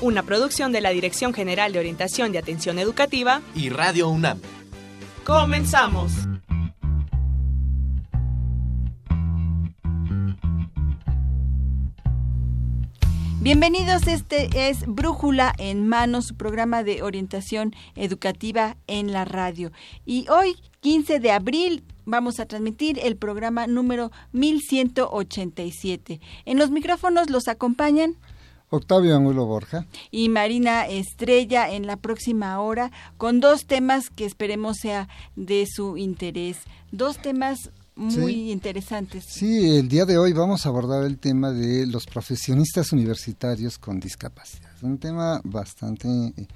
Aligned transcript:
una 0.00 0.22
producción 0.22 0.72
de 0.72 0.80
la 0.80 0.90
Dirección 0.90 1.34
General 1.34 1.72
de 1.72 1.78
Orientación 1.78 2.34
y 2.34 2.38
Atención 2.38 2.78
Educativa 2.78 3.42
y 3.54 3.68
Radio 3.68 4.08
UNAM. 4.08 4.40
Comenzamos. 5.24 6.12
Bienvenidos, 13.40 14.06
este 14.08 14.68
es 14.68 14.84
Brújula 14.86 15.54
en 15.58 15.86
Manos, 15.86 16.26
su 16.26 16.36
programa 16.36 16.82
de 16.82 17.02
orientación 17.02 17.74
educativa 17.94 18.76
en 18.86 19.12
la 19.12 19.24
radio. 19.24 19.72
Y 20.04 20.26
hoy, 20.28 20.56
15 20.80 21.20
de 21.20 21.30
abril, 21.30 21.84
vamos 22.04 22.40
a 22.40 22.46
transmitir 22.46 22.98
el 23.02 23.16
programa 23.16 23.66
número 23.66 24.10
1187. 24.32 26.20
En 26.44 26.58
los 26.58 26.70
micrófonos 26.70 27.30
los 27.30 27.48
acompañan 27.48 28.16
Octavio 28.70 29.16
Angulo 29.16 29.46
Borja. 29.46 29.86
Y 30.10 30.28
Marina 30.28 30.86
Estrella 30.86 31.70
en 31.70 31.86
la 31.86 31.96
próxima 31.96 32.60
hora 32.60 32.90
con 33.16 33.40
dos 33.40 33.66
temas 33.66 34.10
que 34.10 34.24
esperemos 34.24 34.78
sea 34.78 35.08
de 35.36 35.66
su 35.66 35.96
interés. 35.96 36.58
Dos 36.92 37.18
temas 37.18 37.70
muy 37.98 38.52
interesantes. 38.52 39.24
Sí, 39.28 39.76
el 39.76 39.88
día 39.88 40.04
de 40.04 40.18
hoy 40.18 40.32
vamos 40.32 40.64
a 40.64 40.68
abordar 40.68 41.04
el 41.04 41.18
tema 41.18 41.50
de 41.50 41.84
los 41.86 42.06
profesionistas 42.06 42.92
universitarios 42.92 43.76
con 43.76 43.98
discapacidad. 43.98 44.70
Un 44.82 44.98
tema 44.98 45.40
bastante 45.42 46.08
eh, 46.08 46.46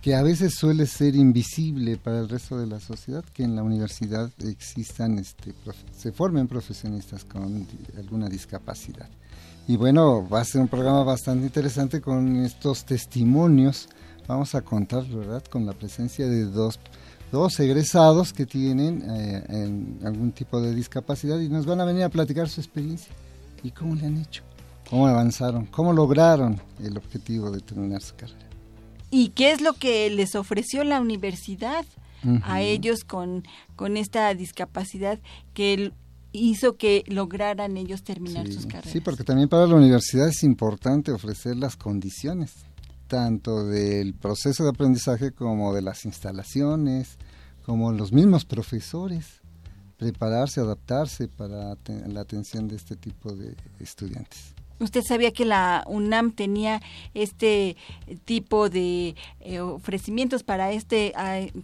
que 0.00 0.14
a 0.14 0.22
veces 0.22 0.54
suele 0.54 0.86
ser 0.86 1.14
invisible 1.14 1.98
para 1.98 2.20
el 2.20 2.28
resto 2.28 2.58
de 2.58 2.66
la 2.66 2.80
sociedad, 2.80 3.24
que 3.34 3.42
en 3.42 3.54
la 3.54 3.62
universidad 3.62 4.30
existan, 4.44 5.18
este, 5.18 5.52
se 5.94 6.12
formen 6.12 6.48
profesionistas 6.48 7.24
con 7.24 7.66
alguna 7.98 8.28
discapacidad. 8.28 9.10
Y 9.68 9.76
bueno, 9.76 10.28
va 10.28 10.40
a 10.40 10.44
ser 10.44 10.60
un 10.60 10.68
programa 10.68 11.02
bastante 11.02 11.46
interesante 11.46 12.00
con 12.00 12.36
estos 12.44 12.84
testimonios. 12.84 13.88
Vamos 14.28 14.54
a 14.54 14.62
contar, 14.62 15.04
¿verdad?, 15.06 15.42
con 15.44 15.66
la 15.66 15.72
presencia 15.72 16.26
de 16.26 16.44
dos, 16.44 16.78
dos 17.32 17.58
egresados 17.58 18.32
que 18.32 18.46
tienen 18.46 19.02
eh, 19.08 20.04
algún 20.04 20.30
tipo 20.30 20.60
de 20.60 20.74
discapacidad 20.74 21.40
y 21.40 21.48
nos 21.48 21.66
van 21.66 21.80
a 21.80 21.84
venir 21.84 22.04
a 22.04 22.08
platicar 22.08 22.48
su 22.48 22.60
experiencia 22.60 23.12
y 23.64 23.72
cómo 23.72 23.96
le 23.96 24.06
han 24.06 24.18
hecho, 24.18 24.44
cómo 24.88 25.08
avanzaron, 25.08 25.66
cómo 25.66 25.92
lograron 25.92 26.60
el 26.80 26.96
objetivo 26.96 27.50
de 27.50 27.60
terminar 27.60 28.02
su 28.02 28.14
carrera. 28.14 28.46
¿Y 29.10 29.30
qué 29.30 29.50
es 29.50 29.60
lo 29.60 29.72
que 29.72 30.10
les 30.10 30.36
ofreció 30.36 30.84
la 30.84 31.00
universidad? 31.00 31.84
a 32.42 32.60
ellos 32.60 33.04
con, 33.04 33.44
con 33.76 33.96
esta 33.96 34.34
discapacidad 34.34 35.20
que 35.54 35.92
hizo 36.36 36.76
que 36.76 37.04
lograran 37.06 37.76
ellos 37.76 38.02
terminar 38.02 38.46
sus 38.52 38.66
carreras. 38.66 38.92
Sí, 38.92 39.00
porque 39.00 39.24
también 39.24 39.48
para 39.48 39.66
la 39.66 39.74
universidad 39.74 40.28
es 40.28 40.42
importante 40.42 41.12
ofrecer 41.12 41.56
las 41.56 41.76
condiciones, 41.76 42.52
tanto 43.08 43.64
del 43.66 44.14
proceso 44.14 44.64
de 44.64 44.70
aprendizaje 44.70 45.32
como 45.32 45.74
de 45.74 45.82
las 45.82 46.04
instalaciones, 46.04 47.18
como 47.64 47.92
los 47.92 48.12
mismos 48.12 48.44
profesores, 48.44 49.40
prepararse, 49.96 50.60
adaptarse 50.60 51.28
para 51.28 51.76
la 52.06 52.20
atención 52.20 52.68
de 52.68 52.76
este 52.76 52.96
tipo 52.96 53.32
de 53.32 53.56
estudiantes. 53.80 54.55
¿Usted 54.78 55.02
sabía 55.02 55.32
que 55.32 55.44
la 55.44 55.84
UNAM 55.86 56.32
tenía 56.32 56.82
este 57.14 57.76
tipo 58.24 58.68
de 58.68 59.14
eh, 59.40 59.60
ofrecimientos 59.60 60.42
para 60.42 60.72
este 60.72 61.12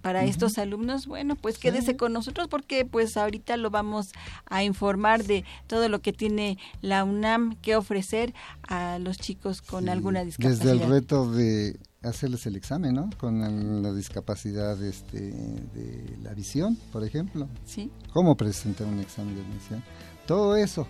para 0.00 0.24
estos 0.24 0.58
alumnos? 0.58 1.06
Bueno, 1.06 1.36
pues 1.36 1.58
quédese 1.58 1.96
con 1.96 2.12
nosotros 2.12 2.48
porque 2.48 2.84
pues 2.84 3.16
ahorita 3.16 3.56
lo 3.56 3.70
vamos 3.70 4.12
a 4.46 4.64
informar 4.64 5.24
de 5.24 5.44
todo 5.66 5.88
lo 5.88 6.00
que 6.00 6.12
tiene 6.12 6.58
la 6.80 7.04
UNAM 7.04 7.56
que 7.56 7.76
ofrecer 7.76 8.34
a 8.66 8.98
los 8.98 9.18
chicos 9.18 9.62
con 9.62 9.88
alguna 9.88 10.24
discapacidad. 10.24 10.64
Desde 10.64 10.84
el 10.84 10.90
reto 10.90 11.30
de 11.30 11.78
hacerles 12.02 12.46
el 12.46 12.56
examen, 12.56 12.94
¿no? 12.94 13.10
Con 13.18 13.82
la 13.82 13.92
discapacidad 13.92 14.82
este, 14.82 15.20
de 15.20 16.18
la 16.22 16.34
visión, 16.34 16.76
por 16.92 17.04
ejemplo. 17.04 17.48
Sí. 17.64 17.90
¿Cómo 18.12 18.36
presentar 18.36 18.86
un 18.86 19.00
examen 19.00 19.36
de 19.36 19.42
visión? 19.54 19.82
Todo 20.26 20.56
eso, 20.56 20.86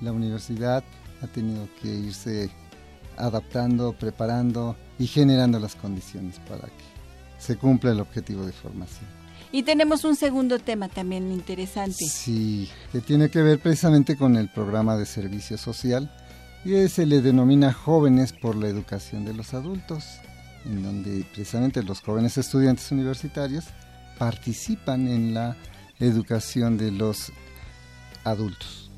la 0.00 0.12
universidad 0.12 0.84
ha 1.22 1.26
tenido 1.26 1.68
que 1.80 1.88
irse 1.88 2.50
adaptando, 3.16 3.92
preparando 3.92 4.76
y 4.98 5.06
generando 5.06 5.58
las 5.58 5.76
condiciones 5.76 6.38
para 6.48 6.66
que 6.66 6.90
se 7.38 7.56
cumpla 7.56 7.92
el 7.92 8.00
objetivo 8.00 8.44
de 8.44 8.52
formación. 8.52 9.08
Y 9.52 9.62
tenemos 9.64 10.04
un 10.04 10.14
segundo 10.14 10.58
tema 10.58 10.88
también 10.88 11.32
interesante. 11.32 12.04
Sí, 12.08 12.68
que 12.92 13.00
tiene 13.00 13.30
que 13.30 13.42
ver 13.42 13.58
precisamente 13.58 14.16
con 14.16 14.36
el 14.36 14.48
programa 14.48 14.96
de 14.96 15.06
servicio 15.06 15.58
social 15.58 16.10
y 16.64 16.88
se 16.88 17.06
le 17.06 17.20
denomina 17.20 17.72
Jóvenes 17.72 18.32
por 18.32 18.54
la 18.54 18.68
Educación 18.68 19.24
de 19.24 19.34
los 19.34 19.54
Adultos, 19.54 20.04
en 20.66 20.82
donde 20.82 21.24
precisamente 21.32 21.82
los 21.82 22.00
jóvenes 22.00 22.38
estudiantes 22.38 22.92
universitarios 22.92 23.64
participan 24.18 25.08
en 25.08 25.34
la 25.34 25.56
educación 25.98 26.76
de 26.76 26.92
los 26.92 27.32
adultos 28.24 28.89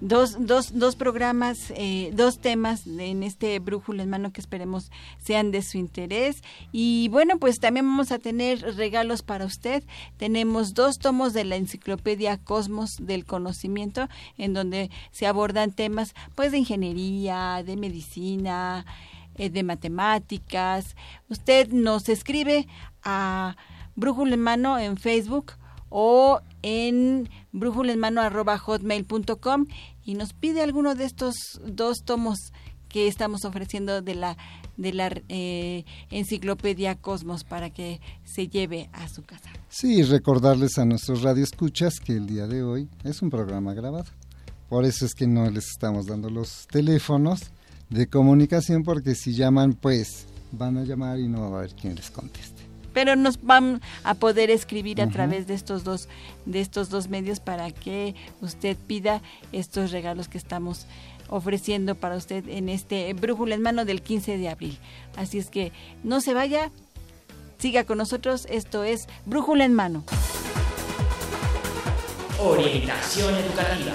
dos, 0.00 0.36
dos, 0.46 0.78
dos 0.78 0.96
programas, 0.96 1.70
eh, 1.76 2.10
dos 2.14 2.38
temas 2.38 2.86
en 2.86 3.22
este 3.22 3.58
brújulo 3.58 4.02
en 4.02 4.10
mano 4.10 4.32
que 4.32 4.40
esperemos 4.40 4.90
sean 5.18 5.50
de 5.50 5.62
su 5.62 5.78
interés. 5.78 6.42
Y 6.72 7.08
bueno, 7.08 7.38
pues 7.38 7.60
también 7.60 7.86
vamos 7.86 8.12
a 8.12 8.18
tener 8.18 8.60
regalos 8.76 9.22
para 9.22 9.44
usted. 9.44 9.82
Tenemos 10.16 10.74
dos 10.74 10.98
tomos 10.98 11.32
de 11.32 11.44
la 11.44 11.56
enciclopedia 11.56 12.38
Cosmos 12.38 12.96
del 13.00 13.24
Conocimiento, 13.24 14.08
en 14.38 14.54
donde 14.54 14.90
se 15.12 15.26
abordan 15.26 15.72
temas 15.72 16.14
pues 16.34 16.52
de 16.52 16.58
ingeniería, 16.58 17.62
de 17.64 17.76
medicina, 17.76 18.86
eh, 19.36 19.50
de 19.50 19.62
matemáticas. 19.62 20.96
Usted 21.28 21.68
nos 21.68 22.08
escribe 22.08 22.66
a 23.02 23.56
Brújula 23.96 24.34
en 24.34 24.40
Mano 24.40 24.78
en 24.78 24.96
Facebook 24.96 25.52
o 25.90 26.40
en 26.62 27.28
brújulenmano.hotmail.com 27.52 29.66
y 30.04 30.14
nos 30.14 30.32
pide 30.32 30.62
alguno 30.62 30.94
de 30.94 31.04
estos 31.04 31.34
dos 31.64 31.98
tomos 32.04 32.38
que 32.88 33.08
estamos 33.08 33.44
ofreciendo 33.44 34.02
de 34.02 34.14
la 34.14 34.36
de 34.76 34.92
la 34.92 35.10
eh, 35.28 35.84
enciclopedia 36.10 36.94
Cosmos 36.96 37.44
para 37.44 37.70
que 37.70 38.00
se 38.24 38.48
lleve 38.48 38.88
a 38.92 39.08
su 39.08 39.22
casa. 39.22 39.50
Sí, 39.68 40.02
recordarles 40.02 40.78
a 40.78 40.84
nuestros 40.84 41.22
radioescuchas 41.22 42.00
que 42.00 42.14
el 42.14 42.26
día 42.26 42.46
de 42.46 42.62
hoy 42.62 42.88
es 43.04 43.22
un 43.22 43.30
programa 43.30 43.74
grabado. 43.74 44.06
Por 44.68 44.84
eso 44.84 45.04
es 45.04 45.14
que 45.14 45.26
no 45.26 45.50
les 45.50 45.66
estamos 45.66 46.06
dando 46.06 46.30
los 46.30 46.66
teléfonos 46.68 47.50
de 47.90 48.08
comunicación 48.08 48.82
porque 48.82 49.14
si 49.14 49.34
llaman 49.34 49.74
pues 49.74 50.26
van 50.52 50.78
a 50.78 50.84
llamar 50.84 51.18
y 51.18 51.28
no 51.28 51.50
va 51.50 51.56
a 51.56 51.58
haber 51.60 51.74
quien 51.74 51.94
les 51.94 52.10
conteste 52.10 52.69
pero 52.92 53.16
nos 53.16 53.42
van 53.42 53.80
a 54.04 54.14
poder 54.14 54.50
escribir 54.50 55.00
a 55.00 55.08
través 55.08 55.46
de 55.46 55.54
estos 55.54 55.84
dos 55.84 56.08
de 56.46 56.60
estos 56.60 56.90
dos 56.90 57.08
medios 57.08 57.40
para 57.40 57.70
que 57.70 58.14
usted 58.40 58.76
pida 58.86 59.22
estos 59.52 59.90
regalos 59.90 60.28
que 60.28 60.38
estamos 60.38 60.86
ofreciendo 61.28 61.94
para 61.94 62.16
usted 62.16 62.48
en 62.48 62.68
este 62.68 63.12
brújula 63.14 63.54
en 63.54 63.62
mano 63.62 63.84
del 63.84 64.02
15 64.02 64.36
de 64.36 64.48
abril. 64.48 64.78
Así 65.16 65.38
es 65.38 65.48
que 65.48 65.72
no 66.02 66.20
se 66.20 66.34
vaya, 66.34 66.70
siga 67.58 67.84
con 67.84 67.98
nosotros, 67.98 68.46
esto 68.50 68.84
es 68.84 69.06
Brújula 69.26 69.64
en 69.64 69.74
mano. 69.74 70.04
Orientación 72.38 73.34
educativa. 73.34 73.92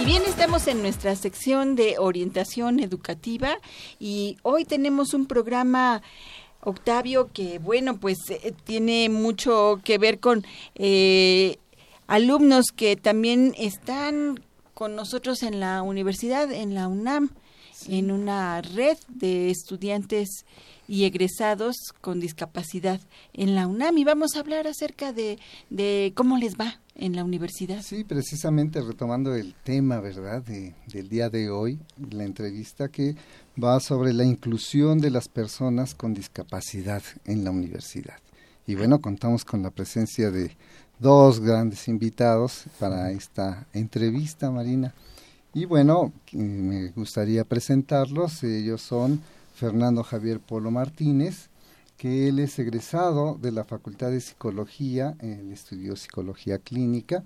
Y 0.00 0.04
bien, 0.04 0.22
estamos 0.26 0.66
en 0.66 0.82
nuestra 0.82 1.14
sección 1.14 1.76
de 1.76 1.98
orientación 1.98 2.80
educativa 2.80 3.58
y 4.00 4.36
hoy 4.42 4.64
tenemos 4.64 5.14
un 5.14 5.26
programa 5.26 6.02
Octavio, 6.64 7.30
que 7.32 7.58
bueno, 7.58 7.98
pues 7.98 8.18
eh, 8.30 8.54
tiene 8.64 9.08
mucho 9.08 9.80
que 9.84 9.98
ver 9.98 10.18
con 10.18 10.44
eh, 10.74 11.58
alumnos 12.06 12.66
que 12.74 12.96
también 12.96 13.54
están 13.58 14.40
con 14.74 14.96
nosotros 14.96 15.42
en 15.42 15.60
la 15.60 15.82
universidad, 15.82 16.50
en 16.50 16.74
la 16.74 16.88
UNAM, 16.88 17.30
en 17.88 18.10
una 18.10 18.60
red 18.62 18.96
de 19.08 19.50
estudiantes 19.50 20.44
y 20.86 21.04
egresados 21.04 21.76
con 22.00 22.20
discapacidad 22.20 23.00
en 23.32 23.54
la 23.54 23.66
UNAM 23.66 23.96
y 23.98 24.04
vamos 24.04 24.36
a 24.36 24.40
hablar 24.40 24.66
acerca 24.66 25.12
de, 25.12 25.38
de 25.70 26.12
cómo 26.14 26.36
les 26.36 26.56
va 26.56 26.80
en 26.94 27.16
la 27.16 27.24
universidad. 27.24 27.82
Sí, 27.82 28.04
precisamente 28.04 28.80
retomando 28.80 29.34
el 29.34 29.54
tema, 29.54 30.00
¿verdad?, 30.00 30.42
de, 30.42 30.74
del 30.86 31.08
día 31.08 31.28
de 31.28 31.50
hoy, 31.50 31.80
la 32.10 32.24
entrevista 32.24 32.88
que 32.88 33.16
va 33.62 33.80
sobre 33.80 34.12
la 34.12 34.24
inclusión 34.24 35.00
de 35.00 35.10
las 35.10 35.28
personas 35.28 35.94
con 35.94 36.14
discapacidad 36.14 37.02
en 37.24 37.44
la 37.44 37.50
universidad. 37.50 38.18
Y 38.66 38.74
bueno, 38.74 39.00
contamos 39.00 39.44
con 39.44 39.62
la 39.62 39.70
presencia 39.70 40.30
de 40.30 40.56
dos 40.98 41.40
grandes 41.40 41.86
invitados 41.88 42.64
para 42.78 43.10
esta 43.10 43.66
entrevista, 43.72 44.50
Marina. 44.50 44.94
Y 45.52 45.66
bueno, 45.66 46.12
me 46.32 46.88
gustaría 46.88 47.44
presentarlos. 47.44 48.42
Ellos 48.42 48.82
son 48.82 49.20
Fernando 49.54 50.02
Javier 50.02 50.40
Polo 50.40 50.70
Martínez, 50.70 51.48
que 51.96 52.28
él 52.28 52.40
es 52.40 52.58
egresado 52.58 53.38
de 53.40 53.52
la 53.52 53.64
Facultad 53.64 54.10
de 54.10 54.20
Psicología, 54.20 55.14
él 55.20 55.52
estudió 55.52 55.94
Psicología 55.94 56.58
Clínica. 56.58 57.22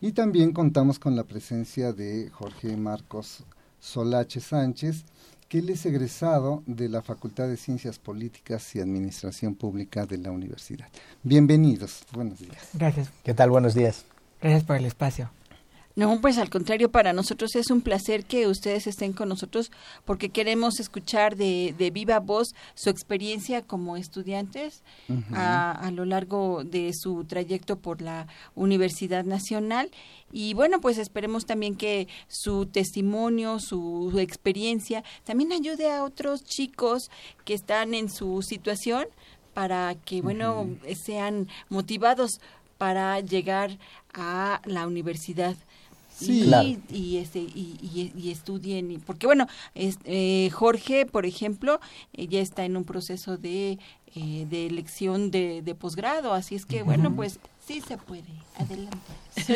Y 0.00 0.12
también 0.12 0.52
contamos 0.52 0.98
con 0.98 1.16
la 1.16 1.24
presencia 1.24 1.92
de 1.92 2.30
Jorge 2.30 2.76
Marcos 2.76 3.44
Solache 3.80 4.40
Sánchez, 4.40 5.04
que 5.48 5.58
él 5.58 5.70
es 5.70 5.86
egresado 5.86 6.62
de 6.66 6.88
la 6.88 7.02
Facultad 7.02 7.46
de 7.46 7.56
Ciencias 7.56 7.98
Políticas 7.98 8.74
y 8.74 8.80
Administración 8.80 9.54
Pública 9.54 10.06
de 10.06 10.18
la 10.18 10.30
Universidad. 10.32 10.88
Bienvenidos, 11.22 12.04
buenos 12.12 12.40
días. 12.40 12.68
Gracias. 12.72 13.10
¿Qué 13.22 13.34
tal? 13.34 13.50
Buenos 13.50 13.74
días. 13.74 14.04
Gracias 14.40 14.64
por 14.64 14.76
el 14.76 14.86
espacio. 14.86 15.30
No, 15.96 16.20
pues 16.20 16.36
al 16.36 16.50
contrario, 16.50 16.90
para 16.90 17.14
nosotros 17.14 17.56
es 17.56 17.70
un 17.70 17.80
placer 17.80 18.26
que 18.26 18.46
ustedes 18.48 18.86
estén 18.86 19.14
con 19.14 19.30
nosotros 19.30 19.72
porque 20.04 20.28
queremos 20.28 20.78
escuchar 20.78 21.36
de, 21.36 21.74
de 21.78 21.90
viva 21.90 22.20
voz 22.20 22.54
su 22.74 22.90
experiencia 22.90 23.62
como 23.62 23.96
estudiantes 23.96 24.82
a, 25.32 25.72
a, 25.72 25.90
lo 25.90 26.04
largo 26.04 26.64
de 26.64 26.92
su 26.92 27.24
trayecto 27.24 27.78
por 27.78 28.02
la 28.02 28.26
Universidad 28.54 29.24
Nacional. 29.24 29.90
Y 30.30 30.52
bueno, 30.52 30.82
pues 30.82 30.98
esperemos 30.98 31.46
también 31.46 31.76
que 31.76 32.08
su 32.28 32.66
testimonio, 32.66 33.58
su, 33.58 34.10
su 34.12 34.18
experiencia, 34.18 35.02
también 35.24 35.50
ayude 35.50 35.90
a 35.90 36.04
otros 36.04 36.44
chicos 36.44 37.10
que 37.46 37.54
están 37.54 37.94
en 37.94 38.10
su 38.10 38.42
situación 38.42 39.06
para 39.54 39.94
que, 39.94 40.20
bueno, 40.20 40.60
uh 40.60 40.66
-huh. 40.66 40.94
sean 40.94 41.48
motivados 41.70 42.38
para 42.76 43.20
llegar 43.20 43.78
a 44.12 44.60
la 44.66 44.86
universidad. 44.86 45.56
Sí, 46.18 46.44
y, 46.44 46.46
claro. 46.46 46.68
y, 46.88 47.18
este, 47.18 47.40
y, 47.40 47.76
y, 47.82 48.12
y, 48.16 48.30
estudien, 48.30 48.90
y, 48.90 48.96
porque 48.96 49.26
bueno, 49.26 49.46
es, 49.74 49.98
eh, 50.04 50.48
Jorge, 50.50 51.04
por 51.04 51.26
ejemplo, 51.26 51.78
eh, 52.14 52.26
ya 52.26 52.40
está 52.40 52.64
en 52.64 52.78
un 52.78 52.84
proceso 52.84 53.36
de, 53.36 53.78
eh, 54.14 54.46
de 54.48 54.66
elección 54.66 55.30
de, 55.30 55.60
de 55.60 55.74
posgrado, 55.74 56.32
así 56.32 56.54
es 56.54 56.64
que 56.64 56.76
uh 56.76 56.80
-huh. 56.80 56.84
bueno, 56.86 57.14
pues 57.14 57.38
sí 57.66 57.82
se 57.82 57.98
puede, 57.98 58.32
adelante. 58.56 58.96
Sí, 59.36 59.52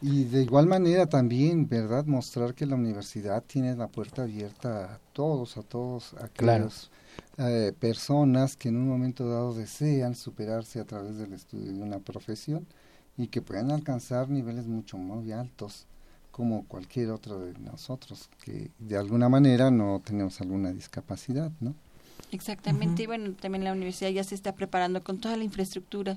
y, 0.00 0.24
de 0.24 0.42
igual 0.42 0.66
manera 0.66 1.04
también, 1.04 1.68
¿verdad? 1.68 2.06
Mostrar 2.06 2.54
que 2.54 2.64
la 2.64 2.76
universidad 2.76 3.44
tiene 3.46 3.76
la 3.76 3.88
puerta 3.88 4.22
abierta 4.22 4.94
a 4.94 5.00
todos, 5.12 5.58
a 5.58 5.62
todos 5.62 6.14
aquellos 6.14 6.90
claro. 7.36 7.74
personas 7.78 8.56
que 8.56 8.70
en 8.70 8.76
un 8.78 8.88
momento 8.88 9.28
dado 9.28 9.52
desean 9.52 10.14
superarse 10.14 10.80
a 10.80 10.86
través 10.86 11.18
del 11.18 11.34
estudio 11.34 11.72
de 11.72 11.82
una 11.82 11.98
profesión 11.98 12.66
y 13.16 13.28
que 13.28 13.42
puedan 13.42 13.70
alcanzar 13.70 14.28
niveles 14.28 14.66
mucho 14.66 14.96
muy 14.96 15.32
altos 15.32 15.86
como 16.30 16.64
cualquier 16.66 17.10
otro 17.10 17.40
de 17.40 17.52
nosotros 17.58 18.30
que 18.44 18.70
de 18.78 18.96
alguna 18.96 19.28
manera 19.28 19.70
no 19.70 20.00
tenemos 20.04 20.40
alguna 20.40 20.72
discapacidad, 20.72 21.50
¿no? 21.60 21.74
Exactamente, 22.32 23.02
uh 23.02 23.04
-huh. 23.04 23.04
y 23.04 23.06
bueno, 23.06 23.32
también 23.40 23.64
la 23.64 23.72
universidad 23.72 24.10
ya 24.10 24.24
se 24.24 24.34
está 24.34 24.54
preparando 24.54 25.02
con 25.02 25.18
toda 25.18 25.36
la 25.36 25.44
infraestructura 25.44 26.16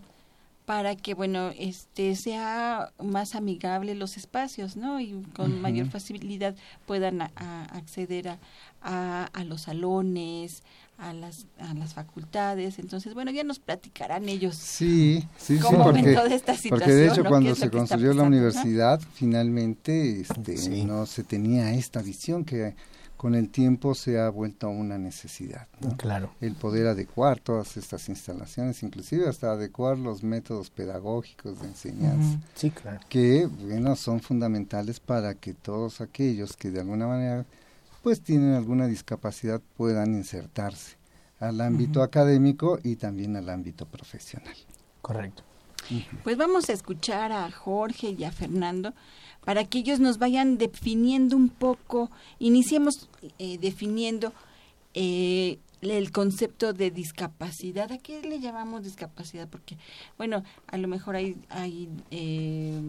para 0.65 0.95
que 0.95 1.13
bueno 1.13 1.51
este 1.57 2.15
sea 2.15 2.91
más 3.03 3.35
amigable 3.35 3.95
los 3.95 4.15
espacios 4.15 4.77
no 4.77 4.99
y 5.01 5.21
con 5.35 5.51
uh 5.51 5.55
-huh. 5.55 5.59
mayor 5.59 5.87
facilidad 5.89 6.55
puedan 6.85 7.21
a, 7.21 7.31
a 7.35 7.63
acceder 7.75 8.29
a, 8.29 8.39
a, 8.81 9.25
a, 9.33 9.43
los 9.43 9.61
salones 9.61 10.63
a 10.97 11.13
las 11.13 11.47
a 11.59 11.73
las 11.73 11.93
facultades 11.93 12.79
entonces 12.79 13.13
bueno 13.13 13.31
ya 13.31 13.43
nos 13.43 13.59
platicarán 13.59 14.29
ellos 14.29 14.55
sí 14.55 15.27
sí 15.37 15.57
cómo 15.59 15.77
sí 15.77 15.83
porque, 15.83 16.01
ven 16.01 16.15
toda 16.15 16.33
esta 16.33 16.55
situación, 16.55 16.79
porque 16.79 16.93
de 16.93 17.07
hecho 17.07 17.23
¿no? 17.23 17.29
cuando 17.29 17.55
se 17.55 17.69
construyó 17.69 18.13
la 18.13 18.23
universidad 18.23 18.99
¿no? 18.99 19.07
finalmente 19.13 20.21
este 20.21 20.57
sí. 20.57 20.85
no 20.85 21.05
se 21.05 21.23
tenía 21.23 21.73
esta 21.73 22.01
visión 22.01 22.45
que 22.45 22.75
con 23.23 23.35
el 23.35 23.47
tiempo 23.47 23.95
se 23.95 24.19
ha 24.19 24.27
vuelto 24.27 24.67
una 24.67 24.97
necesidad. 24.97 25.69
¿no? 25.79 25.95
Claro. 25.95 26.33
El 26.41 26.55
poder 26.55 26.87
adecuar 26.87 27.39
todas 27.39 27.77
estas 27.77 28.09
instalaciones, 28.09 28.83
inclusive 28.83 29.29
hasta 29.29 29.53
adecuar 29.53 29.97
los 29.97 30.23
métodos 30.23 30.69
pedagógicos 30.69 31.61
de 31.61 31.67
enseñanza. 31.67 32.17
Uh 32.17 32.41
-huh. 32.41 32.41
Sí, 32.53 32.69
claro. 32.71 32.99
Que, 33.07 33.45
bueno, 33.45 33.95
son 33.95 34.19
fundamentales 34.19 34.99
para 34.99 35.35
que 35.35 35.53
todos 35.53 36.01
aquellos 36.01 36.57
que 36.57 36.69
de 36.69 36.81
alguna 36.81 37.07
manera 37.07 37.45
pues 38.03 38.21
tienen 38.21 38.53
alguna 38.53 38.85
discapacidad 38.85 39.61
puedan 39.77 40.13
insertarse 40.13 40.97
al 41.39 41.61
ámbito 41.61 41.99
uh 41.99 42.03
-huh. 42.03 42.07
académico 42.07 42.79
y 42.83 42.97
también 42.97 43.35
al 43.35 43.49
ámbito 43.49 43.85
profesional. 43.85 44.55
Correcto. 45.01 45.43
Uh 45.89 45.95
-huh. 45.95 46.23
Pues 46.23 46.37
vamos 46.37 46.69
a 46.69 46.73
escuchar 46.73 47.31
a 47.31 47.49
Jorge 47.49 48.09
y 48.11 48.25
a 48.25 48.31
Fernando 48.31 48.93
para 49.45 49.63
que 49.65 49.79
ellos 49.79 49.99
nos 49.99 50.19
vayan 50.19 50.57
definiendo 50.57 51.35
un 51.35 51.49
poco, 51.49 52.09
iniciemos 52.39 53.09
eh, 53.39 53.57
definiendo 53.57 54.33
eh, 54.93 55.59
el 55.81 56.11
concepto 56.11 56.73
de 56.73 56.91
discapacidad. 56.91 57.91
¿A 57.91 57.97
qué 57.97 58.21
le 58.21 58.39
llamamos 58.39 58.83
discapacidad? 58.83 59.49
Porque, 59.49 59.77
bueno, 60.17 60.43
a 60.67 60.77
lo 60.77 60.87
mejor 60.87 61.15
hay, 61.15 61.35
hay 61.49 61.89
eh, 62.11 62.81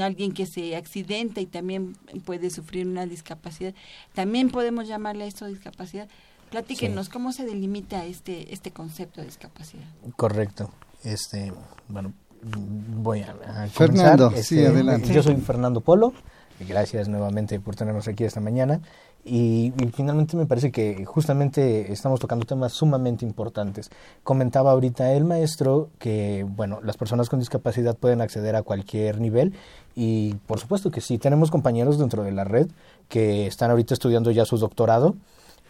alguien 0.00 0.32
que 0.32 0.46
se 0.46 0.76
accidenta 0.76 1.40
y 1.40 1.46
también 1.46 1.96
puede 2.24 2.50
sufrir 2.50 2.86
una 2.86 3.06
discapacidad. 3.06 3.74
También 4.14 4.50
podemos 4.50 4.88
llamarle 4.88 5.24
a 5.24 5.26
esto 5.26 5.46
discapacidad. 5.46 6.08
Platíquenos, 6.50 7.06
sí. 7.06 7.12
¿cómo 7.12 7.32
se 7.32 7.44
delimita 7.44 8.04
este, 8.04 8.52
este 8.52 8.70
concepto 8.70 9.20
de 9.20 9.26
discapacidad? 9.26 9.84
Correcto. 10.16 10.70
Este, 11.02 11.52
bueno, 11.88 12.12
voy 12.42 13.22
a, 13.22 13.34
a 13.46 13.66
Fernando, 13.68 14.28
este, 14.28 14.42
sí, 14.42 14.64
adelante. 14.64 15.12
Yo 15.12 15.22
soy 15.22 15.36
Fernando 15.36 15.80
Polo, 15.80 16.12
gracias 16.60 17.08
nuevamente 17.08 17.58
por 17.60 17.74
tenernos 17.74 18.06
aquí 18.08 18.24
esta 18.24 18.40
mañana. 18.40 18.80
Y, 19.28 19.72
y, 19.82 19.86
finalmente 19.92 20.36
me 20.36 20.46
parece 20.46 20.70
que 20.70 21.04
justamente 21.04 21.92
estamos 21.92 22.20
tocando 22.20 22.46
temas 22.46 22.72
sumamente 22.72 23.24
importantes. 23.24 23.90
Comentaba 24.22 24.70
ahorita 24.70 25.14
el 25.14 25.24
maestro 25.24 25.90
que, 25.98 26.46
bueno, 26.48 26.78
las 26.84 26.96
personas 26.96 27.28
con 27.28 27.40
discapacidad 27.40 27.96
pueden 27.96 28.20
acceder 28.20 28.54
a 28.54 28.62
cualquier 28.62 29.20
nivel 29.20 29.52
y 29.96 30.34
por 30.46 30.60
supuesto 30.60 30.92
que 30.92 31.00
sí, 31.00 31.18
tenemos 31.18 31.50
compañeros 31.50 31.98
dentro 31.98 32.22
de 32.22 32.30
la 32.30 32.44
red 32.44 32.68
que 33.08 33.48
están 33.48 33.72
ahorita 33.72 33.94
estudiando 33.94 34.30
ya 34.30 34.44
su 34.44 34.58
doctorado 34.58 35.16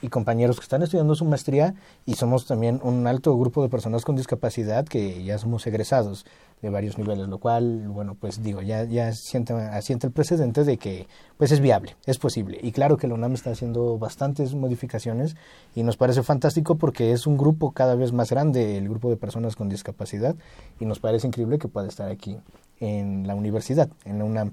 y 0.02 0.08
compañeros 0.08 0.56
que 0.56 0.64
están 0.64 0.82
estudiando 0.82 1.14
su 1.14 1.24
maestría 1.24 1.74
y 2.04 2.14
somos 2.14 2.46
también 2.46 2.80
un 2.82 3.06
alto 3.06 3.36
grupo 3.36 3.62
de 3.62 3.68
personas 3.68 4.04
con 4.04 4.16
discapacidad 4.16 4.84
que 4.84 5.24
ya 5.24 5.38
somos 5.38 5.66
egresados 5.66 6.24
de 6.62 6.70
varios 6.70 6.96
niveles, 6.96 7.28
lo 7.28 7.38
cual, 7.38 7.86
bueno, 7.88 8.16
pues 8.18 8.42
digo, 8.42 8.62
ya, 8.62 8.84
ya 8.84 9.12
siente, 9.12 9.52
asiente 9.52 10.06
el 10.06 10.12
precedente 10.12 10.64
de 10.64 10.78
que 10.78 11.06
pues 11.36 11.52
es 11.52 11.60
viable, 11.60 11.96
es 12.06 12.18
posible. 12.18 12.58
Y 12.62 12.72
claro 12.72 12.96
que 12.96 13.06
la 13.06 13.14
UNAM 13.14 13.34
está 13.34 13.50
haciendo 13.50 13.98
bastantes 13.98 14.54
modificaciones 14.54 15.36
y 15.74 15.82
nos 15.82 15.96
parece 15.96 16.22
fantástico 16.22 16.76
porque 16.76 17.12
es 17.12 17.26
un 17.26 17.36
grupo 17.36 17.72
cada 17.72 17.94
vez 17.94 18.12
más 18.12 18.30
grande, 18.30 18.78
el 18.78 18.88
grupo 18.88 19.10
de 19.10 19.16
personas 19.16 19.54
con 19.54 19.68
discapacidad, 19.68 20.34
y 20.80 20.86
nos 20.86 20.98
parece 20.98 21.26
increíble 21.26 21.58
que 21.58 21.68
pueda 21.68 21.88
estar 21.88 22.08
aquí 22.08 22.38
en 22.80 23.26
la 23.26 23.34
universidad, 23.34 23.90
en 24.04 24.18
la 24.18 24.24
UNAM. 24.24 24.52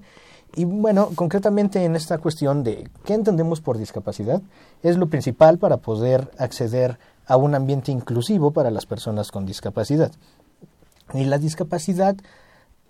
Y 0.56 0.64
bueno, 0.64 1.10
concretamente 1.16 1.84
en 1.84 1.96
esta 1.96 2.18
cuestión 2.18 2.62
de 2.62 2.88
qué 3.04 3.14
entendemos 3.14 3.60
por 3.60 3.76
discapacidad, 3.76 4.40
es 4.82 4.96
lo 4.96 5.08
principal 5.08 5.58
para 5.58 5.78
poder 5.78 6.30
acceder 6.38 6.98
a 7.26 7.36
un 7.36 7.54
ambiente 7.54 7.90
inclusivo 7.90 8.52
para 8.52 8.70
las 8.70 8.86
personas 8.86 9.32
con 9.32 9.46
discapacidad. 9.46 10.12
Y 11.12 11.24
la 11.24 11.38
discapacidad 11.38 12.16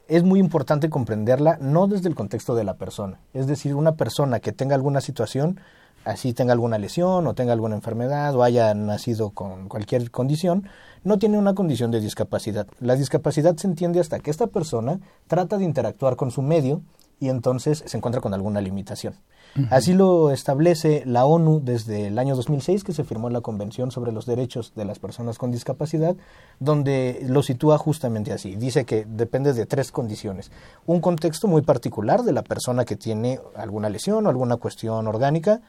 es 0.09 0.23
muy 0.23 0.40
importante 0.40 0.90
comprenderla 0.90 1.56
no 1.61 1.87
desde 1.87 2.09
el 2.09 2.14
contexto 2.14 2.54
de 2.54 2.64
la 2.64 2.75
persona, 2.75 3.21
es 3.33 3.47
decir, 3.47 3.75
una 3.75 3.92
persona 3.92 4.40
que 4.40 4.52
tenga 4.52 4.75
alguna 4.75 5.00
situación, 5.00 5.59
así 6.04 6.35
tenga 6.35 6.52
alguna 6.52 6.76
lesión 6.76 7.26
o 7.26 7.35
tenga 7.35 7.54
alguna 7.54 7.76
enfermedad 7.76 8.35
o 8.37 8.42
haya 8.42 8.75
nacido 8.75 9.30
con 9.30 9.68
cualquier 9.68 10.11
condición, 10.11 10.68
no 11.02 11.18
tiene 11.18 11.38
una 11.38 11.54
condición 11.54 11.90
de 11.90 12.00
discapacidad. 12.00 12.66
La 12.80 12.97
discapacidad 12.97 13.56
se 13.56 13.66
entiende 13.66 14.00
hasta 14.00 14.21
que 14.21 14.30
esta 14.30 14.49
persona 14.49 15.00
trata 15.26 15.56
de 15.56 15.64
interactuar 15.64 16.16
con 16.16 16.30
su 16.30 16.42
medio 16.42 16.83
y 17.21 17.28
entonces 17.28 17.83
se 17.87 17.97
encuentra 17.97 18.21
con 18.21 18.35
alguna 18.35 18.61
limitación. 18.61 19.14
Uh 19.56 19.61
-huh. 19.61 19.68
Así 19.71 19.92
lo 19.92 20.30
establece 20.30 21.02
la 21.06 21.26
ONU 21.26 21.61
desde 21.62 22.09
el 22.09 22.18
año 22.18 22.35
2006, 22.35 22.83
que 22.83 22.92
se 22.92 23.04
firmó 23.04 23.30
la 23.30 23.40
Convención 23.40 23.90
sobre 23.90 24.12
los 24.12 24.26
Derechos 24.26 24.73
de 24.75 24.85
las 24.85 24.99
Personas 24.99 25.38
con 25.38 25.52
Discapacidad, 25.52 26.16
donde 26.59 27.25
lo 27.28 27.42
sitúa 27.42 27.78
justamente 27.78 28.33
así. 28.33 28.56
Dice 28.56 28.85
que 28.85 29.04
depende 29.09 29.52
de 29.52 29.66
tres 29.66 29.92
condiciones. 29.92 30.50
Un 30.87 31.00
contexto 31.00 31.47
muy 31.47 31.62
particular 31.62 32.23
de 32.23 32.33
la 32.33 32.42
persona 32.42 32.85
que 32.85 32.97
tiene 32.97 33.40
alguna 33.54 33.88
lesión 33.88 34.26
o 34.26 34.28
alguna 34.28 34.56
cuestión 34.56 35.06
orgánica 35.06 35.61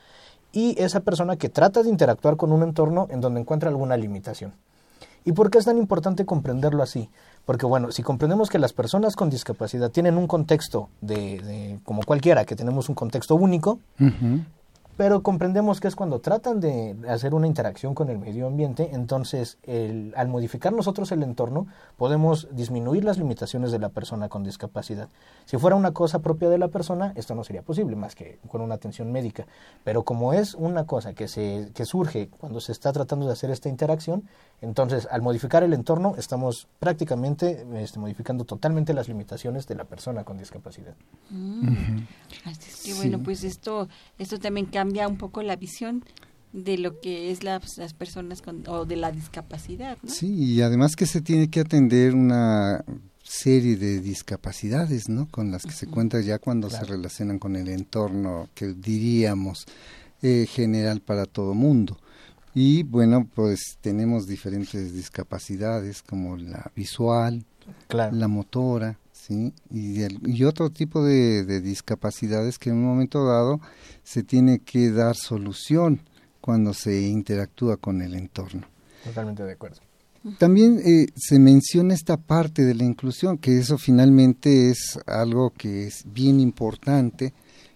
y 0.52 0.82
esa 0.82 1.02
persona 1.02 1.36
que 1.36 1.50
trata 1.50 1.84
de 1.84 1.90
interactuar 1.90 2.38
con 2.38 2.52
un 2.52 2.64
entorno 2.64 3.08
en 3.10 3.22
donde 3.22 3.42
encuentra 3.42 3.70
alguna 3.70 3.98
limitación. 3.98 4.54
¿Y 5.26 5.32
por 5.32 5.50
qué 5.50 5.58
es 5.58 5.66
tan 5.66 5.78
importante 5.78 6.26
comprenderlo 6.26 6.84
así? 6.84 7.10
Porque 7.46 7.66
bueno, 7.66 7.92
si 7.92 8.04
comprendemos 8.04 8.50
que 8.50 8.60
las 8.60 8.74
personas 8.74 9.16
con 9.16 9.30
discapacidad 9.30 9.90
tienen 9.92 10.18
un 10.18 10.28
contexto 10.28 10.90
de, 11.02 11.42
de 11.42 11.80
como 11.84 12.04
cualquiera, 12.04 12.46
que 12.46 12.56
tenemos 12.56 12.90
un 12.90 12.96
contexto 12.96 13.36
único, 13.36 13.80
uh 14.00 14.04
-huh. 14.04 14.46
pero 14.98 15.24
comprendemos 15.24 15.82
que 15.82 15.88
es 15.88 15.96
cuando 15.96 16.20
tratan 16.20 16.60
de 16.62 16.96
hacer 17.10 17.34
una 17.34 17.48
interacción 17.48 17.94
con 17.94 18.10
el 18.10 18.18
medio 18.18 18.48
ambiente, 18.48 18.92
entonces 18.94 19.58
el, 19.64 20.14
al 20.16 20.28
modificar 20.30 20.72
nosotros 20.74 21.12
el 21.12 21.22
entorno 21.22 21.68
podemos 21.98 22.48
disminuir 22.52 23.04
las 23.04 23.18
limitaciones 23.18 23.72
de 23.72 23.80
la 23.80 23.90
persona 23.90 24.30
con 24.30 24.44
discapacidad. 24.44 25.10
Si 25.46 25.58
fuera 25.58 25.76
una 25.76 25.92
cosa 25.92 26.20
propia 26.20 26.50
de 26.50 26.58
la 26.58 26.70
persona, 26.70 27.12
esto 27.16 27.36
no 27.36 27.44
sería 27.44 27.62
posible 27.62 27.96
más 27.96 28.16
que 28.16 28.40
con 28.48 28.62
una 28.62 28.76
atención 28.76 29.12
médica, 29.12 29.46
pero 29.84 30.04
como 30.04 30.34
es 30.34 30.56
una 30.56 30.86
cosa 30.86 31.14
que, 31.14 31.28
se, 31.28 31.72
que 31.74 31.86
surge 31.86 32.30
cuando 32.40 32.60
se 32.62 32.72
está 32.72 32.94
tratando 32.94 33.26
de 33.26 33.34
hacer 33.34 33.50
esta 33.52 33.70
interacción, 33.70 34.24
entonces 34.62 35.08
al 35.12 35.22
modificar 35.22 35.64
el 35.64 35.74
entorno 35.74 36.16
estamos 36.18 36.68
prácticamente 36.80 37.66
este, 37.76 38.00
modificando 38.00 38.46
totalmente 38.46 38.94
las 38.94 39.08
limitaciones 39.08 39.68
de 39.68 39.76
la 39.76 39.86
persona 39.86 40.24
con 40.24 40.38
discapacidad. 40.38 40.96
Mm. 41.30 42.00
Así 42.46 42.70
es 42.70 42.82
que 42.84 42.94
bueno, 42.96 43.20
pues 43.24 43.44
esto, 43.44 43.88
esto 44.18 44.40
también 44.40 44.68
cambia 44.68 45.08
un 45.08 45.18
poco 45.18 45.42
la 45.44 45.56
visión 45.56 46.04
de 46.54 46.78
lo 46.78 47.02
que 47.02 47.32
es 47.32 47.44
las, 47.44 47.78
las 47.78 47.94
personas 47.94 48.42
con, 48.42 48.64
o 48.68 48.86
de 48.86 48.96
la 48.96 49.12
discapacidad. 49.12 49.98
¿no? 50.02 50.10
Sí, 50.10 50.34
y 50.34 50.62
además 50.62 50.96
que 50.96 51.06
se 51.06 51.22
tiene 51.22 51.50
que 51.50 51.60
atender 51.60 52.16
una 52.16 52.84
serie 53.26 53.76
de 53.76 54.00
discapacidades, 54.00 55.10
¿no? 55.10 55.28
Con 55.30 55.52
las 55.52 55.64
que 55.64 55.72
se 55.72 55.88
cuenta 55.88 56.22
ya 56.22 56.40
cuando 56.40 56.70
se 56.70 56.84
relacionan 56.86 57.40
con 57.40 57.56
el 57.56 57.68
entorno 57.70 58.50
que 58.54 58.68
diríamos 58.68 59.66
eh, 60.22 60.48
general 60.50 61.02
para 61.02 61.26
todo 61.26 61.54
mundo. 61.54 61.98
Y 62.56 62.84
bueno, 62.84 63.28
pues 63.36 63.78
tenemos 63.82 64.28
diferentes 64.28 64.94
discapacidades 64.94 66.02
como 66.02 66.38
la 66.38 66.72
visual, 66.76 67.46
la 67.90 68.28
motora, 68.30 68.98
¿sí? 69.12 69.54
Y, 69.70 70.02
y 70.26 70.44
otro 70.46 70.70
tipo 70.70 71.04
de, 71.04 71.44
de, 71.44 71.60
discapacidades 71.60 72.58
que 72.58 72.70
en 72.70 72.78
un 72.78 72.86
momento 72.86 73.26
dado 73.26 73.60
se 74.04 74.24
tiene 74.24 74.60
que 74.60 74.90
dar 74.90 75.18
solución 75.18 76.02
cuando 76.40 76.74
se 76.74 77.02
interactúa 77.02 77.76
con 77.76 78.02
el 78.02 78.14
entorno. 78.14 78.66
Totalmente 79.04 79.44
de 79.44 79.52
acuerdo. 79.52 79.82
También 80.40 80.80
eh, 80.84 81.08
se 81.16 81.38
menciona 81.38 81.94
esta 81.94 82.18
parte 82.18 82.64
de 82.64 82.74
la 82.74 82.84
inclusión, 82.84 83.38
que 83.38 83.60
eso 83.60 83.78
finalmente 83.78 84.72
es 84.72 84.98
algo 85.06 85.52
que 85.52 85.86
es 85.86 86.04
bien 86.06 86.40
importante 86.40 87.34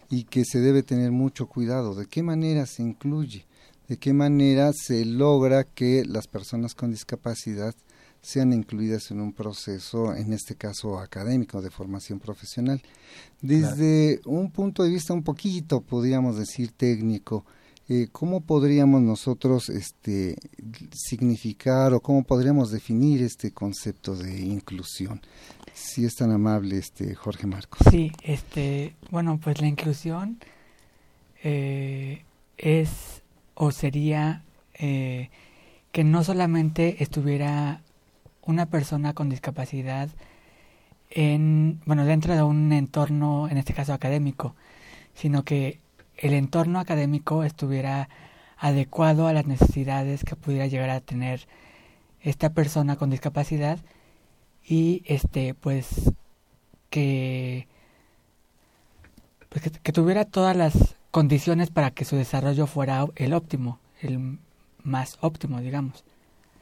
y 0.09 0.23
que 0.23 0.45
se 0.45 0.59
debe 0.59 0.81
tener 0.81 1.11
mucho 1.11 1.47
cuidado. 1.47 1.93
¿De 1.93 2.07
qué 2.07 2.23
manera 2.23 2.65
se 2.65 2.81
incluye? 2.81 3.45
¿De 3.89 3.97
qué 3.97 4.13
manera 4.13 4.71
se 4.71 5.03
logra 5.03 5.63
que 5.63 6.05
las 6.05 6.27
personas 6.27 6.75
con 6.75 6.91
discapacidad 6.91 7.73
sean 8.21 8.53
incluidas 8.53 9.09
en 9.09 9.19
un 9.19 9.33
proceso, 9.33 10.13
en 10.13 10.31
este 10.31 10.55
caso 10.55 10.99
académico, 10.99 11.59
de 11.59 11.71
formación 11.71 12.19
profesional? 12.19 12.83
Desde 13.41 14.19
claro. 14.21 14.37
un 14.37 14.51
punto 14.51 14.83
de 14.83 14.91
vista 14.91 15.11
un 15.11 15.23
poquito, 15.23 15.81
podríamos 15.81 16.37
decir, 16.37 16.71
técnico, 16.71 17.45
eh, 17.87 18.09
¿cómo 18.11 18.41
podríamos 18.41 19.01
nosotros 19.01 19.69
este, 19.69 20.35
significar 20.93 21.91
o 21.95 21.99
cómo 21.99 22.23
podríamos 22.23 22.69
definir 22.69 23.23
este 23.23 23.49
concepto 23.49 24.15
de 24.15 24.39
inclusión? 24.39 25.19
Si 25.73 26.05
es 26.05 26.13
tan 26.13 26.31
amable, 26.31 26.77
este 26.77 27.15
Jorge 27.15 27.47
Marcos. 27.47 27.79
Sí, 27.89 28.11
este, 28.21 28.93
bueno, 29.09 29.39
pues 29.43 29.59
la 29.59 29.67
inclusión 29.67 30.37
eh, 31.43 32.21
es 32.59 33.23
o 33.61 33.71
sería 33.71 34.43
eh, 34.73 35.29
que 35.91 36.05
no 36.05 36.23
solamente 36.23 37.03
estuviera 37.03 37.81
una 38.41 38.67
persona 38.67 39.13
con 39.13 39.27
discapacidad 39.29 40.07
en, 41.09 41.81
bueno, 41.85 42.05
dentro 42.05 42.33
de 42.33 42.41
un 42.41 42.71
entorno, 42.71 43.49
en 43.49 43.57
este 43.57 43.73
caso 43.73 43.93
académico, 43.93 44.55
sino 45.13 45.43
que 45.43 45.81
el 46.15 46.33
entorno 46.33 46.79
académico 46.79 47.43
estuviera 47.43 48.07
adecuado 48.57 49.27
a 49.27 49.33
las 49.33 49.45
necesidades 49.45 50.23
que 50.23 50.37
pudiera 50.37 50.67
llegar 50.67 50.89
a 50.89 51.01
tener 51.01 51.45
esta 52.21 52.53
persona 52.53 52.95
con 52.95 53.09
discapacidad 53.09 53.79
y 54.65 55.03
este 55.05 55.53
pues 55.53 56.13
que 56.89 57.67
pues 59.49 59.63
que, 59.63 59.71
que, 59.71 59.91
tuviera 59.91 60.23
todas 60.23 60.55
las 60.55 60.98
condiciones 61.11 61.69
para 61.69 61.91
que 61.91 62.05
su 62.05 62.15
desarrollo 62.15 62.67
fuera 62.67 63.05
el 63.15 63.33
óptimo, 63.33 63.79
el 64.01 64.39
más 64.83 65.17
óptimo, 65.21 65.59
digamos. 65.61 66.03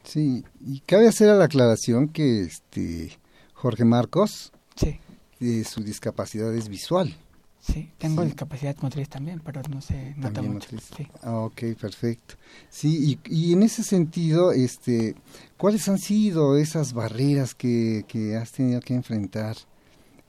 Sí, 0.04 0.44
y 0.60 0.80
cabe 0.80 1.08
hacer 1.08 1.28
la 1.34 1.44
aclaración 1.44 2.08
que 2.08 2.42
este 2.42 3.18
Jorge 3.54 3.84
Marcos, 3.84 4.52
sí. 4.76 4.98
Eh, 5.40 5.64
su 5.64 5.82
discapacidad 5.82 6.54
es 6.54 6.68
visual. 6.68 7.14
Sí, 7.60 7.90
tengo 7.98 8.22
sí. 8.22 8.28
discapacidad 8.28 8.76
motriz 8.80 9.08
también, 9.08 9.40
pero 9.44 9.60
no 9.68 9.82
se 9.82 10.14
nota 10.16 10.40
mucho. 10.42 10.70
Sí. 10.96 11.06
Ah, 11.22 11.40
ok, 11.40 11.62
perfecto. 11.78 12.34
Sí, 12.70 13.18
y, 13.24 13.34
y, 13.34 13.52
en 13.52 13.62
ese 13.62 13.82
sentido, 13.82 14.52
este, 14.52 15.14
¿cuáles 15.56 15.88
han 15.88 15.98
sido 15.98 16.56
esas 16.56 16.92
barreras 16.92 17.54
que, 17.54 18.04
que 18.08 18.36
has 18.36 18.52
tenido 18.52 18.80
que 18.80 18.94
enfrentar 18.94 19.56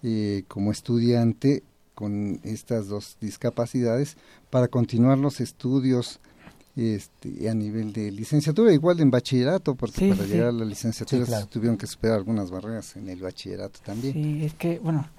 eh, 0.04 0.44
como 0.48 0.72
estudiante 0.72 1.64
con 2.00 2.40
estas 2.46 2.88
dos 2.88 3.18
discapacidades 3.20 4.16
para 4.50 4.70
continuar 4.70 5.18
los 5.18 5.42
estudios 5.42 6.22
este, 6.78 7.50
a 7.50 7.54
nivel 7.54 7.92
de 7.92 8.10
licenciatura, 8.10 8.72
igual 8.72 9.02
en 9.02 9.12
bachillerato, 9.12 9.76
porque 9.76 9.98
sí, 9.98 10.10
para 10.12 10.24
sí. 10.24 10.32
llegar 10.32 10.48
a 10.48 10.52
la 10.54 10.64
licenciatura 10.64 11.26
claro. 11.26 11.48
tuvieron 11.48 11.78
que 11.78 11.88
superar 11.88 12.16
algunas 12.16 12.52
barreras 12.52 12.96
en 12.96 13.10
el 13.10 13.20
bachillerato 13.20 13.82
también. 13.84 14.14
Sí, 14.14 14.46
es 14.46 14.54
que, 14.54 14.80
bueno, 14.80 15.10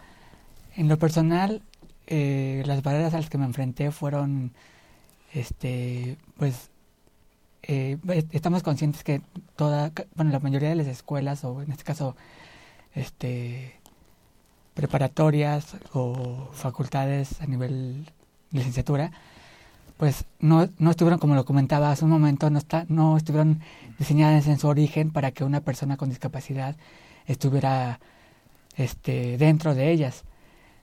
en 0.74 0.88
lo 0.88 0.98
personal, 0.98 1.60
eh, 2.06 2.62
las 2.64 2.82
barreras 2.82 3.12
a 3.12 3.18
las 3.18 3.28
que 3.28 3.36
me 3.36 3.44
enfrenté 3.44 3.90
fueron, 3.90 4.52
este, 5.34 6.16
pues, 6.38 6.70
eh, 7.64 7.98
estamos 8.32 8.62
conscientes 8.62 9.04
que 9.04 9.20
toda, 9.54 9.92
bueno, 10.14 10.30
la 10.30 10.38
mayoría 10.38 10.70
de 10.70 10.76
las 10.76 10.86
escuelas, 10.86 11.44
o 11.44 11.60
en 11.60 11.72
este 11.72 11.84
caso, 11.84 12.16
este, 12.94 13.79
preparatorias 14.80 15.76
o 15.92 16.48
facultades 16.52 17.42
a 17.42 17.46
nivel 17.46 18.06
licenciatura, 18.50 19.12
pues 19.98 20.24
no, 20.38 20.70
no 20.78 20.90
estuvieron, 20.90 21.18
como 21.18 21.34
lo 21.34 21.44
comentaba 21.44 21.90
hace 21.90 22.06
un 22.06 22.10
momento, 22.10 22.48
no, 22.48 22.58
está, 22.58 22.86
no 22.88 23.18
estuvieron 23.18 23.60
diseñadas 23.98 24.46
en 24.46 24.58
su 24.58 24.68
origen 24.68 25.10
para 25.10 25.32
que 25.32 25.44
una 25.44 25.60
persona 25.60 25.98
con 25.98 26.08
discapacidad 26.08 26.76
estuviera 27.26 28.00
este, 28.76 29.36
dentro 29.36 29.74
de 29.74 29.90
ellas. 29.90 30.24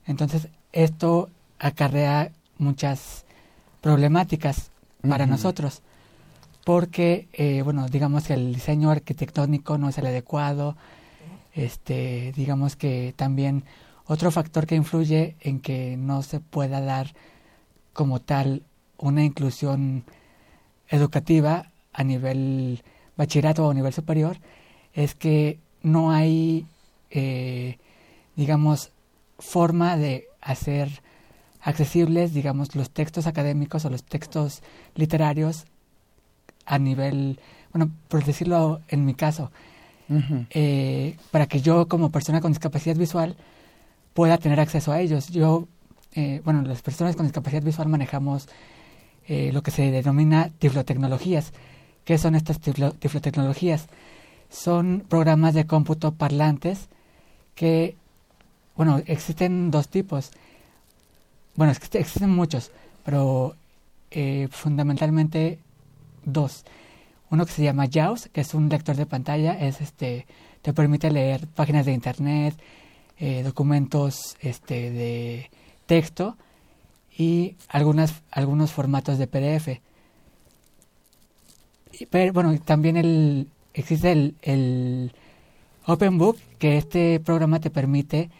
Entonces, 0.06 0.46
esto 0.72 1.30
acarrea 1.58 2.30
muchas 2.58 3.24
problemáticas 3.80 4.70
para 5.02 5.24
uh 5.24 5.26
-huh. 5.26 5.30
nosotros, 5.30 5.82
porque, 6.64 7.26
eh, 7.32 7.62
bueno, 7.62 7.88
digamos 7.88 8.28
que 8.28 8.34
el 8.34 8.54
diseño 8.54 8.90
arquitectónico 8.90 9.78
no 9.78 9.88
es 9.88 9.98
el 9.98 10.06
adecuado, 10.06 10.76
este, 11.54 12.32
digamos 12.36 12.76
que 12.76 13.14
también 13.16 13.64
otro 14.08 14.30
factor 14.30 14.66
que 14.66 14.74
influye 14.74 15.36
en 15.40 15.60
que 15.60 15.96
no 15.98 16.22
se 16.22 16.40
pueda 16.40 16.80
dar 16.80 17.14
como 17.92 18.20
tal 18.20 18.62
una 18.96 19.22
inclusión 19.22 20.04
educativa 20.88 21.70
a 21.92 22.04
nivel 22.04 22.82
bachillerato 23.16 23.66
o 23.66 23.70
a 23.70 23.74
nivel 23.74 23.92
superior 23.92 24.38
es 24.94 25.14
que 25.14 25.58
no 25.82 26.10
hay, 26.10 26.66
eh, 27.10 27.78
digamos, 28.34 28.92
forma 29.38 29.96
de 29.98 30.26
hacer 30.40 31.02
accesibles, 31.60 32.32
digamos, 32.32 32.74
los 32.74 32.90
textos 32.90 33.26
académicos 33.26 33.84
o 33.84 33.90
los 33.90 34.04
textos 34.04 34.62
literarios 34.94 35.66
a 36.64 36.78
nivel, 36.78 37.40
bueno, 37.72 37.90
por 38.08 38.24
decirlo 38.24 38.80
en 38.88 39.04
mi 39.04 39.14
caso, 39.14 39.50
uh 40.08 40.14
-huh. 40.14 40.46
eh, 40.50 41.16
para 41.30 41.46
que 41.46 41.60
yo 41.60 41.88
como 41.88 42.10
persona 42.10 42.40
con 42.40 42.52
discapacidad 42.52 42.96
visual 42.96 43.36
pueda 44.14 44.38
tener 44.38 44.60
acceso 44.60 44.92
a 44.92 45.00
ellos. 45.00 45.28
Yo, 45.28 45.68
eh, 46.14 46.40
bueno, 46.44 46.62
las 46.62 46.82
personas 46.82 47.16
con 47.16 47.26
discapacidad 47.26 47.62
visual 47.62 47.88
manejamos 47.88 48.48
eh, 49.26 49.50
lo 49.52 49.62
que 49.62 49.70
se 49.70 49.90
denomina 49.90 50.50
tiflotecnologías. 50.58 51.52
¿Qué 52.04 52.16
son 52.18 52.34
estas 52.34 52.60
tiflo 52.60 52.92
tiflotecnologías? 52.92 53.88
Son 54.50 55.04
programas 55.08 55.54
de 55.54 55.66
cómputo 55.66 56.12
parlantes 56.14 56.88
que, 57.54 57.96
bueno, 58.76 59.02
existen 59.06 59.70
dos 59.70 59.88
tipos. 59.88 60.30
Bueno, 61.54 61.72
existen 61.72 62.30
muchos, 62.30 62.70
pero 63.04 63.56
eh, 64.10 64.48
fundamentalmente 64.50 65.58
dos. 66.24 66.64
Uno 67.30 67.44
que 67.44 67.52
se 67.52 67.62
llama 67.62 67.88
JAWS, 67.92 68.30
que 68.32 68.40
es 68.40 68.54
un 68.54 68.68
lector 68.70 68.96
de 68.96 69.04
pantalla, 69.04 69.52
es 69.52 69.80
este, 69.80 70.26
te 70.62 70.72
permite 70.72 71.10
leer 71.10 71.46
páginas 71.48 71.84
de 71.84 71.92
internet, 71.92 72.54
eh, 73.20 73.42
documentos 73.42 74.36
este, 74.40 74.90
de 74.90 75.50
texto 75.86 76.36
y 77.16 77.56
algunas, 77.68 78.22
algunos 78.30 78.72
formatos 78.72 79.18
de 79.18 79.26
PDF. 79.26 79.80
Pero 82.10 82.32
bueno, 82.32 82.56
también 82.64 82.96
el, 82.96 83.48
existe 83.74 84.12
el, 84.12 84.36
el 84.42 85.12
Open 85.86 86.18
Book, 86.18 86.38
que 86.58 86.76
este 86.76 87.18
programa 87.18 87.60
te 87.60 87.70
permite 87.70 88.30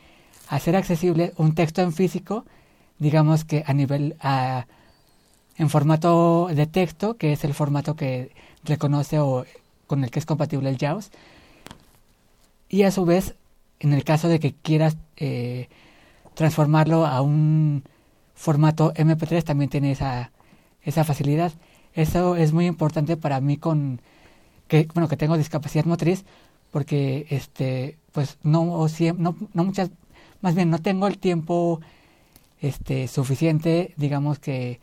hacer 0.48 0.76
accesible 0.76 1.32
un 1.36 1.54
texto 1.54 1.82
en 1.82 1.92
físico, 1.92 2.44
digamos 2.98 3.44
que 3.44 3.64
a 3.66 3.72
nivel, 3.72 4.16
a, 4.20 4.66
en 5.56 5.70
formato 5.70 6.48
de 6.52 6.66
texto, 6.66 7.16
que 7.16 7.32
es 7.32 7.44
el 7.44 7.54
formato 7.54 7.96
que 7.96 8.30
reconoce 8.64 9.18
o 9.18 9.44
con 9.86 10.04
el 10.04 10.10
que 10.10 10.18
es 10.18 10.26
compatible 10.26 10.68
el 10.68 10.78
JAWS. 10.78 11.10
Y 12.68 12.82
a 12.82 12.90
su 12.90 13.04
vez, 13.04 13.34
en 13.80 13.92
el 13.92 14.04
caso 14.04 14.28
de 14.28 14.40
que 14.40 14.54
quieras 14.54 14.96
eh, 15.16 15.68
transformarlo 16.34 17.06
a 17.06 17.20
un 17.22 17.84
formato 18.34 18.92
MP3, 18.94 19.42
también 19.44 19.70
tiene 19.70 19.92
esa, 19.92 20.30
esa 20.82 21.04
facilidad. 21.04 21.52
Eso 21.94 22.36
es 22.36 22.52
muy 22.52 22.66
importante 22.66 23.16
para 23.16 23.40
mí 23.40 23.56
con 23.56 24.00
que 24.68 24.86
bueno 24.94 25.08
que 25.08 25.16
tengo 25.16 25.36
discapacidad 25.36 25.86
motriz 25.86 26.24
porque 26.70 27.26
este 27.30 27.98
pues 28.12 28.38
no 28.42 28.86
no, 29.16 29.36
no 29.54 29.64
muchas 29.64 29.90
más 30.42 30.54
bien 30.54 30.70
no 30.70 30.78
tengo 30.78 31.06
el 31.06 31.18
tiempo 31.18 31.80
este 32.60 33.08
suficiente 33.08 33.94
digamos 33.96 34.38
que 34.38 34.80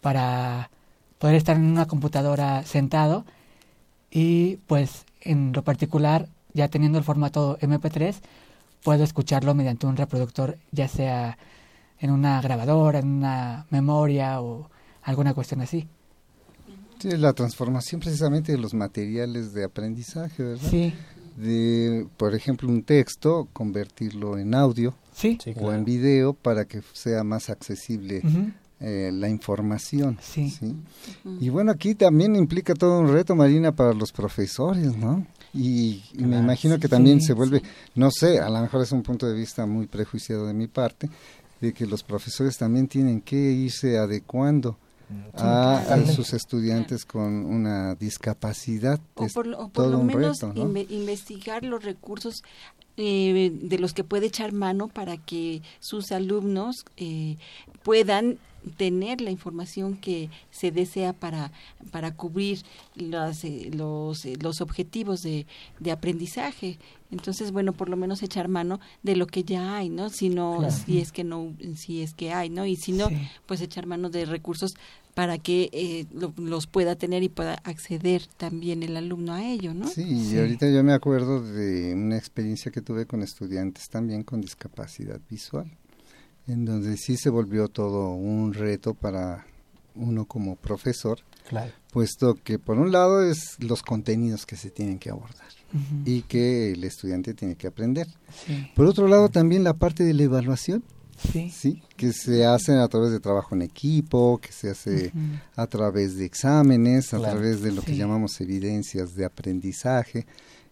para 0.00 0.70
poder 1.18 1.36
estar 1.36 1.56
en 1.56 1.64
una 1.64 1.86
computadora 1.86 2.62
sentado 2.64 3.24
y 4.10 4.56
pues 4.66 5.06
en 5.22 5.52
lo 5.52 5.64
particular 5.64 6.28
ya 6.54 6.68
teniendo 6.68 6.98
el 6.98 7.04
formato 7.04 7.58
MP3 7.58 8.14
puedo 8.82 9.04
escucharlo 9.04 9.54
mediante 9.54 9.86
un 9.86 9.96
reproductor 9.96 10.58
ya 10.70 10.88
sea 10.88 11.36
en 11.98 12.10
una 12.10 12.40
grabadora, 12.40 12.98
en 13.00 13.08
una 13.08 13.66
memoria 13.70 14.40
o 14.40 14.70
alguna 15.02 15.34
cuestión 15.34 15.60
así. 15.60 15.88
Sí, 16.98 17.10
la 17.16 17.32
transformación 17.32 18.00
precisamente 18.00 18.52
de 18.52 18.58
los 18.58 18.74
materiales 18.74 19.52
de 19.52 19.64
aprendizaje, 19.64 20.42
¿verdad? 20.42 20.70
Sí. 20.70 20.94
De, 21.36 22.06
por 22.16 22.34
ejemplo, 22.34 22.68
un 22.68 22.82
texto, 22.82 23.48
convertirlo 23.52 24.38
en 24.38 24.54
audio 24.54 24.94
sí. 25.14 25.38
o 25.60 25.72
en 25.72 25.84
video 25.84 26.32
para 26.32 26.64
que 26.64 26.82
sea 26.92 27.24
más 27.24 27.50
accesible 27.50 28.22
eh, 28.80 29.10
la 29.12 29.28
información. 29.28 30.18
Sí. 30.20 30.52
Y 31.40 31.48
bueno, 31.48 31.72
aquí 31.72 31.94
también 31.94 32.36
implica 32.36 32.74
todo 32.74 33.00
un 33.00 33.12
reto, 33.12 33.34
Marina, 33.34 33.72
para 33.72 33.92
los 33.92 34.12
profesores, 34.12 34.96
¿no? 34.96 35.26
Y, 35.54 36.02
me 36.14 36.38
imagino 36.38 36.78
que 36.78 36.88
también 36.88 37.20
se 37.20 37.32
vuelve, 37.32 37.62
no 37.94 38.10
sé, 38.10 38.40
a 38.40 38.50
lo 38.50 38.60
mejor 38.60 38.82
es 38.82 38.92
un 38.92 39.02
punto 39.02 39.26
de 39.26 39.34
vista 39.34 39.66
muy 39.66 39.86
prejuiciado 39.86 40.46
de 40.46 40.54
mi 40.54 40.66
parte, 40.66 41.08
de 41.60 41.72
que 41.72 41.86
los 41.86 42.02
profesores 42.02 42.58
también 42.58 42.88
tienen 42.88 43.20
que 43.20 43.36
irse 43.36 43.96
adecuando 43.96 44.76
a, 45.34 46.02
sus 46.14 46.32
estudiantes 46.32 47.04
con 47.04 47.46
una 47.46 47.94
discapacidad. 47.94 49.00
O 49.14 49.26
por, 49.28 49.46
lo 49.46 50.02
menos 50.02 50.38
investigar 50.88 51.62
los 51.62 51.84
recursos 51.84 52.42
eh, 52.96 53.52
de 53.52 53.78
los 53.78 53.92
que 53.92 54.04
puede 54.04 54.26
echar 54.26 54.52
mano 54.52 54.88
para 54.88 55.16
que 55.16 55.62
sus 55.80 56.12
alumnos 56.12 56.84
eh, 56.96 57.36
puedan 57.82 58.38
tener 58.76 59.20
la 59.20 59.30
información 59.30 59.96
que 59.96 60.30
se 60.50 60.70
desea 60.70 61.12
para, 61.12 61.52
para 61.90 62.14
cubrir 62.14 62.62
las, 62.94 63.44
eh, 63.44 63.70
los, 63.72 64.24
eh, 64.24 64.36
los 64.40 64.60
objetivos 64.60 65.22
de, 65.22 65.46
de, 65.80 65.92
aprendizaje. 65.92 66.78
Entonces, 67.10 67.52
bueno, 67.52 67.72
por 67.72 67.88
lo 67.88 67.96
menos 67.96 68.22
echar 68.22 68.48
mano 68.48 68.80
de 69.02 69.16
lo 69.16 69.26
que 69.26 69.44
ya 69.44 69.76
hay, 69.76 69.88
¿no? 69.88 70.08
Si 70.08 70.28
no, 70.28 70.68
si 70.70 71.00
es 71.00 71.12
que 71.12 71.24
no, 71.24 71.54
si 71.76 72.02
es 72.02 72.14
que 72.14 72.32
hay, 72.32 72.50
¿no? 72.50 72.66
Y 72.66 72.76
si 72.76 72.92
no, 72.92 73.08
pues 73.46 73.60
echar 73.60 73.86
mano 73.86 74.10
de 74.10 74.24
recursos 74.24 74.74
para 75.14 75.38
que 75.38 75.70
eh, 75.72 76.06
los 76.36 76.66
pueda 76.66 76.96
tener 76.96 77.22
y 77.22 77.28
pueda 77.28 77.54
acceder 77.62 78.26
también 78.36 78.82
el 78.82 78.96
alumno 78.96 79.32
a 79.32 79.44
ello, 79.44 79.72
¿no? 79.72 79.86
Sí, 79.86 80.02
y 80.02 80.36
ahorita 80.36 80.68
yo 80.70 80.82
me 80.82 80.92
acuerdo 80.92 81.40
de 81.40 81.94
una 81.94 82.18
experiencia 82.18 82.72
que 82.72 82.80
tuve 82.80 83.06
con 83.06 83.22
estudiantes 83.22 83.88
también 83.88 84.24
con 84.24 84.40
discapacidad 84.40 85.20
visual 85.30 85.70
en 86.46 86.64
donde 86.64 86.96
sí 86.96 87.16
se 87.16 87.30
volvió 87.30 87.68
todo 87.68 88.10
un 88.10 88.52
reto 88.52 88.94
para 88.94 89.46
uno 89.94 90.24
como 90.26 90.56
profesor, 90.56 91.20
puesto 91.92 92.34
que 92.42 92.58
por 92.58 92.78
un 92.78 92.92
lado 92.92 93.22
es 93.22 93.56
los 93.60 93.82
contenidos 93.82 94.44
que 94.46 94.56
se 94.56 94.70
tienen 94.70 94.98
que 94.98 95.10
abordar 95.10 95.46
y 96.04 96.22
que 96.22 96.72
el 96.72 96.84
estudiante 96.84 97.34
tiene 97.34 97.56
que 97.56 97.66
aprender. 97.66 98.06
Por 98.74 98.86
otro 98.86 99.08
lado 99.08 99.28
también 99.28 99.64
la 99.64 99.74
parte 99.74 100.04
de 100.04 100.14
la 100.14 100.24
evaluación, 100.24 100.84
sí. 101.50 101.82
que 101.96 102.12
se 102.12 102.44
hace 102.44 102.72
a 102.72 102.88
través 102.88 103.12
de 103.12 103.20
trabajo 103.20 103.54
en 103.54 103.62
equipo, 103.62 104.38
que 104.38 104.52
se 104.52 104.70
hace 104.70 105.12
a 105.56 105.66
través 105.66 106.16
de 106.16 106.26
exámenes, 106.26 107.14
a 107.14 107.20
través 107.20 107.62
de 107.62 107.72
lo 107.72 107.82
que 107.82 107.96
llamamos 107.96 108.40
evidencias 108.40 109.14
de 109.14 109.24
aprendizaje 109.24 110.26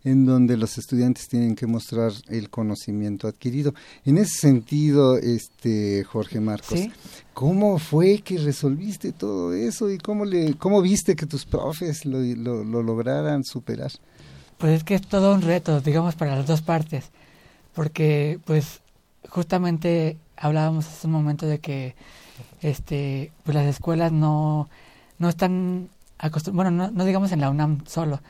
en 0.05 0.27
donde 0.27 0.57
los 0.57 0.79
estudiantes 0.79 1.29
tienen 1.29 1.55
que 1.55 1.67
mostrar 1.67 2.13
el 2.29 2.51
conocimiento 2.51 3.29
adquirido. 3.29 3.75
En 4.05 4.19
ese 4.19 4.39
sentido, 4.39 5.17
este 5.17 6.05
Jorge 6.05 6.41
Marcos, 6.41 6.81
¿cómo 7.33 7.79
fue 7.79 8.19
que 8.19 8.39
resolviste 8.39 9.13
todo 9.13 9.55
eso 9.55 9.91
y 9.91 9.99
cómo 9.99 10.25
le 10.25 10.55
cómo 10.55 10.83
viste 10.83 11.15
que 11.15 11.27
tus 11.27 11.45
profes 11.45 12.05
lo, 12.05 12.21
lo, 12.21 12.83
lograran 12.83 13.45
superar? 13.45 13.93
Pues 14.59 14.73
es 14.73 14.85
que 14.85 14.95
es 14.95 15.03
todo 15.03 15.35
un 15.35 15.43
reto, 15.43 15.81
digamos, 15.81 16.15
para 16.15 16.37
las 16.37 16.47
dos 16.47 16.63
partes, 16.63 17.11
porque 17.75 18.39
pues 18.45 18.81
justamente 19.29 20.17
hablábamos 20.37 20.87
hace 20.87 21.07
un 21.07 21.13
momento 21.13 21.47
de 21.47 21.59
que 21.59 21.95
este 22.61 23.33
pues 23.45 23.55
las 23.55 23.67
escuelas 23.67 24.13
no 24.13 24.69
no 25.19 25.29
están 25.29 25.89
acostumbradas, 26.19 26.73
bueno, 26.73 26.89
no, 26.89 26.97
no 26.97 27.05
digamos 27.05 27.31
en 27.33 27.41
la 27.41 27.51
UNAM 27.51 27.85
solo, 27.87 28.21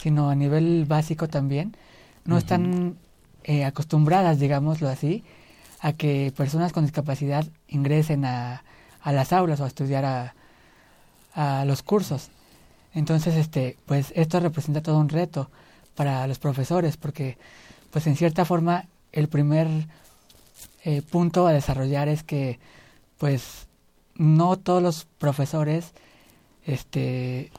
sino 0.00 0.30
a 0.30 0.34
nivel 0.34 0.84
básico 0.86 1.28
también, 1.28 1.76
no 2.24 2.38
están 2.38 2.96
eh, 3.44 3.64
acostumbradas, 3.64 4.38
digámoslo 4.38 4.88
así, 4.88 5.24
a 5.80 5.92
que 5.92 6.32
personas 6.36 6.72
con 6.72 6.84
discapacidad 6.84 7.44
ingresen 7.68 8.24
a, 8.24 8.62
a 9.00 9.12
las 9.12 9.32
aulas 9.32 9.60
o 9.60 9.64
a 9.64 9.68
estudiar 9.68 10.04
a, 10.04 10.34
a, 11.34 11.64
los 11.64 11.82
cursos. 11.82 12.30
Entonces, 12.94 13.34
este, 13.34 13.76
pues 13.86 14.12
esto 14.14 14.38
representa 14.38 14.82
todo 14.82 14.98
un 14.98 15.08
reto 15.08 15.50
para 15.96 16.26
los 16.26 16.38
profesores, 16.38 16.96
porque, 16.96 17.36
pues 17.90 18.06
en 18.06 18.16
cierta 18.16 18.44
forma, 18.44 18.86
el 19.10 19.28
primer 19.28 19.68
eh, 20.84 21.02
punto 21.02 21.46
a 21.46 21.52
desarrollar 21.52 22.08
es 22.08 22.22
que, 22.22 22.60
pues, 23.18 23.66
no 24.14 24.56
todos 24.56 24.82
los 24.82 25.06
profesores, 25.18 25.92
este, 26.64 27.50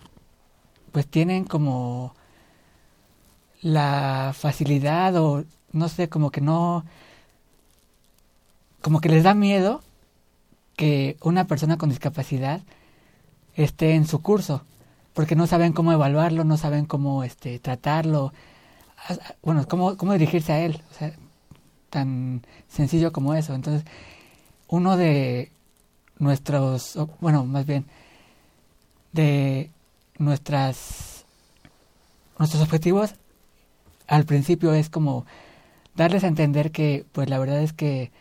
pues 0.93 1.07
tienen 1.07 1.43
como 1.43 2.15
la 3.63 4.33
facilidad 4.37 5.15
o 5.15 5.45
no 5.71 5.89
sé, 5.89 6.09
como 6.09 6.29
que 6.29 6.41
no, 6.41 6.85
como 8.81 9.01
que 9.01 9.09
les 9.09 9.23
da 9.23 9.33
miedo 9.33 9.81
que 10.75 11.17
una 11.21 11.45
persona 11.45 11.77
con 11.77 11.89
discapacidad 11.89 12.61
esté 13.55 13.95
en 13.95 14.05
su 14.05 14.21
curso, 14.21 14.63
porque 15.13 15.35
no 15.35 15.47
saben 15.47 15.73
cómo 15.73 15.93
evaluarlo, 15.93 16.43
no 16.43 16.57
saben 16.57 16.85
cómo 16.85 17.23
este 17.23 17.57
tratarlo, 17.59 18.33
bueno, 19.41 19.67
cómo, 19.67 19.97
cómo 19.97 20.13
dirigirse 20.13 20.51
a 20.53 20.59
él, 20.59 20.81
o 20.91 20.93
sea, 20.93 21.13
tan 21.89 22.41
sencillo 22.67 23.11
como 23.13 23.33
eso. 23.33 23.53
Entonces, 23.55 23.85
uno 24.67 24.97
de 24.97 25.51
nuestros, 26.19 26.97
bueno, 27.21 27.45
más 27.45 27.65
bien, 27.65 27.85
de 29.13 29.69
nuestras, 30.17 31.25
nuestros 32.37 32.61
objetivos 32.61 33.15
al 34.07 34.25
principio 34.25 34.73
es 34.73 34.89
como 34.89 35.25
darles 35.95 36.23
a 36.23 36.27
entender 36.27 36.71
que, 36.71 37.05
pues 37.11 37.29
la 37.29 37.39
verdad 37.39 37.61
es 37.61 37.73
que, 37.73 38.11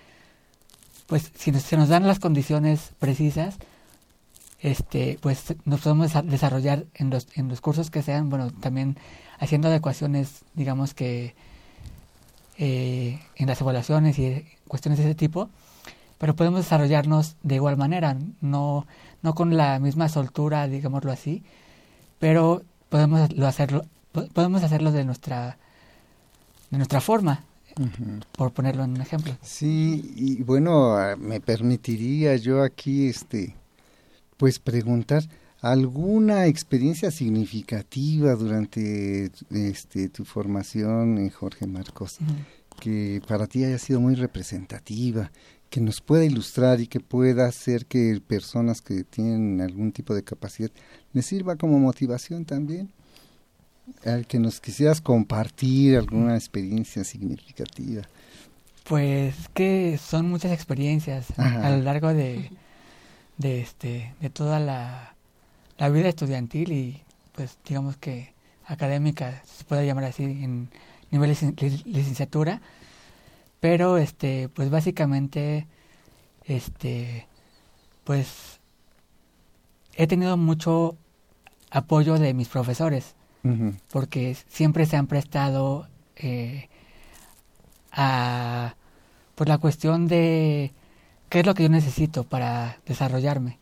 pues 1.07 1.31
si 1.35 1.53
se 1.53 1.77
nos 1.77 1.89
dan 1.89 2.07
las 2.07 2.19
condiciones 2.19 2.93
precisas, 2.99 3.59
este, 4.61 5.19
pues 5.21 5.55
nos 5.65 5.81
podemos 5.81 6.13
desarrollar 6.25 6.85
en 6.95 7.11
los, 7.11 7.27
en 7.35 7.49
los 7.49 7.61
cursos 7.61 7.91
que 7.91 8.03
sean, 8.03 8.31
bueno, 8.31 8.51
también 8.51 8.97
haciendo 9.39 9.69
adecuaciones, 9.69 10.45
digamos 10.55 10.95
que 10.95 11.35
eh, 12.59 13.21
en 13.37 13.47
las 13.49 13.61
evaluaciones 13.61 14.19
y 14.19 14.47
cuestiones 14.69 14.99
de 14.99 15.07
ese 15.07 15.15
tipo, 15.15 15.51
pero 16.19 16.37
podemos 16.37 16.61
desarrollarnos 16.61 17.35
de 17.43 17.57
igual 17.57 17.77
manera, 17.77 18.17
no, 18.41 18.87
no 19.23 19.35
con 19.35 19.57
la 19.57 19.81
misma 19.81 20.09
soltura, 20.09 20.69
digámoslo 20.69 21.11
así, 21.11 21.43
pero 22.21 22.63
podemos 22.89 23.29
hacerlo, 23.43 23.85
podemos 24.33 24.63
hacerlo 24.63 24.93
de 24.93 25.05
nuestra 25.05 25.59
de 26.73 26.79
nuestra 26.79 27.03
forma, 27.03 27.45
por 28.33 28.53
ponerlo 28.53 28.83
en 28.83 28.93
un 28.93 29.03
ejemplo. 29.03 29.37
Sí, 29.43 30.13
y 30.17 30.43
bueno, 30.43 30.97
ah, 30.97 31.17
me 31.17 31.39
permitiría 31.39 32.35
yo 32.37 32.63
aquí, 32.63 33.09
este, 33.09 33.55
pues 34.39 34.59
preguntar 34.59 35.23
alguna 35.61 36.47
experiencia 36.47 37.11
significativa 37.11 38.35
durante 38.35 39.31
este 39.51 40.09
tu 40.09 40.25
formación, 40.25 41.19
en 41.19 41.29
Jorge 41.29 41.67
Marcos, 41.67 42.19
que 42.81 43.21
para 43.29 43.47
ti 43.47 43.65
haya 43.65 43.79
sido 43.79 44.01
muy 44.01 44.15
representativa, 44.15 45.31
que 45.69 45.83
nos 45.83 46.01
pueda 46.01 46.25
ilustrar 46.25 46.81
y 46.81 46.87
que 46.87 47.01
pueda 47.01 47.47
hacer 47.47 47.85
que 47.85 48.19
personas 48.27 48.81
que 48.81 49.05
tienen 49.05 49.61
algún 49.61 49.93
tipo 49.93 50.15
de 50.15 50.25
capacidad 50.25 50.71
les 51.13 51.27
sirva 51.27 51.57
como 51.57 51.79
motivación 51.79 52.47
también 52.47 52.91
al 54.05 54.27
que 54.27 54.39
nos 54.39 54.61
quisieras 54.61 55.01
compartir 55.01 55.97
alguna 55.97 56.35
experiencia 56.35 57.05
significativa. 57.05 58.03
Pues 58.85 59.35
que 59.55 59.99
son 59.99 60.29
muchas 60.29 60.53
experiencias 60.53 61.27
a 61.39 61.71
lo 61.71 61.83
largo 61.83 62.13
de, 62.13 62.51
de 63.39 63.61
este 63.61 64.15
de 64.21 64.31
toda 64.31 64.59
la, 64.59 65.15
la 65.79 65.89
vida 65.89 66.09
estudiantil 66.09 66.73
y 66.73 67.03
pues 67.33 67.59
digamos 67.67 67.97
que 67.97 68.35
académica 68.67 69.43
se 69.45 69.65
puede 69.65 69.87
llamar 69.87 70.05
así 70.05 70.25
en 70.25 70.69
nivel 71.11 71.35
de 71.35 71.83
licenciatura. 71.85 72.61
Pero 73.61 73.99
este 73.99 74.49
pues 74.49 74.71
básicamente 74.71 75.69
este 76.45 77.29
pues 78.03 78.61
he 79.95 80.09
tenido 80.09 80.37
mucho 80.37 80.97
apoyo 81.71 82.19
de 82.19 82.35
mis 82.35 82.49
profesores 82.49 83.15
porque 83.91 84.37
siempre 84.49 84.87
se 84.87 84.97
han 84.97 85.07
prestado 85.07 85.89
eh, 86.17 86.69
a 87.91 88.77
pues 89.35 89.49
la 89.49 89.59
cuestión 89.59 90.07
de 90.07 90.73
qué 91.29 91.41
es 91.41 91.47
lo 91.47 91.55
que 91.55 91.65
yo 91.65 91.69
necesito 91.69 92.25
para 92.25 92.79
desarrollarme. 92.87 93.59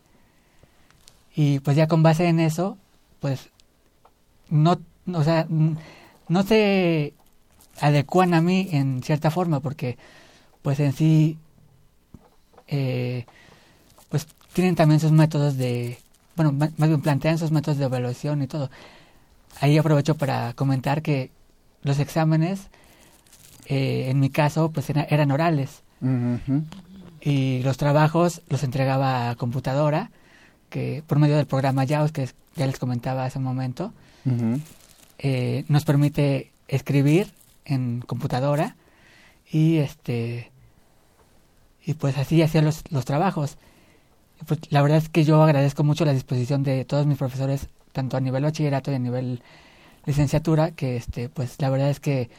Y 1.33 1.59
pues 1.59 1.77
ya 1.77 1.87
con 1.87 2.03
base 2.03 2.27
en 2.27 2.39
eso 2.39 2.77
pues 3.19 3.49
no 4.49 4.79
o 5.11 5.23
sea 5.23 5.47
no 6.27 6.43
se 6.43 7.13
adecuan 7.79 8.33
a 8.33 8.41
mí 8.41 8.67
en 8.71 9.01
cierta 9.01 9.31
forma 9.31 9.61
porque 9.61 9.97
pues 10.61 10.79
en 10.79 10.93
sí 10.93 11.37
eh, 12.67 13.25
pues 14.09 14.27
tienen 14.53 14.75
también 14.75 14.99
sus 14.99 15.11
métodos 15.11 15.57
de 15.57 15.97
bueno 16.35 16.51
más 16.51 16.75
bien 16.77 17.01
plantean 17.01 17.37
sus 17.37 17.51
métodos 17.51 17.77
de 17.77 17.85
evaluación 17.85 18.41
y 18.41 18.47
todo 18.47 18.69
ahí 19.59 19.77
aprovecho 19.77 20.15
para 20.15 20.53
comentar 20.53 21.01
que 21.01 21.31
los 21.83 21.99
exámenes, 21.99 22.69
eh, 23.65 24.07
en 24.09 24.19
mi 24.19 24.29
caso, 24.29 24.71
pues 24.71 24.89
eran 24.89 25.31
orales. 25.31 25.83
Y 27.21 27.61
los 27.61 27.77
trabajos 27.77 28.41
los 28.49 28.63
entregaba 28.63 29.29
a 29.29 29.35
computadora, 29.35 30.11
que 30.69 31.03
por 31.05 31.19
medio 31.19 31.37
del 31.37 31.45
programa 31.45 31.85
JAWS, 31.85 32.11
que 32.11 32.29
ya 32.55 32.65
les 32.65 32.79
comentaba 32.79 33.25
hace 33.25 33.37
un 33.37 33.43
momento, 33.43 33.93
eh, 35.19 35.65
nos 35.67 35.85
permite 35.85 36.51
escribir 36.67 37.31
en 37.65 38.01
computadora 38.01 38.75
y 39.51 39.77
este 39.77 40.51
y 41.85 41.93
pues 41.95 42.17
así 42.17 42.41
hacía 42.41 42.61
los, 42.61 42.83
los 42.89 43.05
trabajos. 43.05 43.57
Pues 44.47 44.59
la 44.69 44.81
verdad 44.81 44.97
es 44.97 45.09
que 45.09 45.23
yo 45.23 45.41
agradezco 45.43 45.83
mucho 45.83 46.05
la 46.05 46.13
disposición 46.13 46.63
de 46.63 46.85
todos 46.85 47.05
mis 47.05 47.17
profesores 47.17 47.67
tanto 47.91 48.17
a 48.17 48.21
nivel 48.21 48.43
bachillerato 48.43 48.91
y 48.91 48.95
a 48.95 48.99
nivel 48.99 49.41
licenciatura, 50.05 50.71
que 50.71 50.97
este, 50.97 51.29
pues 51.29 51.55
la 51.59 51.69
verdad 51.69 51.89
es 51.89 51.99
que 51.99 52.29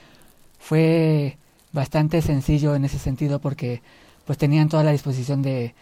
fue 0.59 1.39
bastante 1.73 2.23
sencillo 2.23 2.75
en 2.75 2.85
ese 2.85 2.99
sentido 2.99 3.41
porque 3.41 3.83
pues 4.25 4.39
tenían 4.39 4.69
toda 4.69 4.85
la 4.85 4.93
disposición 4.93 5.43
de, 5.43 5.75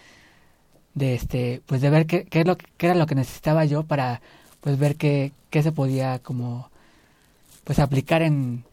de 0.95 1.15
este, 1.15 1.63
pues 1.67 1.81
de 1.81 1.91
ver 1.91 2.07
qué, 2.07 2.25
qué, 2.25 2.41
es 2.41 2.47
lo, 2.47 2.57
qué 2.57 2.87
era 2.87 2.95
lo 2.95 3.07
que 3.07 3.15
necesitaba 3.15 3.65
yo 3.65 3.85
para 3.85 4.21
pues 4.61 4.79
ver 4.79 4.97
qué, 4.97 5.33
qué 5.51 5.63
se 5.63 5.73
podía 5.73 6.19
como 6.21 6.71
pues 7.65 7.79
aplicar 7.79 8.23
en, 8.23 8.65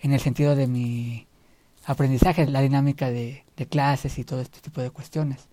en 0.00 0.12
el 0.12 0.20
sentido 0.20 0.56
de 0.56 0.66
mi 0.66 1.26
aprendizaje, 1.84 2.46
la 2.46 2.60
dinámica 2.60 3.10
de, 3.10 3.44
de 3.56 3.66
clases 3.66 4.18
y 4.18 4.24
todo 4.24 4.40
este 4.40 4.60
tipo 4.60 4.80
de 4.80 4.90
cuestiones. 4.90 5.48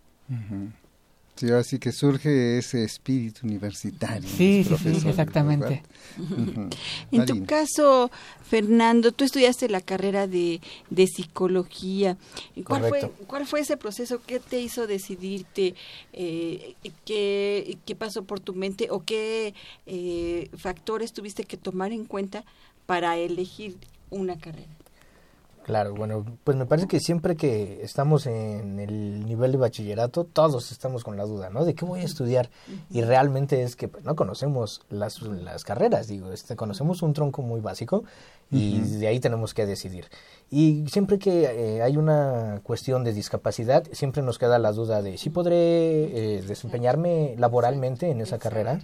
Sí, 1.40 1.50
así 1.52 1.80
que 1.80 1.94
surge 1.94 2.58
ese 2.58 2.84
espíritu 2.84 3.48
universitario. 3.48 4.28
Sí, 4.28 4.66
sí, 4.66 5.08
exactamente. 5.08 5.84
En 7.14 7.26
tu 7.26 7.46
caso, 7.46 8.12
Fernando, 8.44 9.14
tú 9.14 9.24
estudiaste 9.24 9.70
la 9.70 9.80
carrera 9.80 10.28
de, 10.28 10.60
de 10.90 11.08
psicología. 11.08 12.18
¿Cuál 12.66 12.90
fue, 12.90 13.12
¿Cuál 13.26 13.48
fue 13.48 13.62
ese 13.62 13.78
proceso? 13.78 14.22
¿Qué 14.22 14.42
te 14.42 14.60
hizo 14.60 14.86
decidirte? 14.86 15.76
Eh, 16.12 16.76
¿qué, 17.06 17.78
¿Qué 17.86 17.96
pasó 17.96 18.24
por 18.24 18.42
tu 18.42 18.54
mente? 18.54 18.88
¿O 18.90 19.06
qué 19.06 19.54
eh, 19.86 20.50
factores 20.58 21.14
tuviste 21.14 21.46
que 21.46 21.56
tomar 21.56 21.94
en 21.94 22.04
cuenta 22.04 22.44
para 22.86 23.16
elegir 23.16 23.78
una 24.10 24.38
carrera? 24.38 24.79
Claro, 25.66 25.94
bueno, 25.94 26.26
pues 26.44 26.58
me 26.58 26.66
parece 26.66 26.88
que 26.88 27.00
siempre 27.00 27.36
que 27.36 27.84
estamos 27.84 28.26
en 28.26 28.80
el 28.80 29.26
nivel 29.26 29.52
de 29.52 29.60
bachillerato, 29.60 30.24
todos 30.24 30.72
estamos 30.72 31.04
con 31.04 31.16
la 31.16 31.26
duda, 31.26 31.52
¿no? 31.52 31.64
De 31.64 31.76
qué 31.76 31.86
voy 31.86 32.00
a 32.00 32.06
estudiar. 32.06 32.50
Y 32.90 33.02
realmente 33.02 33.62
es 33.62 33.76
que 33.76 33.88
pues, 33.88 34.04
no 34.04 34.16
conocemos 34.16 34.82
las, 34.90 35.22
las 35.22 35.64
carreras, 35.64 36.08
digo, 36.08 36.32
este, 36.32 36.56
conocemos 36.56 37.04
un 37.04 37.14
tronco 37.14 37.44
muy 37.44 37.62
básico 37.62 38.04
y 38.50 38.80
de 38.80 39.08
ahí 39.08 39.20
tenemos 39.20 39.54
que 39.54 39.68
decidir. 39.68 40.06
Y 40.50 40.86
siempre 40.88 41.20
que 41.20 41.44
eh, 41.44 41.84
hay 41.84 41.98
una 41.98 42.62
cuestión 42.64 43.04
de 43.04 43.14
discapacidad, 43.14 43.84
siempre 43.92 44.24
nos 44.24 44.40
queda 44.40 44.58
la 44.58 44.72
duda 44.72 45.04
de 45.04 45.20
si 45.20 45.30
podré 45.30 45.58
eh, 45.58 46.42
desempeñarme 46.42 47.36
laboralmente 47.38 48.10
en 48.10 48.22
esa 48.22 48.40
carrera. 48.40 48.80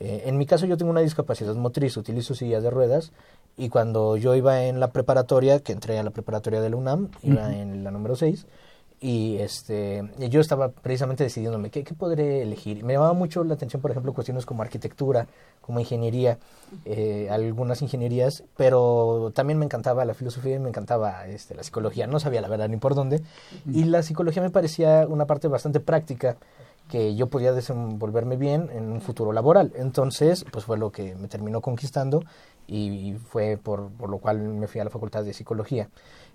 Eh, 0.00 0.24
en 0.26 0.38
mi 0.38 0.46
caso 0.46 0.66
yo 0.66 0.76
tengo 0.76 0.90
una 0.90 1.00
discapacidad 1.00 1.54
motriz, 1.54 1.96
utilizo 1.96 2.34
silla 2.34 2.60
de 2.60 2.70
ruedas 2.70 3.12
y 3.56 3.68
cuando 3.68 4.16
yo 4.16 4.34
iba 4.34 4.64
en 4.64 4.78
la 4.78 4.92
preparatoria, 4.92 5.60
que 5.60 5.72
entré 5.72 5.98
a 5.98 6.02
la 6.02 6.10
preparatoria 6.10 6.60
de 6.60 6.70
la 6.70 6.76
UNAM, 6.76 7.08
iba 7.22 7.52
en 7.54 7.82
la 7.82 7.90
número 7.90 8.14
6, 8.14 8.46
y 9.00 9.36
este 9.36 10.08
yo 10.28 10.40
estaba 10.40 10.70
precisamente 10.70 11.22
decidiéndome 11.22 11.70
qué, 11.70 11.84
qué 11.84 11.94
podré 11.94 12.42
elegir. 12.42 12.82
Me 12.84 12.94
llamaba 12.94 13.12
mucho 13.12 13.44
la 13.44 13.54
atención, 13.54 13.80
por 13.80 13.90
ejemplo, 13.90 14.12
cuestiones 14.12 14.44
como 14.44 14.62
arquitectura, 14.62 15.26
como 15.60 15.80
ingeniería, 15.80 16.38
eh, 16.84 17.28
algunas 17.30 17.82
ingenierías, 17.82 18.42
pero 18.56 19.32
también 19.34 19.58
me 19.58 19.64
encantaba 19.64 20.04
la 20.04 20.14
filosofía 20.14 20.56
y 20.56 20.58
me 20.58 20.68
encantaba 20.68 21.26
este, 21.26 21.54
la 21.54 21.62
psicología. 21.62 22.06
No 22.06 22.18
sabía 22.18 22.40
la 22.40 22.48
verdad 22.48 22.68
ni 22.68 22.76
por 22.76 22.94
dónde. 22.94 23.22
Y 23.72 23.84
la 23.84 24.02
psicología 24.02 24.42
me 24.42 24.50
parecía 24.50 25.06
una 25.08 25.26
parte 25.26 25.46
bastante 25.46 25.78
práctica 25.78 26.36
que 26.88 27.14
yo 27.14 27.28
podía 27.28 27.52
desenvolverme 27.52 28.36
bien 28.36 28.70
en 28.72 28.90
un 28.90 29.00
futuro 29.00 29.32
laboral. 29.32 29.72
Entonces, 29.76 30.44
pues 30.50 30.64
fue 30.64 30.78
lo 30.78 30.90
que 30.90 31.14
me 31.14 31.28
terminó 31.28 31.60
conquistando 31.60 32.24
y 32.66 33.14
fue 33.28 33.58
por, 33.62 33.90
por, 33.90 34.10
lo 34.10 34.18
cual 34.18 34.38
me 34.40 34.66
fui 34.66 34.80
a 34.80 34.84
la 34.84 34.90
Facultad 34.90 35.24
de 35.24 35.32
Psicología. 35.32 35.88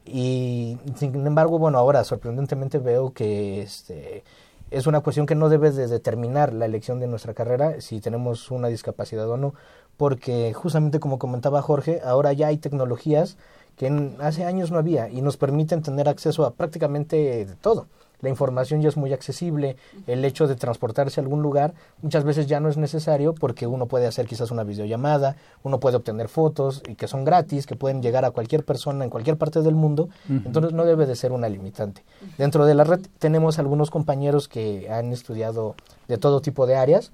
Y 0.06 0.78
sin 0.96 1.26
embargo, 1.26 1.60
bueno, 1.60 1.78
ahora 1.78 2.04
sorprendentemente 2.04 2.78
veo 2.80 3.14
que 3.14 3.62
este, 3.62 4.24
es 4.72 4.88
una 4.88 5.02
cuestión 5.02 5.26
que 5.26 5.36
no 5.36 5.50
debe 5.50 5.72
de 5.72 5.88
determinar 5.88 6.54
la 6.54 6.66
elección 6.66 7.00
de 7.00 7.08
nuestra 7.08 7.34
carrera, 7.34 7.80
si 7.80 8.02
tenemos 8.02 8.50
una 8.52 8.68
discapacidad 8.68 9.30
o 9.30 9.38
no, 9.38 9.54
porque 9.98 10.54
justamente 10.54 11.00
como 11.00 11.20
comentaba 11.20 11.62
Jorge, 11.62 12.02
ahora 12.04 12.34
ya 12.34 12.48
hay 12.48 12.58
tecnologías 12.58 13.38
que 13.78 14.16
hace 14.20 14.46
años 14.46 14.72
no 14.72 14.80
había 14.80 15.10
y 15.10 15.22
nos 15.22 15.38
permiten 15.38 15.82
tener 15.82 16.10
acceso 16.10 16.46
a 16.46 16.54
prácticamente 16.54 17.48
todo 17.62 17.88
la 18.24 18.30
información 18.30 18.82
ya 18.82 18.90
es 18.90 18.98
muy 18.98 19.14
accesible, 19.14 19.76
el 20.08 20.24
hecho 20.24 20.48
de 20.48 20.56
transportarse 20.56 21.20
a 21.20 21.24
algún 21.24 21.42
lugar 21.42 21.74
muchas 22.02 22.24
veces 22.24 22.48
ya 22.48 22.62
no 22.62 22.70
es 22.70 22.78
necesario 22.78 23.36
porque 23.36 23.68
uno 23.68 23.86
puede 23.86 24.08
hacer 24.08 24.26
quizás 24.28 24.50
una 24.50 24.64
videollamada, 24.64 25.36
uno 25.62 25.80
puede 25.80 25.98
obtener 25.98 26.30
fotos 26.30 26.82
y 26.88 26.96
que 26.96 27.08
son 27.08 27.26
gratis, 27.26 27.68
que 27.68 27.76
pueden 27.76 28.02
llegar 28.02 28.24
a 28.24 28.32
cualquier 28.32 28.64
persona 28.64 29.04
en 29.04 29.10
cualquier 29.10 29.38
parte 29.38 29.62
del 29.62 29.76
mundo, 29.76 30.10
entonces 30.30 30.72
no 30.72 30.86
debe 30.86 31.06
de 31.06 31.16
ser 31.18 31.34
una 31.34 31.50
limitante. 31.50 32.04
Dentro 32.38 32.66
de 32.66 32.76
la 32.76 32.86
red 32.86 33.02
tenemos 33.20 33.60
algunos 33.60 33.92
compañeros 33.92 34.48
que 34.48 34.90
han 34.90 35.12
estudiado 35.12 35.76
de 36.08 36.18
todo 36.18 36.42
tipo 36.42 36.66
de 36.66 36.78
áreas 36.78 37.12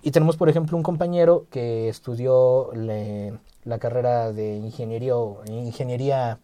y 0.00 0.12
tenemos 0.12 0.36
por 0.36 0.48
ejemplo 0.48 0.76
un 0.76 0.84
compañero 0.84 1.46
que 1.50 1.88
estudió 1.88 2.70
la 2.74 3.78
carrera 3.78 4.32
de 4.32 4.58
ingeniería, 4.58 5.14
ingeniería 5.48 6.38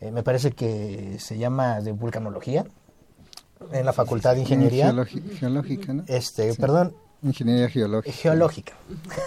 eh, 0.00 0.10
me 0.10 0.22
parece 0.22 0.52
que 0.52 1.16
se 1.18 1.38
llama 1.38 1.80
de 1.80 1.92
vulcanología, 1.92 2.66
en 3.72 3.84
la 3.84 3.92
Facultad 3.92 4.34
de 4.34 4.40
Ingeniería. 4.40 4.92
geológica, 5.38 5.92
¿no? 5.92 6.04
Este, 6.06 6.54
perdón, 6.54 6.94
Ingeniería 7.22 7.68
geológica. 7.68 8.14
Geológica. 8.14 8.74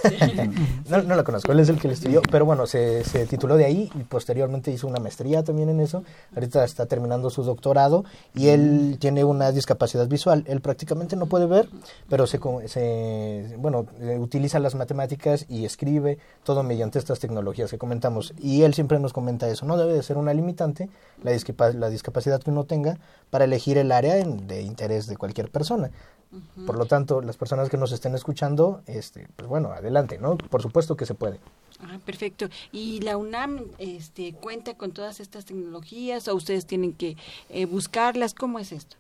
no, 0.90 1.02
no 1.02 1.16
la 1.16 1.24
conozco, 1.24 1.52
él 1.52 1.60
es 1.60 1.70
el 1.70 1.80
que 1.80 1.88
le 1.88 1.96
estudió, 1.96 2.22
pero 2.22 2.46
bueno, 2.46 2.68
se, 2.68 3.04
se, 3.04 3.26
tituló 3.26 3.58
de 3.58 3.66
ahí 3.66 3.92
y 3.96 4.04
posteriormente 4.04 4.72
hizo 4.72 4.88
una 4.88 5.00
maestría 5.00 5.44
también 5.44 5.70
en 5.70 5.80
eso. 5.80 6.04
Ahorita 6.36 6.64
está 6.64 6.86
terminando 6.86 7.30
su 7.30 7.44
doctorado 7.44 8.06
y 8.36 8.50
él 8.50 8.98
tiene 9.00 9.24
una 9.24 9.52
discapacidad 9.52 10.08
visual. 10.08 10.44
Él 10.48 10.62
prácticamente 10.62 11.16
no 11.16 11.26
puede 11.26 11.48
ver, 11.48 11.68
pero 12.08 12.28
se, 12.28 12.40
se 12.68 13.56
bueno, 13.58 13.88
eh, 14.02 14.18
utiliza 14.20 14.60
las 14.60 14.76
matemáticas 14.76 15.46
y 15.50 15.66
escribe 15.66 16.20
todo 16.44 16.62
mediante 16.64 17.00
estas 17.00 17.20
tecnologías 17.20 17.72
que 17.72 17.80
comentamos. 17.80 18.34
Y 18.38 18.64
él 18.64 18.76
siempre 18.76 19.00
nos 19.00 19.14
comenta 19.14 19.50
eso, 19.50 19.66
no 19.66 19.78
debe 19.78 19.94
de 19.94 20.04
ser 20.04 20.18
una 20.18 20.34
limitante 20.34 20.90
la, 21.24 21.32
la 21.74 21.90
discapacidad 21.90 22.42
que 22.42 22.52
uno 22.52 22.66
tenga 22.66 22.98
para 23.30 23.46
elegir 23.46 23.78
el 23.78 23.92
área 23.92 24.16
de 24.16 24.62
interés 24.62 25.08
de 25.08 25.18
cualquier 25.18 25.50
persona. 25.50 25.90
Por 26.66 26.78
lo 26.78 26.86
tanto, 26.86 27.22
las 27.22 27.38
personas 27.38 27.70
que 27.70 27.78
nos 27.78 27.92
estén 27.92 28.14
escuchando, 28.14 28.82
este, 28.86 29.28
pues 29.36 29.48
bueno, 29.48 29.72
adelante, 29.72 30.20
¿no? 30.20 30.38
Por 30.38 30.62
supuesto 30.62 30.96
que 30.96 31.08
se 31.08 31.16
puede. 31.16 31.40
Ah, 31.82 31.98
perfecto. 32.06 32.48
¿Y 32.72 33.00
la 33.00 33.18
UNAM 33.18 33.66
este, 33.80 34.34
cuenta 34.34 34.76
con 34.76 34.92
todas 34.92 35.20
estas 35.20 35.46
tecnologías 35.46 36.28
o 36.28 36.36
ustedes 36.36 36.66
tienen 36.66 36.94
que 36.94 37.18
eh, 37.50 37.66
buscarlas? 37.66 38.36
¿Cómo 38.36 38.60
es 38.60 38.72
esto? 38.72 38.98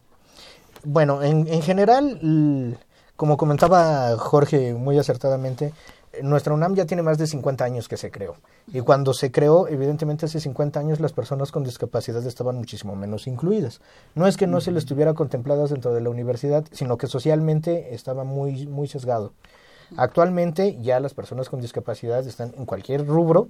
Bueno, 0.83 1.21
en, 1.21 1.47
en 1.47 1.61
general, 1.61 2.77
como 3.15 3.37
comentaba 3.37 4.17
Jorge 4.17 4.73
muy 4.73 4.97
acertadamente, 4.97 5.73
nuestra 6.21 6.53
UNAM 6.53 6.75
ya 6.75 6.85
tiene 6.85 7.03
más 7.03 7.17
de 7.17 7.27
50 7.27 7.63
años 7.63 7.87
que 7.87 7.97
se 7.97 8.11
creó. 8.11 8.35
Y 8.67 8.81
cuando 8.81 9.13
se 9.13 9.31
creó, 9.31 9.67
evidentemente 9.67 10.25
hace 10.25 10.39
50 10.39 10.79
años 10.79 10.99
las 10.99 11.13
personas 11.13 11.51
con 11.51 11.63
discapacidad 11.63 12.25
estaban 12.25 12.55
muchísimo 12.55 12.95
menos 12.95 13.27
incluidas. 13.27 13.81
No 14.15 14.27
es 14.27 14.37
que 14.37 14.47
no 14.47 14.61
se 14.61 14.71
les 14.71 14.85
tuviera 14.85 15.13
contempladas 15.13 15.69
dentro 15.69 15.93
de 15.93 16.01
la 16.01 16.09
universidad, 16.09 16.65
sino 16.71 16.97
que 16.97 17.07
socialmente 17.07 17.93
estaba 17.93 18.23
muy, 18.23 18.67
muy 18.67 18.87
sesgado. 18.87 19.33
Actualmente 19.97 20.77
ya 20.81 20.99
las 20.99 21.13
personas 21.13 21.49
con 21.49 21.61
discapacidad 21.61 22.25
están 22.25 22.53
en 22.57 22.65
cualquier 22.65 23.05
rubro 23.07 23.49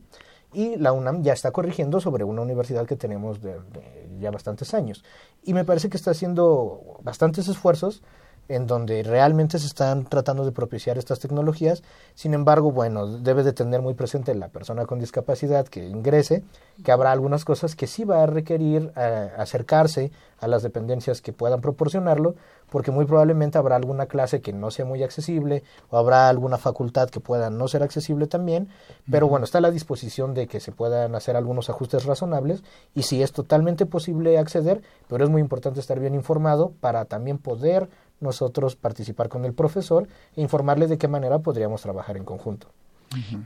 y 0.53 0.77
la 0.77 0.93
UNAM 0.93 1.21
ya 1.21 1.33
está 1.33 1.51
corrigiendo 1.51 1.99
sobre 1.99 2.23
una 2.23 2.41
universidad 2.41 2.85
que 2.85 2.95
tenemos 2.95 3.41
de, 3.41 3.57
ya 4.19 4.31
bastantes 4.31 4.73
años. 4.73 5.03
Y 5.43 5.53
me 5.53 5.65
parece 5.65 5.89
que 5.89 5.97
está 5.97 6.11
haciendo 6.11 6.99
bastantes 7.03 7.47
esfuerzos 7.47 8.01
en 8.49 8.67
donde 8.67 9.03
realmente 9.03 9.59
se 9.59 9.67
están 9.67 10.05
tratando 10.05 10.43
de 10.43 10.51
propiciar 10.51 10.97
estas 10.97 11.19
tecnologías. 11.19 11.83
Sin 12.15 12.33
embargo, 12.33 12.71
bueno, 12.71 13.07
debe 13.07 13.43
de 13.43 13.53
tener 13.53 13.81
muy 13.81 13.93
presente 13.93 14.35
la 14.35 14.49
persona 14.49 14.85
con 14.85 14.99
discapacidad 14.99 15.67
que 15.67 15.87
ingrese, 15.87 16.43
que 16.83 16.91
habrá 16.91 17.11
algunas 17.11 17.45
cosas 17.45 17.75
que 17.75 17.87
sí 17.87 18.03
va 18.03 18.23
a 18.23 18.25
requerir 18.25 18.91
eh, 18.97 19.31
acercarse 19.37 20.11
a 20.39 20.47
las 20.47 20.63
dependencias 20.63 21.21
que 21.21 21.33
puedan 21.33 21.61
proporcionarlo, 21.61 22.35
porque 22.69 22.91
muy 22.91 23.05
probablemente 23.05 23.57
habrá 23.57 23.75
alguna 23.75 24.05
clase 24.05 24.41
que 24.41 24.53
no 24.53 24.71
sea 24.71 24.85
muy 24.85 25.03
accesible 25.03 25.63
o 25.89 25.97
habrá 25.97 26.29
alguna 26.29 26.57
facultad 26.57 27.09
que 27.09 27.19
pueda 27.19 27.49
no 27.49 27.67
ser 27.67 27.83
accesible 27.83 28.27
también, 28.27 28.69
pero 29.09 29.27
bueno, 29.27 29.45
está 29.45 29.57
a 29.57 29.61
la 29.61 29.71
disposición 29.71 30.33
de 30.33 30.47
que 30.47 30.59
se 30.59 30.71
puedan 30.71 31.15
hacer 31.15 31.35
algunos 31.35 31.69
ajustes 31.69 32.05
razonables 32.05 32.63
y 32.95 33.03
si 33.03 33.21
es 33.21 33.31
totalmente 33.31 33.85
posible 33.85 34.37
acceder, 34.37 34.81
pero 35.07 35.23
es 35.23 35.29
muy 35.29 35.41
importante 35.41 35.79
estar 35.79 35.99
bien 35.99 36.15
informado 36.15 36.73
para 36.79 37.05
también 37.05 37.37
poder 37.37 37.89
nosotros 38.19 38.75
participar 38.75 39.29
con 39.29 39.45
el 39.45 39.53
profesor 39.53 40.07
e 40.35 40.41
informarle 40.41 40.87
de 40.87 40.97
qué 40.97 41.07
manera 41.07 41.39
podríamos 41.39 41.81
trabajar 41.81 42.17
en 42.17 42.25
conjunto. 42.25 42.67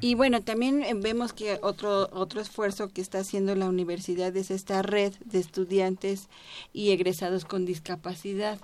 Y 0.01 0.15
bueno, 0.15 0.41
también 0.41 0.83
eh, 0.83 0.93
vemos 0.93 1.31
que 1.31 1.57
otro 1.61 2.09
otro 2.11 2.41
esfuerzo 2.41 2.89
que 2.89 3.01
está 3.01 3.19
haciendo 3.19 3.55
la 3.55 3.69
universidad 3.69 4.35
es 4.35 4.51
esta 4.51 4.81
red 4.81 5.13
de 5.23 5.39
estudiantes 5.39 6.27
y 6.73 6.91
egresados 6.91 7.45
con 7.45 7.65
discapacidad. 7.65 8.59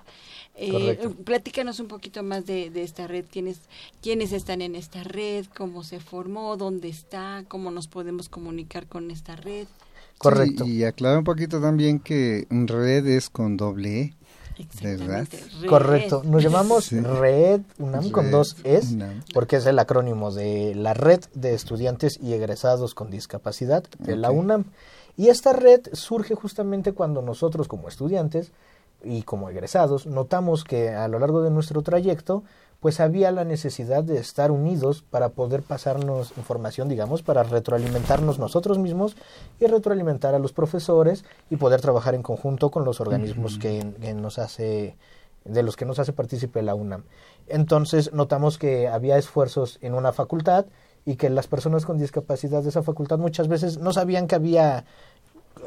Eh, 0.56 1.08
platícanos 1.24 1.80
un 1.80 1.88
poquito 1.88 2.22
más 2.22 2.44
de, 2.44 2.70
esta 2.74 3.06
red, 3.06 3.24
quiénes 3.30 3.60
quiénes 4.02 4.32
están 4.32 4.60
en 4.60 4.74
esta 4.74 5.02
red, 5.02 5.46
cómo 5.56 5.84
se 5.84 6.00
formó, 6.00 6.56
dónde 6.58 6.88
está, 6.88 7.44
cómo 7.48 7.70
nos 7.70 7.88
podemos 7.88 8.28
comunicar 8.28 8.86
con 8.86 9.10
esta 9.10 9.36
red. 9.36 9.68
Correcto. 10.18 10.66
y 10.66 10.84
aclara 10.84 11.16
un 11.16 11.24
poquito 11.24 11.62
también 11.62 11.98
que 11.98 12.46
red 12.50 13.06
es 13.06 13.30
con 13.30 13.56
doble 13.56 14.00
E 14.02 14.14
¿verdad? 14.82 15.26
Correcto. 15.68 16.22
Nos 16.24 16.42
llamamos 16.42 16.90
Red 16.90 17.60
UNAM 17.78 18.10
con 18.10 18.30
dos 18.30 18.56
Es, 18.64 18.94
porque 19.32 19.56
es 19.56 19.66
el 19.66 19.78
acrónimo 19.78 20.30
de 20.30 20.74
la 20.74 20.94
Red 20.94 21.20
de 21.34 21.54
Estudiantes 21.54 22.18
y 22.22 22.32
Egresados 22.32 22.94
con 22.94 23.10
Discapacidad 23.10 23.84
de 23.98 24.16
la 24.16 24.30
UNAM. 24.30 24.64
Y 25.16 25.28
esta 25.28 25.52
red 25.52 25.82
surge 25.92 26.34
justamente 26.34 26.92
cuando 26.92 27.20
nosotros 27.20 27.68
como 27.68 27.88
estudiantes 27.88 28.52
y 29.02 29.22
como 29.22 29.48
egresados 29.50 30.06
notamos 30.06 30.64
que 30.64 30.90
a 30.90 31.08
lo 31.08 31.18
largo 31.18 31.42
de 31.42 31.50
nuestro 31.50 31.82
trayecto 31.82 32.42
pues 32.80 32.98
había 32.98 33.30
la 33.30 33.44
necesidad 33.44 34.02
de 34.02 34.18
estar 34.18 34.50
unidos 34.50 35.02
para 35.02 35.28
poder 35.28 35.62
pasarnos 35.62 36.32
información, 36.38 36.88
digamos, 36.88 37.22
para 37.22 37.42
retroalimentarnos 37.42 38.38
nosotros 38.38 38.78
mismos 38.78 39.16
y 39.60 39.66
retroalimentar 39.66 40.34
a 40.34 40.38
los 40.38 40.52
profesores 40.52 41.24
y 41.50 41.56
poder 41.56 41.82
trabajar 41.82 42.14
en 42.14 42.22
conjunto 42.22 42.70
con 42.70 42.84
los 42.84 43.00
organismos 43.00 43.58
que, 43.58 43.84
nos 44.14 44.38
hace 44.38 44.96
de 45.44 45.62
los 45.62 45.76
que 45.76 45.84
nos 45.84 45.98
hace 45.98 46.12
partícipe 46.12 46.62
la 46.62 46.74
UNAM. 46.74 47.04
Entonces 47.48 48.12
notamos 48.12 48.58
que 48.58 48.88
había 48.88 49.18
esfuerzos 49.18 49.78
en 49.82 49.94
una 49.94 50.12
facultad 50.12 50.66
y 51.04 51.16
que 51.16 51.30
las 51.30 51.46
personas 51.46 51.86
con 51.86 51.98
discapacidad 51.98 52.62
de 52.62 52.68
esa 52.70 52.82
facultad 52.82 53.18
muchas 53.18 53.48
veces 53.48 53.78
no 53.78 53.92
sabían 53.92 54.26
que 54.26 54.34
había 54.34 54.84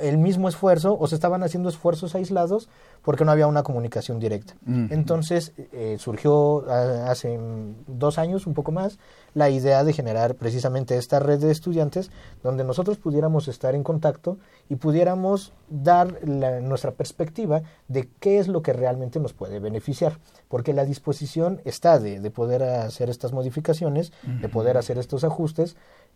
el 0.02 0.18
mismo 0.18 0.50
esfuerzo 0.50 0.98
o 1.00 1.08
se 1.08 1.16
estaban 1.16 1.44
haciendo 1.44 1.70
esfuerzos 1.70 2.16
aislados 2.16 2.70
porque 3.02 3.26
no 3.26 3.32
había 3.32 3.48
una 3.48 3.64
comunicación 3.64 4.20
directa. 4.20 4.56
Entonces 4.66 5.54
eh, 5.58 5.98
surgió 6.00 6.66
hace 6.70 7.40
dos 7.88 8.18
años, 8.18 8.48
un 8.48 8.54
poco 8.54 8.72
más, 8.72 8.98
la 9.34 9.50
idea 9.50 9.84
de 9.84 9.94
generar 9.94 10.36
precisamente 10.36 10.98
esta 10.98 11.20
red 11.20 11.40
de 11.40 11.52
estudiantes 11.52 12.12
donde 12.44 12.64
nosotros 12.64 12.98
pudiéramos 12.98 13.48
estar 13.48 13.76
en 13.76 13.84
contacto 13.84 14.38
y 14.70 14.76
pudiéramos 14.76 15.54
dar 15.70 16.26
nuestra 16.28 16.92
perspectiva 16.92 17.64
de 17.88 18.10
qué 18.20 18.40
es 18.40 18.48
lo 18.48 18.62
que 18.62 18.74
realmente 18.74 19.20
nos 19.20 19.34
puede 19.34 19.60
beneficiar, 19.60 20.20
porque 20.48 20.74
la 20.74 20.86
disposición 20.86 21.62
está 21.66 22.00
de, 22.00 22.20
de 22.20 22.32
poder 22.32 22.64
hacer 22.64 23.10
estas 23.10 23.34
modificaciones, 23.34 24.12
de 24.24 24.50
poder 24.50 24.78
hacer 24.78 24.98
estos 24.98 25.24
ajustes, 25.24 25.76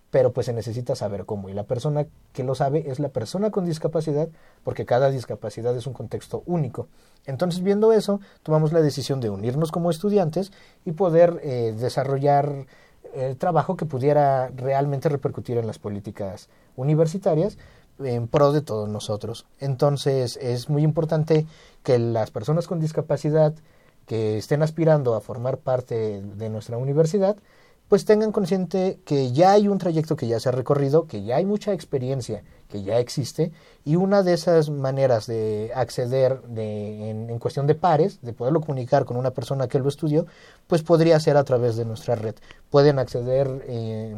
pero 0.10 0.32
pues 0.32 0.46
se 0.46 0.54
necesita 0.54 0.96
saber 0.96 1.26
cómo. 1.26 1.50
Y 1.50 1.54
la 1.54 1.63
persona 1.63 2.08
que 2.34 2.44
lo 2.44 2.56
sabe 2.56 2.90
es 2.90 3.00
la 3.00 3.10
persona 3.10 3.52
con 3.52 3.66
discapacidad, 3.67 4.30
porque 4.63 4.86
cada 4.86 5.12
discapacidad 5.12 5.75
es 5.77 5.86
un 5.86 5.93
contexto 5.93 6.43
único. 6.45 6.88
Entonces, 7.25 7.62
viendo 7.62 7.93
eso, 7.93 8.19
tomamos 8.41 8.73
la 8.73 8.82
decisión 8.82 9.19
de 9.19 9.30
unirnos 9.30 9.71
como 9.71 9.91
estudiantes 9.91 10.51
y 10.86 10.93
poder 10.93 11.39
eh, 11.43 11.75
desarrollar 11.77 12.65
el 13.13 13.38
trabajo 13.38 13.77
que 13.77 13.86
pudiera 13.86 14.49
realmente 14.56 15.10
repercutir 15.10 15.58
en 15.58 15.67
las 15.67 15.80
políticas 15.80 16.49
universitarias 16.75 17.58
en 17.99 18.27
pro 18.27 18.51
de 18.51 18.62
todos 18.62 18.88
nosotros. 18.89 19.45
Entonces, 19.60 20.38
es 20.38 20.69
muy 20.69 20.84
importante 20.84 21.45
que 21.84 21.99
las 21.99 22.32
personas 22.32 22.67
con 22.67 22.80
discapacidad 22.80 23.53
que 24.06 24.38
estén 24.38 24.63
aspirando 24.63 25.15
a 25.15 25.21
formar 25.21 25.58
parte 25.58 26.21
de 26.21 26.49
nuestra 26.49 26.77
universidad, 26.77 27.38
pues 27.89 28.06
tengan 28.06 28.32
consciente 28.32 29.00
que 29.06 29.32
ya 29.32 29.52
hay 29.52 29.67
un 29.67 29.78
trayecto 29.78 30.15
que 30.15 30.28
ya 30.28 30.39
se 30.39 30.50
ha 30.50 30.52
recorrido, 30.52 31.08
que 31.08 31.23
ya 31.23 31.38
hay 31.38 31.45
mucha 31.45 31.73
experiencia 31.73 32.43
que 32.69 32.84
ya 32.84 33.00
existe 33.00 33.52
y 33.86 33.95
una 33.95 34.23
de 34.23 34.34
esas 34.34 34.69
maneras 34.69 35.26
de 35.26 35.71
acceder 35.73 36.41
de, 36.43 37.10
en, 37.10 37.39
cuestión 37.39 37.65
de 37.65 37.76
pares, 37.76 38.19
de 38.21 38.34
poderlo 38.34 38.60
comunicar 38.60 39.06
con 39.06 39.15
una 39.15 39.32
persona 39.32 39.67
que 39.67 39.80
lo 39.80 39.88
estudió, 39.88 40.26
pues 40.67 40.84
podría 40.84 41.19
ser 41.19 41.38
a 41.38 41.43
través 41.45 41.78
de 41.78 41.86
nuestra 41.86 42.15
red. 42.15 42.36
Pueden 42.69 43.00
acceder 43.00 43.63
eh, 43.67 44.15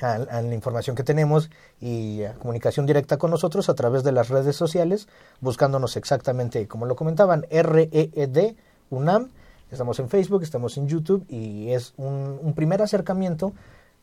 a, 0.00 0.18
la 0.18 0.54
información 0.54 0.94
que 0.94 1.02
tenemos 1.02 1.50
y 1.80 2.22
a 2.22 2.34
comunicación 2.34 2.86
directa 2.86 3.16
con 3.16 3.32
nosotros 3.32 3.68
a 3.68 3.74
través 3.74 4.04
de 4.04 4.12
las 4.12 4.28
redes 4.28 4.54
sociales, 4.54 5.08
buscándonos 5.40 5.96
exactamente, 5.96 6.68
como 6.68 6.86
lo 6.86 6.94
comentaban, 6.94 7.46
REED 7.50 8.54
UNAM 8.90 9.30
Estamos 9.72 9.98
en 9.98 10.10
Facebook, 10.10 10.42
estamos 10.42 10.76
en 10.76 10.86
YouTube 10.86 11.24
y 11.30 11.70
es 11.70 11.94
un, 11.96 12.52
primer 12.54 12.82
acercamiento 12.82 13.54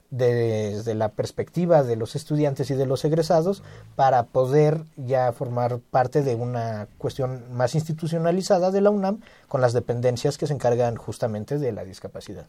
desde 0.10 0.96
la 0.96 1.10
perspectiva 1.10 1.84
de 1.84 1.96
los 1.96 2.16
estudiantes 2.16 2.72
y 2.72 2.74
de 2.74 2.88
los 2.88 3.06
egresados 3.06 3.62
para 3.96 4.24
poder 4.24 4.84
ya 4.98 5.32
formar 5.32 5.78
parte 5.78 6.24
de 6.24 6.34
una 6.34 6.88
cuestión 6.98 7.44
más 7.54 7.76
institucionalizada 7.76 8.72
de 8.72 8.82
la 8.82 8.90
UNAM 8.90 9.20
con 9.48 9.62
las 9.62 9.74
dependencias 9.74 10.40
que 10.40 10.48
se 10.48 10.54
encargan 10.54 10.96
justamente 10.96 11.60
de 11.60 11.72
la 11.72 11.86
discapacidad. 11.86 12.48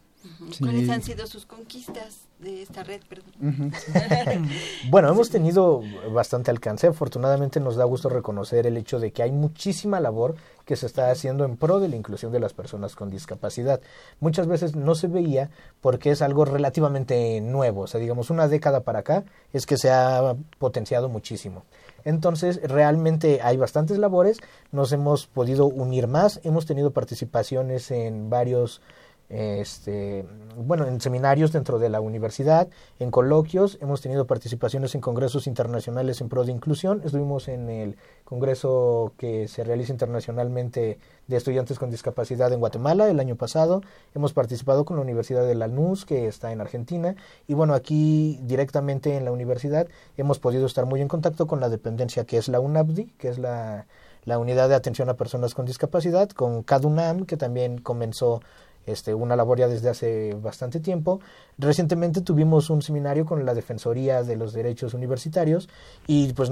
¿Cuáles 0.58 0.88
han 0.88 1.02
sido 1.02 1.26
sus 1.26 1.44
conquistas 1.44 2.29
de 2.40 2.62
esta 2.62 2.82
red? 2.82 3.00
Perdón. 3.08 3.32
bueno, 4.90 5.10
hemos 5.10 5.30
tenido 5.30 5.82
bastante 6.12 6.50
alcance. 6.50 6.86
Afortunadamente 6.86 7.60
nos 7.60 7.76
da 7.76 7.84
gusto 7.84 8.08
reconocer 8.08 8.66
el 8.66 8.76
hecho 8.76 8.98
de 8.98 9.12
que 9.12 9.22
hay 9.22 9.32
muchísima 9.32 10.00
labor 10.00 10.34
que 10.64 10.76
se 10.76 10.86
está 10.86 11.10
haciendo 11.10 11.44
en 11.44 11.56
pro 11.56 11.80
de 11.80 11.88
la 11.88 11.96
inclusión 11.96 12.32
de 12.32 12.40
las 12.40 12.52
personas 12.52 12.94
con 12.94 13.10
discapacidad. 13.10 13.80
Muchas 14.20 14.46
veces 14.46 14.76
no 14.76 14.94
se 14.94 15.08
veía 15.08 15.50
porque 15.80 16.10
es 16.10 16.22
algo 16.22 16.44
relativamente 16.44 17.40
nuevo, 17.40 17.82
o 17.82 17.86
sea, 17.86 18.00
digamos 18.00 18.30
una 18.30 18.48
década 18.48 18.80
para 18.80 19.00
acá 19.00 19.24
es 19.52 19.66
que 19.66 19.76
se 19.76 19.90
ha 19.90 20.36
potenciado 20.58 21.08
muchísimo. 21.08 21.64
Entonces, 22.04 22.60
realmente 22.62 23.40
hay 23.42 23.56
bastantes 23.56 23.98
labores, 23.98 24.38
nos 24.72 24.92
hemos 24.92 25.26
podido 25.26 25.66
unir 25.66 26.06
más, 26.06 26.40
hemos 26.44 26.66
tenido 26.66 26.92
participaciones 26.92 27.90
en 27.90 28.30
varios 28.30 28.80
este, 29.30 30.26
bueno, 30.56 30.86
en 30.86 31.00
seminarios 31.00 31.52
dentro 31.52 31.78
de 31.78 31.88
la 31.88 32.00
universidad, 32.00 32.68
en 32.98 33.12
coloquios, 33.12 33.78
hemos 33.80 34.00
tenido 34.00 34.26
participaciones 34.26 34.96
en 34.96 35.00
congresos 35.00 35.46
internacionales 35.46 36.20
en 36.20 36.28
pro 36.28 36.44
de 36.44 36.50
inclusión, 36.50 37.00
estuvimos 37.04 37.46
en 37.46 37.70
el 37.70 37.96
congreso 38.24 39.12
que 39.16 39.46
se 39.46 39.62
realiza 39.62 39.92
internacionalmente 39.92 40.98
de 41.28 41.36
estudiantes 41.36 41.78
con 41.78 41.90
discapacidad 41.90 42.52
en 42.52 42.58
Guatemala 42.58 43.08
el 43.08 43.20
año 43.20 43.36
pasado, 43.36 43.82
hemos 44.16 44.32
participado 44.32 44.84
con 44.84 44.96
la 44.96 45.02
Universidad 45.02 45.46
de 45.46 45.54
Lanús, 45.54 46.04
que 46.04 46.26
está 46.26 46.50
en 46.50 46.60
Argentina, 46.60 47.14
y 47.46 47.54
bueno, 47.54 47.74
aquí 47.74 48.40
directamente 48.42 49.16
en 49.16 49.24
la 49.24 49.30
universidad 49.30 49.86
hemos 50.16 50.40
podido 50.40 50.66
estar 50.66 50.86
muy 50.86 51.00
en 51.00 51.08
contacto 51.08 51.46
con 51.46 51.60
la 51.60 51.68
dependencia 51.68 52.24
que 52.24 52.36
es 52.36 52.48
la 52.48 52.58
UNAPDI, 52.58 53.14
que 53.16 53.28
es 53.28 53.38
la, 53.38 53.86
la 54.24 54.38
Unidad 54.38 54.68
de 54.68 54.74
Atención 54.74 55.08
a 55.08 55.14
Personas 55.14 55.54
con 55.54 55.66
Discapacidad, 55.66 56.28
con 56.30 56.62
CADUNAM, 56.62 57.26
que 57.26 57.36
también 57.36 57.78
comenzó 57.78 58.40
este, 58.86 59.14
una 59.14 59.36
labor 59.36 59.58
ya 59.58 59.68
desde 59.68 59.88
hace 59.88 60.34
bastante 60.34 60.80
tiempo. 60.80 61.20
Recientemente 61.58 62.20
tuvimos 62.22 62.70
un 62.70 62.82
seminario 62.82 63.24
con 63.26 63.44
la 63.44 63.54
Defensoría 63.54 64.22
de 64.22 64.36
los 64.36 64.52
Derechos 64.52 64.94
Universitarios 64.94 65.68
y 66.06 66.32
pues 66.32 66.50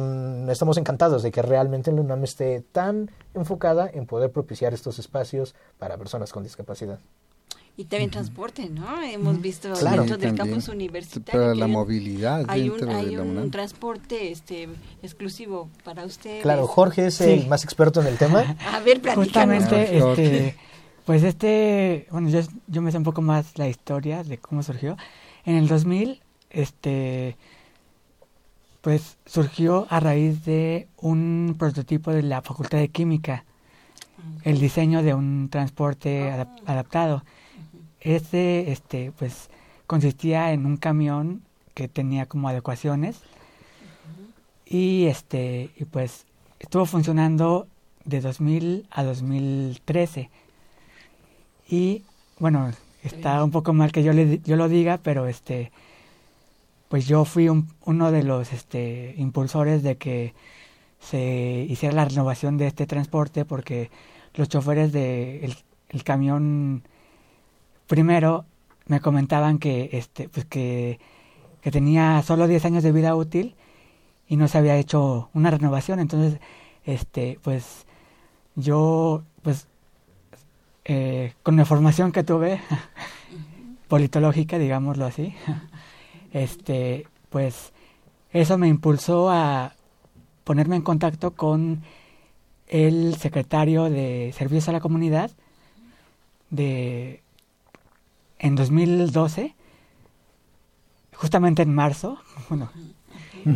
estamos 0.49 0.77
encantados 0.77 1.23
de 1.23 1.31
que 1.31 1.43
realmente 1.43 1.91
la 1.93 2.01
UNAM 2.01 2.25
esté 2.25 2.61
tan 2.73 3.11
enfocada 3.35 3.91
en 3.93 4.07
poder 4.07 4.31
propiciar 4.31 4.75
estos 4.75 4.99
espacios 4.99 5.55
para 5.79 5.97
personas 5.97 6.33
con 6.33 6.43
discapacidad. 6.45 6.99
Y 7.77 7.85
también 7.85 8.11
transporte, 8.11 8.69
¿no? 8.69 9.01
Hemos 9.03 9.41
visto 9.41 9.73
Claro. 9.75 9.99
dentro 10.03 10.17
del 10.19 10.35
También. 10.35 10.57
campus 10.57 10.69
universitario. 10.69 11.41
Para 11.41 11.53
que 11.53 11.59
la 11.61 11.65
hay 11.67 11.71
un- 11.71 11.77
movilidad 11.77 12.45
Hay 12.49 12.69
un, 12.71 12.89
hay 12.89 13.07
de 13.15 13.17
la 13.17 13.23
un 13.23 13.51
transporte 13.53 14.33
este 14.33 14.69
exclusivo 15.01 15.69
para 15.85 16.05
usted. 16.05 16.43
Claro, 16.43 16.67
Jorge 16.67 17.07
es 17.07 17.21
el 17.21 17.47
más 17.47 17.63
experto 17.63 18.01
en 18.01 18.09
el 18.09 18.19
tema. 18.19 18.57
A 18.73 18.81
ver, 18.81 19.01
platícanos. 19.01 19.27
Justamente, 19.65 20.01
Ah, 20.03 20.11
este, 20.11 20.57
pues 21.09 21.23
este, 21.23 22.07
bueno, 22.11 22.29
yo, 22.29 22.41
yo 22.67 22.83
me 22.83 22.93
sé 22.93 22.99
un 22.99 23.03
poco 23.03 23.23
más 23.23 23.57
la 23.57 23.67
historia 23.67 24.23
de 24.25 24.37
cómo 24.37 24.63
surgió. 24.63 24.99
En 25.47 25.55
el 25.55 25.67
2000, 25.67 26.21
este, 26.51 27.39
pues 28.83 29.17
surgió 29.25 29.87
a 29.89 30.01
raíz 30.01 30.45
de 30.45 30.87
un 30.99 31.57
prototipo 31.59 32.11
de 32.11 32.23
la 32.23 32.43
Facultad 32.43 32.77
de 32.77 32.91
Química, 32.91 33.47
el 34.45 34.61
diseño 34.61 35.03
de 35.03 35.15
un 35.15 35.49
transporte 35.49 36.31
adap- 36.31 36.61
adaptado. 36.67 37.25
Este, 38.03 38.71
este, 38.71 39.11
pues 39.19 39.49
consistía 39.87 40.53
en 40.53 40.67
un 40.67 40.77
camión 40.77 41.41
que 41.73 41.89
tenía 41.89 42.27
como 42.27 42.51
adecuaciones 42.51 43.17
y 44.67 45.07
este, 45.07 45.71
y 45.75 45.87
pues 45.87 46.27
estuvo 46.59 46.85
funcionando 46.85 47.67
de 48.05 48.21
2000 48.21 48.87
a 48.91 49.05
2013. 49.05 50.29
Y 51.69 52.03
bueno, 52.39 52.71
está 53.03 53.43
un 53.45 53.51
poco 53.51 53.73
mal 53.73 53.93
que 53.93 54.03
yo 54.03 54.13
le 54.13 54.41
yo 54.45 54.57
lo 54.57 54.69
diga, 54.69 54.99
pero 55.03 55.27
este 55.27 55.71
pues 56.89 57.07
yo 57.07 57.25
fui 57.25 57.49
un- 57.49 57.69
uno 57.85 58.11
de 58.13 58.23
los 58.23 58.53
este 58.53 59.15
impulsores 59.19 59.83
de 59.83 59.97
que 59.97 60.35
se 61.01 61.67
hiciera 61.69 61.95
la 61.95 62.07
renovación 62.07 62.59
de 62.59 62.67
este 62.69 62.87
transporte 62.87 63.45
porque 63.45 63.91
los 64.35 64.49
choferes 64.49 64.93
de 64.93 65.45
el, 65.45 65.57
el 65.91 66.05
camión 66.05 66.83
primero 67.87 68.45
me 68.87 69.01
comentaban 69.01 69.59
que 69.59 69.91
este 69.93 70.29
pues 70.29 70.47
que, 70.47 70.99
que 71.63 71.71
tenía 71.71 72.23
solo 72.23 72.47
10 72.49 72.65
años 72.65 72.83
de 72.83 72.93
vida 72.93 73.15
útil 73.17 73.55
y 74.29 74.37
no 74.37 74.49
se 74.49 74.59
había 74.59 74.77
hecho 74.79 75.31
una 75.35 75.51
renovación. 75.51 76.01
Entonces 76.01 76.41
este 76.85 77.39
pues 77.43 77.87
yo 78.57 79.25
pues 79.43 79.69
eh, 80.91 81.35
con 81.43 81.55
la 81.59 81.67
formación 81.67 82.13
que 82.13 82.25
tuve 82.25 82.63
politológica 83.89 84.59
digámoslo 84.59 85.05
así 85.05 85.35
este 86.33 87.07
pues 87.29 87.75
eso 88.33 88.57
me 88.57 88.69
impulsó 88.69 89.29
a 89.31 89.75
ponerme 90.45 90.77
en 90.77 90.83
contacto 90.83 91.33
con 91.33 91.83
el 92.69 93.17
secretario 93.17 93.91
de 93.91 94.33
servicios 94.35 94.71
a 94.71 94.73
la 94.73 94.81
comunidad 94.81 95.31
de 96.49 97.21
en 98.39 98.55
2012 98.55 99.55
justamente 101.13 101.61
en 101.61 101.75
marzo 101.75 102.19
bueno 102.49 102.71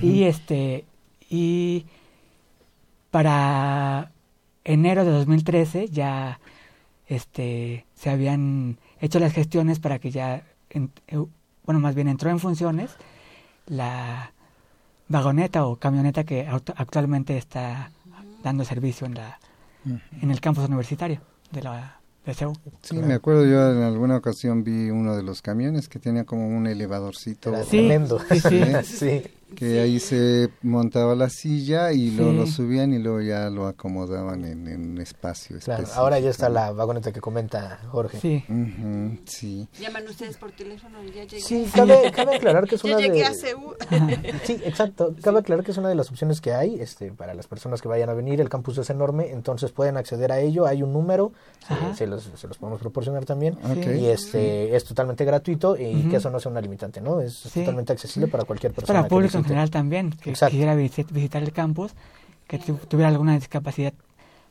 y 0.03 0.25
este 0.25 0.85
y 1.31 1.87
para 3.11 4.13
enero 4.65 5.07
de 5.07 5.13
2013 5.13 5.89
ya 5.89 6.39
este 7.07 7.87
se 7.95 8.11
habían 8.11 8.79
hecho 9.01 9.19
las 9.19 9.33
gestiones 9.33 9.79
para 9.81 9.99
que 9.99 10.11
ya 10.11 10.43
en- 10.71 10.91
eh, 11.09 11.23
bueno 11.65 11.81
más 11.81 11.95
bien 11.95 12.09
entró 12.09 12.31
en 12.31 12.39
funciones 12.39 12.91
la 13.67 14.33
vagoneta 15.09 15.67
o 15.67 15.77
camioneta 15.77 16.25
que 16.25 16.47
actualmente 16.77 17.37
está 17.37 17.91
dando 18.43 18.65
servicio 18.65 19.07
en 19.07 19.15
la 19.15 19.39
en 20.21 20.31
el 20.31 20.41
campus 20.41 20.65
universitario 20.69 21.21
de 21.51 21.63
la 21.63 21.99
de 22.25 22.35
CEU. 22.35 22.53
Sí, 22.83 22.97
me 22.97 23.15
acuerdo 23.15 23.45
yo 23.45 23.73
en 23.73 23.83
alguna 23.83 24.17
ocasión 24.17 24.63
vi 24.63 24.91
uno 24.91 25.17
de 25.17 25.25
los 25.25 25.43
camiones 25.43 25.89
que 25.89 25.99
tenía 25.99 26.25
como 26.25 26.47
un 26.49 26.69
elevadorcito 26.69 27.53
Sí, 27.65 27.79
tremendo. 27.79 28.21
sí, 28.31 28.41
sí. 28.41 28.85
Sí. 28.85 29.23
que 29.55 29.81
ahí 29.81 29.99
se 30.01 30.51
montaba 30.63 31.15
la 31.15 31.29
silla 31.29 31.93
y 31.93 32.11
luego 32.11 32.33
Sí. 32.33 32.37
lo 32.39 32.47
subían 32.47 32.93
y 32.93 32.99
luego 32.99 33.21
ya 33.21 33.51
lo 33.51 33.67
acomodaban 33.67 34.45
en, 34.45 34.67
en 34.69 34.91
un 34.93 35.01
espacio 35.01 35.59
Claro, 35.61 35.83
específico. 35.83 36.01
ahora 36.01 36.19
ya 36.19 36.31
está 36.31 36.49
la 36.49 36.73
vagoneta 36.73 37.13
que 37.13 37.21
comenta 37.21 37.79
Jorge. 37.91 38.19
Sí. 39.25 39.69
Llaman 39.81 40.07
ustedes 40.09 40.37
por 40.37 40.53
teléfono, 40.53 41.03
ya 41.05 41.25
llegué. 41.25 41.41
Sí, 41.41 41.67
cabe, 41.75 42.11
cabe 42.15 42.37
aclarar 42.37 42.67
que 42.67 42.77
es 42.77 42.83
ya 42.83 42.91
una 42.97 42.99
llegué 43.01 43.19
de... 43.21 43.25
a 43.25 43.35
CEU. 43.35 43.75
Sí, 44.45 44.59
exacto. 44.65 45.15
Cabe 45.23 45.39
aclarar 45.41 45.65
que 45.65 45.71
es 45.73 45.79
una 45.79 45.89
de 45.89 45.95
las 45.95 46.11
opciones 46.11 46.41
que 46.41 46.53
hay 46.53 46.81
este, 46.81 47.13
para 47.13 47.35
las 47.35 47.47
personas 47.47 47.81
que 47.83 47.89
vayan 47.89 48.09
a 48.11 48.15
venir. 48.15 48.41
El 48.41 48.49
campus 48.49 48.79
es 48.79 48.91
enorme, 48.91 49.31
entonces 49.31 49.71
pueden 49.73 49.97
acceder 49.97 50.33
a 50.33 50.41
ello. 50.41 50.67
Hay 50.67 50.83
un 50.83 50.93
número, 50.93 51.33
se, 51.95 52.07
los, 52.07 52.31
se 52.35 52.49
los 52.49 52.59
podemos 52.59 52.81
proporcionar 52.81 53.25
también. 53.25 53.57
Y 53.99 54.07
este 54.07 54.75
es 54.77 54.85
totalmente 54.85 55.25
gratuito 55.25 55.77
y 55.77 55.97
Ujú. 56.01 56.11
que 56.11 56.17
eso 56.17 56.31
no 56.31 56.41
sea 56.41 56.51
una 56.51 56.61
limitante, 56.61 57.01
¿no? 57.01 57.21
Es 57.21 57.35
Sí. 57.35 57.61
totalmente 57.61 57.93
accesible 57.93 58.29
para 58.29 58.45
cualquier 58.45 58.73
persona. 58.73 59.01
para 59.01 59.09
que 59.09 59.11
público 59.11 59.42
en 59.43 59.49
general 59.49 59.71
también, 59.71 60.11
que 60.11 60.31
Exacto. 60.31 60.53
quisiera 60.53 60.75
visit- 60.77 61.11
visitar 61.13 61.43
el 61.43 61.53
campus, 61.53 61.93
que 62.49 62.59
tu- 62.59 62.77
tuviera 62.77 63.09
alguna 63.09 63.35
discapacidad, 63.35 63.93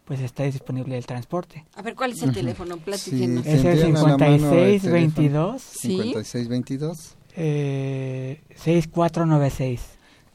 pues 0.06 0.20
está 0.22 0.44
disponible 0.44 0.98
el 0.98 1.06
transporte. 1.06 1.66
A 1.76 1.82
ver, 1.82 1.96
¿cuál 1.96 2.12
es 2.12 2.22
el 2.24 2.32
teléfono? 2.34 2.78
Platíquenos. 2.78 3.44
Sí. 3.44 3.50
Es 3.50 3.64
el 3.64 3.80
¿Tendrían 3.80 3.98
a 3.98 4.02
la 4.02 4.18
mano 4.18 4.26
el 4.26 4.40
56 4.40 4.82
teléfono? 4.82 4.94
22 4.94 5.62
Sí. 5.62 5.88
5622 5.98 7.16
eh, 7.36 8.42
6496. 8.56 9.82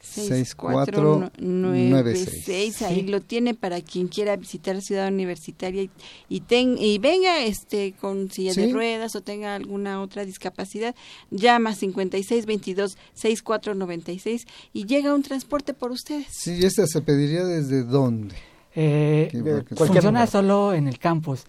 6496 0.07 2.81
ahí 2.83 3.01
Sí. 3.01 3.07
lo 3.07 3.21
tiene 3.21 3.53
para 3.53 3.81
quien 3.81 4.07
quiera 4.07 4.35
visitar 4.35 4.81
Ciudad 4.81 5.07
Universitaria 5.07 5.83
y, 5.83 5.89
y, 6.29 6.41
ten- 6.41 6.77
y 6.79 6.97
venga 6.97 7.43
este 7.43 7.93
con 7.99 8.31
silla 8.31 8.53
de 8.53 8.67
Sí. 8.67 8.73
ruedas 8.73 9.15
o 9.15 9.21
tenga 9.21 9.55
alguna 9.55 10.01
otra 10.01 10.25
discapacidad, 10.25 10.95
llama 11.31 11.75
5622 11.75 12.97
6496 13.13 14.45
y 14.73 14.85
llega 14.85 15.13
un 15.13 15.23
transporte 15.23 15.73
por 15.73 15.91
ustedes. 15.91 16.27
Sí, 16.31 16.57
¿y 16.59 16.65
esta 16.65 16.85
se 16.87 17.01
pediría 17.01 17.43
desde 17.45 17.83
dónde? 17.83 18.35
Eh, 18.75 19.29
de 19.33 19.63
funciona 19.75 20.11
número. 20.11 20.27
solo 20.27 20.73
en 20.73 20.87
el 20.87 20.99
campus. 20.99 21.43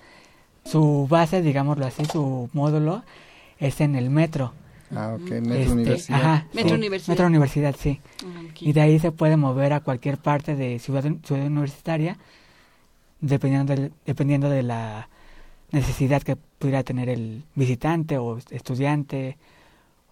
Su 0.64 1.06
base, 1.08 1.42
digámoslo 1.42 1.86
así, 1.86 2.04
su 2.06 2.48
módulo 2.52 3.02
es 3.58 3.80
en 3.80 3.96
el 3.96 4.10
metro. 4.10 4.52
Ah, 4.94 5.14
ok, 5.16 5.30
Metro 5.30 5.54
Este, 5.54 5.72
Universidad. 5.72 6.18
Ajá, 6.20 6.46
Metro 6.54 6.68
sí, 6.70 6.74
Universidad. 6.76 7.08
Metro 7.12 7.26
Universidad, 7.26 7.76
sí. 7.78 8.00
Y 8.60 8.72
de 8.72 8.80
ahí 8.80 8.98
se 8.98 9.12
puede 9.12 9.36
mover 9.36 9.72
a 9.72 9.80
cualquier 9.80 10.18
parte 10.18 10.56
de 10.56 10.78
Ciudad, 10.78 11.04
ciudad 11.24 11.46
Universitaria, 11.46 12.16
dependiendo, 13.20 13.74
del- 13.74 13.92
dependiendo 14.06 14.48
de 14.48 14.62
la 14.62 15.08
necesidad 15.72 16.22
que 16.22 16.36
pudiera 16.36 16.82
tener 16.82 17.08
el 17.08 17.44
visitante 17.54 18.16
o 18.18 18.38
estudiante, 18.50 19.36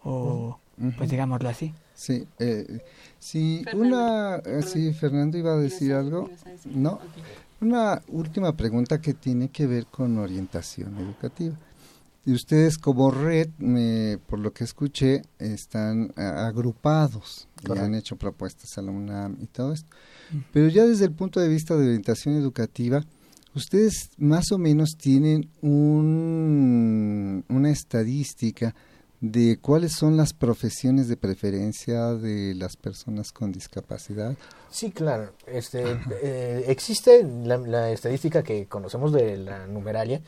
o 0.04 0.58
pues 0.98 1.08
digámoslo 1.10 1.48
así. 1.48 1.72
Sí, 1.94 2.26
eh, 2.38 2.80
sí, 3.18 3.62
Fernando, 3.64 3.96
una, 3.96 4.36
eh, 4.44 4.62
sí, 4.62 4.92
Fernando 4.92 5.38
iba 5.38 5.52
a 5.54 5.56
decir 5.56 5.94
algo. 5.94 6.28
No, 6.66 7.00
una 7.62 8.02
última 8.08 8.54
pregunta 8.54 9.00
que 9.00 9.14
tiene 9.14 9.48
que 9.48 9.66
ver 9.66 9.86
con 9.86 10.18
orientación 10.18 10.98
educativa. 10.98 11.56
Y 12.26 12.32
ustedes 12.32 12.76
como 12.76 13.10
red, 13.12 13.48
me- 13.58 14.18
por 14.26 14.40
lo 14.40 14.52
que 14.52 14.64
escuché, 14.64 15.22
están 15.38 16.12
ah, 16.16 16.46
agrupados 16.48 17.48
y 17.62 17.66
Correcto. 17.68 17.86
han 17.86 17.94
hecho 17.94 18.16
propuestas 18.16 18.76
a 18.76 18.82
la 18.82 18.90
UNAM 18.90 19.36
y 19.40 19.46
todo 19.46 19.72
esto. 19.72 19.88
Pero 20.52 20.68
ya 20.68 20.84
desde 20.84 21.04
el 21.04 21.12
punto 21.12 21.38
de 21.40 21.48
vista 21.48 21.76
de 21.76 21.86
orientación 21.86 22.34
educativa, 22.34 23.04
ustedes 23.54 24.10
más 24.18 24.50
o 24.50 24.58
menos 24.58 24.96
tienen 24.98 25.48
un, 25.62 27.44
una 27.48 27.70
estadística 27.70 28.74
de 29.20 29.58
cuáles 29.60 29.92
son 29.92 30.16
las 30.16 30.34
profesiones 30.34 31.08
de 31.08 31.16
preferencia 31.16 32.12
de 32.14 32.54
las 32.54 32.76
personas 32.76 33.32
con 33.32 33.50
discapacidad. 33.50 34.36
Sí, 34.70 34.90
claro. 34.90 35.32
Este, 35.46 35.84
eh, 36.22 36.64
existe 36.68 37.22
la, 37.24 37.56
la 37.56 37.90
estadística 37.90 38.42
que 38.42 38.66
conocemos 38.66 39.12
de 39.12 39.38
la 39.38 39.66
numeralia, 39.66 40.20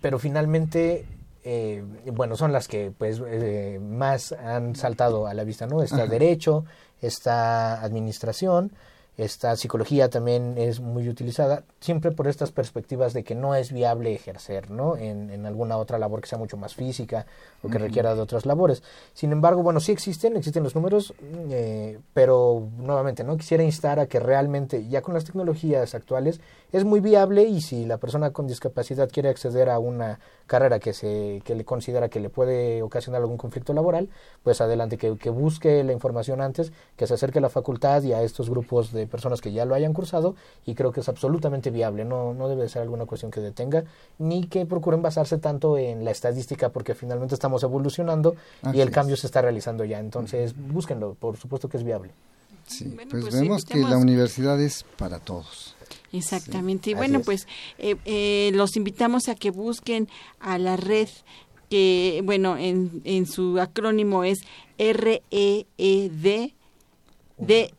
pero 0.00 0.18
finalmente, 0.18 1.06
eh, 1.44 1.84
bueno, 2.12 2.36
son 2.36 2.52
las 2.52 2.68
que 2.68 2.92
pues 2.96 3.20
eh, 3.26 3.80
más 3.82 4.32
han 4.32 4.76
saltado 4.76 5.26
a 5.26 5.34
la 5.34 5.44
vista, 5.44 5.66
¿no? 5.66 5.82
Está 5.82 6.02
Ajá. 6.02 6.06
derecho, 6.06 6.64
está 7.00 7.82
administración, 7.82 8.72
esta 9.18 9.54
psicología 9.56 10.08
también 10.08 10.54
es 10.56 10.80
muy 10.80 11.06
utilizada, 11.06 11.64
siempre 11.80 12.12
por 12.12 12.28
estas 12.28 12.50
perspectivas 12.50 13.12
de 13.12 13.24
que 13.24 13.34
no 13.34 13.54
es 13.54 13.70
viable 13.70 14.14
ejercer, 14.14 14.70
¿no? 14.70 14.96
En, 14.96 15.28
en 15.28 15.44
alguna 15.44 15.76
otra 15.76 15.98
labor 15.98 16.22
que 16.22 16.28
sea 16.28 16.38
mucho 16.38 16.56
más 16.56 16.74
física 16.74 17.26
o 17.62 17.68
que 17.68 17.76
requiera 17.76 18.14
de 18.14 18.22
otras 18.22 18.46
labores. 18.46 18.82
Sin 19.12 19.30
embargo, 19.30 19.62
bueno, 19.62 19.80
sí 19.80 19.92
existen, 19.92 20.34
existen 20.38 20.62
los 20.62 20.74
números, 20.74 21.12
eh, 21.50 21.98
pero 22.14 22.68
nuevamente, 22.78 23.22
¿no? 23.22 23.36
Quisiera 23.36 23.62
instar 23.62 24.00
a 24.00 24.06
que 24.06 24.18
realmente, 24.18 24.88
ya 24.88 25.02
con 25.02 25.12
las 25.12 25.24
tecnologías 25.24 25.94
actuales, 25.94 26.40
es 26.72 26.84
muy 26.84 27.00
viable 27.00 27.44
y 27.44 27.60
si 27.60 27.84
la 27.84 27.98
persona 27.98 28.30
con 28.30 28.46
discapacidad 28.46 29.10
quiere 29.10 29.28
acceder 29.28 29.68
a 29.68 29.78
una 29.78 30.18
carrera 30.46 30.78
que 30.78 30.92
se 30.92 31.42
que 31.44 31.54
le 31.54 31.64
considera 31.64 32.08
que 32.08 32.20
le 32.20 32.28
puede 32.28 32.82
ocasionar 32.82 33.20
algún 33.20 33.36
conflicto 33.36 33.72
laboral, 33.72 34.08
pues 34.42 34.60
adelante, 34.60 34.96
que, 34.96 35.16
que 35.16 35.30
busque 35.30 35.84
la 35.84 35.92
información 35.92 36.40
antes, 36.40 36.72
que 36.96 37.06
se 37.06 37.14
acerque 37.14 37.38
a 37.38 37.42
la 37.42 37.50
facultad 37.50 38.02
y 38.02 38.12
a 38.12 38.22
estos 38.22 38.48
grupos 38.50 38.92
de 38.92 39.02
de 39.02 39.06
personas 39.08 39.40
que 39.40 39.52
ya 39.52 39.64
lo 39.64 39.74
hayan 39.74 39.92
cursado 39.92 40.34
y 40.64 40.74
creo 40.74 40.92
que 40.92 41.00
es 41.00 41.08
absolutamente 41.08 41.70
viable, 41.70 42.04
no, 42.04 42.32
no 42.34 42.48
debe 42.48 42.68
ser 42.68 42.82
alguna 42.82 43.04
cuestión 43.04 43.30
que 43.30 43.40
detenga, 43.40 43.84
ni 44.18 44.46
que 44.46 44.64
procuren 44.64 45.02
basarse 45.02 45.38
tanto 45.38 45.76
en 45.76 46.04
la 46.04 46.12
estadística 46.12 46.70
porque 46.70 46.94
finalmente 46.94 47.34
estamos 47.34 47.62
evolucionando 47.62 48.36
y 48.72 48.80
el 48.80 48.90
cambio 48.90 49.16
se 49.16 49.26
está 49.26 49.42
realizando 49.42 49.84
ya, 49.84 49.98
entonces 49.98 50.54
búsquenlo, 50.56 51.14
por 51.14 51.36
supuesto 51.36 51.68
que 51.68 51.76
es 51.76 51.84
viable. 51.84 52.12
Sí, 52.66 52.94
pues, 52.94 53.08
pues 53.10 53.34
vemos 53.34 53.64
que 53.64 53.80
la 53.80 53.98
universidad 53.98 54.60
es 54.60 54.84
para 54.96 55.18
todos. 55.18 55.74
Exactamente. 56.12 56.90
y 56.90 56.94
bueno, 56.94 57.20
pues 57.20 57.46
eh, 57.78 57.96
eh, 58.04 58.50
los 58.54 58.76
invitamos 58.76 59.28
a 59.28 59.34
que 59.34 59.50
busquen 59.50 60.08
a 60.40 60.58
la 60.58 60.76
red 60.76 61.08
que, 61.70 62.20
bueno, 62.24 62.58
en, 62.58 63.00
en 63.04 63.26
su 63.26 63.58
acrónimo 63.58 64.24
es 64.24 64.40
R-E-E-D, 64.76 66.54
D, 67.38 67.74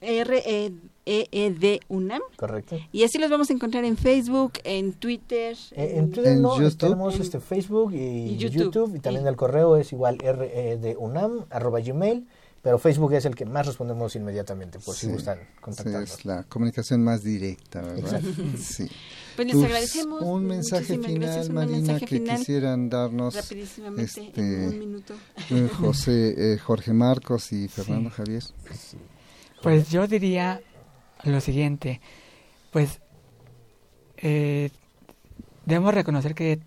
R-E-E-D 0.00 1.80
UNAM. 1.88 2.22
Correcto. 2.36 2.76
Y 2.90 3.04
así 3.04 3.18
los 3.18 3.30
vamos 3.30 3.50
a 3.50 3.52
encontrar 3.52 3.84
en 3.84 3.96
Facebook, 3.96 4.54
en 4.64 4.94
Twitter. 4.94 5.56
Eh, 5.72 5.92
en, 5.96 6.10
Twitter 6.10 6.38
no, 6.38 6.58
YouTube. 6.58 6.76
tenemos 6.76 7.20
este 7.20 7.38
Facebook 7.38 7.92
y, 7.94 8.36
YouTube. 8.36 8.96
y 8.96 8.98
también 8.98 9.26
el 9.28 9.36
correo 9.36 9.76
es 9.76 9.92
igual 9.92 10.18
R-E-D 10.20 10.96
UNAM, 10.98 11.44
arroba 11.50 11.78
gmail 11.80 12.26
pero 12.62 12.78
Facebook 12.78 13.14
es 13.14 13.24
el 13.24 13.34
que 13.34 13.46
más 13.46 13.66
respondemos 13.66 14.14
inmediatamente, 14.16 14.78
por 14.78 14.94
si 14.94 15.06
gustan 15.06 15.38
contactarnos. 15.60 16.18
es 16.18 16.24
la 16.26 16.42
comunicación 16.44 17.02
más 17.02 17.22
directa, 17.22 17.80
¿verdad? 17.80 18.20
sí. 18.58 18.86
Pues 19.34 19.54
les 19.54 19.64
agradecemos. 19.64 20.22
Un 20.22 20.46
mensaje 20.46 20.98
final, 20.98 21.52
Marina, 21.52 21.98
que 21.98 22.22
quisieran 22.22 22.90
darnos. 22.90 23.34
Rapidísimamente, 23.34 24.30
en 24.34 24.44
un 24.44 24.64
este, 24.64 24.78
minuto. 24.78 25.14
Eh, 25.48 25.70
José, 25.78 26.34
eh, 26.36 26.58
Jorge 26.58 26.92
Marcos 26.92 27.50
y 27.52 27.68
Fernando 27.68 28.10
Javier. 28.10 28.42
Pues 29.62 29.88
yo 29.90 30.06
diría 30.06 30.60
lo 31.24 31.40
siguiente, 31.40 32.00
pues 32.72 33.00
eh, 34.18 34.70
debemos 35.64 35.94
reconocer 35.94 36.34
que 36.34 36.60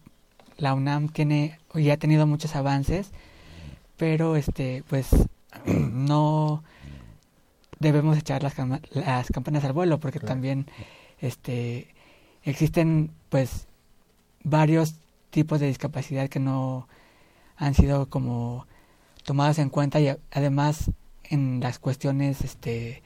la 0.57 0.73
UNAM 0.73 1.09
tiene 1.09 1.59
y 1.75 1.89
ha 1.91 1.97
tenido 1.97 2.25
muchos 2.25 2.55
avances, 2.55 3.11
pero 3.97 4.35
este, 4.35 4.83
pues 4.89 5.07
no 5.65 6.63
debemos 7.79 8.17
echar 8.17 8.43
las, 8.43 8.55
las 8.91 9.27
campanas 9.27 9.63
al 9.63 9.73
vuelo 9.73 9.99
porque 9.99 10.19
también 10.19 10.67
este 11.19 11.93
existen 12.43 13.11
pues 13.29 13.67
varios 14.43 14.95
tipos 15.29 15.59
de 15.59 15.67
discapacidad 15.67 16.29
que 16.29 16.39
no 16.39 16.87
han 17.57 17.73
sido 17.73 18.09
como 18.09 18.67
tomadas 19.23 19.59
en 19.59 19.69
cuenta 19.69 19.99
y 19.99 20.15
además 20.31 20.91
en 21.23 21.59
las 21.61 21.79
cuestiones 21.79 22.41
este 22.41 23.03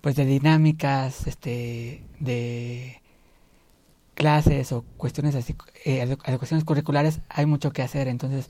pues 0.00 0.16
de 0.16 0.24
dinámicas 0.24 1.26
este 1.26 2.02
de 2.20 3.02
clases 4.14 4.72
o 4.72 4.82
cuestiones 4.96 5.34
así 5.34 5.54
eh, 5.84 6.16
educaciones 6.24 6.64
curriculares 6.64 7.20
hay 7.28 7.46
mucho 7.46 7.70
que 7.70 7.82
hacer. 7.82 8.08
Entonces 8.08 8.48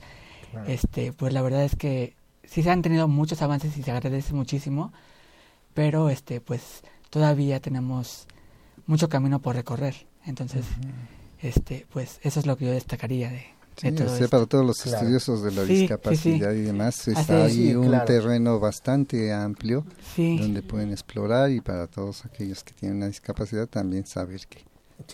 este 0.67 1.13
pues 1.13 1.33
la 1.33 1.41
verdad 1.43 1.63
es 1.63 1.75
que 1.75 2.16
sí 2.49 2.63
se 2.63 2.71
han 2.71 2.81
tenido 2.81 3.07
muchos 3.07 3.41
avances 3.41 3.77
y 3.77 3.83
se 3.83 3.91
agradece 3.91 4.33
muchísimo, 4.33 4.91
pero 5.73 6.09
este 6.09 6.41
pues 6.41 6.81
todavía 7.09 7.59
tenemos 7.59 8.27
mucho 8.85 9.09
camino 9.09 9.39
por 9.39 9.55
recorrer. 9.55 10.07
Entonces, 10.25 10.65
este 11.41 11.85
pues 11.91 12.19
eso 12.23 12.39
es 12.39 12.45
lo 12.45 12.57
que 12.57 12.65
yo 12.65 12.71
destacaría 12.71 13.29
de, 13.29 13.45
todo 13.91 14.29
para 14.29 14.45
todos 14.47 14.65
los 14.65 14.85
estudiosos 14.85 15.43
de 15.43 15.51
la 15.51 15.63
discapacidad 15.63 16.51
y 16.53 16.61
demás, 16.61 17.07
está 17.07 17.45
ahí 17.45 17.75
un 17.75 17.91
terreno 18.05 18.59
bastante 18.59 19.31
amplio 19.31 19.85
donde 20.17 20.63
pueden 20.63 20.91
explorar 20.91 21.51
y 21.51 21.61
para 21.61 21.85
todos 21.87 22.25
aquellos 22.25 22.63
que 22.63 22.73
tienen 22.73 22.97
una 22.97 23.07
discapacidad 23.07 23.67
también 23.67 24.07
saber 24.07 24.41
que 24.47 24.65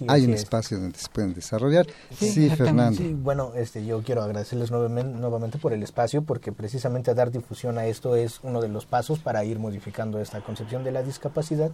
hay 0.07 0.25
un 0.25 0.33
espacio 0.33 0.79
donde 0.79 0.97
se 0.97 1.09
pueden 1.09 1.33
desarrollar. 1.33 1.87
Sí, 2.11 2.49
Fernando. 2.49 3.01
bueno, 3.17 3.53
este, 3.55 3.85
yo 3.85 4.01
quiero 4.03 4.23
agradecerles 4.23 4.71
nuevamente, 4.71 5.17
nuevamente 5.17 5.57
por 5.57 5.73
el 5.73 5.83
espacio 5.83 6.23
porque 6.23 6.51
precisamente 6.51 7.13
dar 7.13 7.31
difusión 7.31 7.77
a 7.77 7.85
esto 7.85 8.15
es 8.15 8.39
uno 8.43 8.61
de 8.61 8.69
los 8.69 8.85
pasos 8.85 9.19
para 9.19 9.43
ir 9.43 9.59
modificando 9.59 10.19
esta 10.19 10.41
concepción 10.41 10.83
de 10.83 10.91
la 10.91 11.03
discapacidad 11.03 11.71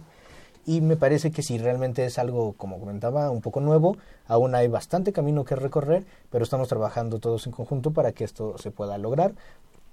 y 0.66 0.80
me 0.80 0.96
parece 0.96 1.30
que 1.30 1.42
si 1.42 1.58
realmente 1.58 2.04
es 2.04 2.18
algo, 2.18 2.52
como 2.52 2.78
comentaba, 2.78 3.30
un 3.30 3.40
poco 3.40 3.60
nuevo, 3.60 3.96
aún 4.26 4.54
hay 4.54 4.68
bastante 4.68 5.12
camino 5.12 5.44
que 5.44 5.56
recorrer, 5.56 6.04
pero 6.30 6.44
estamos 6.44 6.68
trabajando 6.68 7.18
todos 7.18 7.46
en 7.46 7.52
conjunto 7.52 7.92
para 7.92 8.12
que 8.12 8.24
esto 8.24 8.56
se 8.58 8.70
pueda 8.70 8.98
lograr 8.98 9.32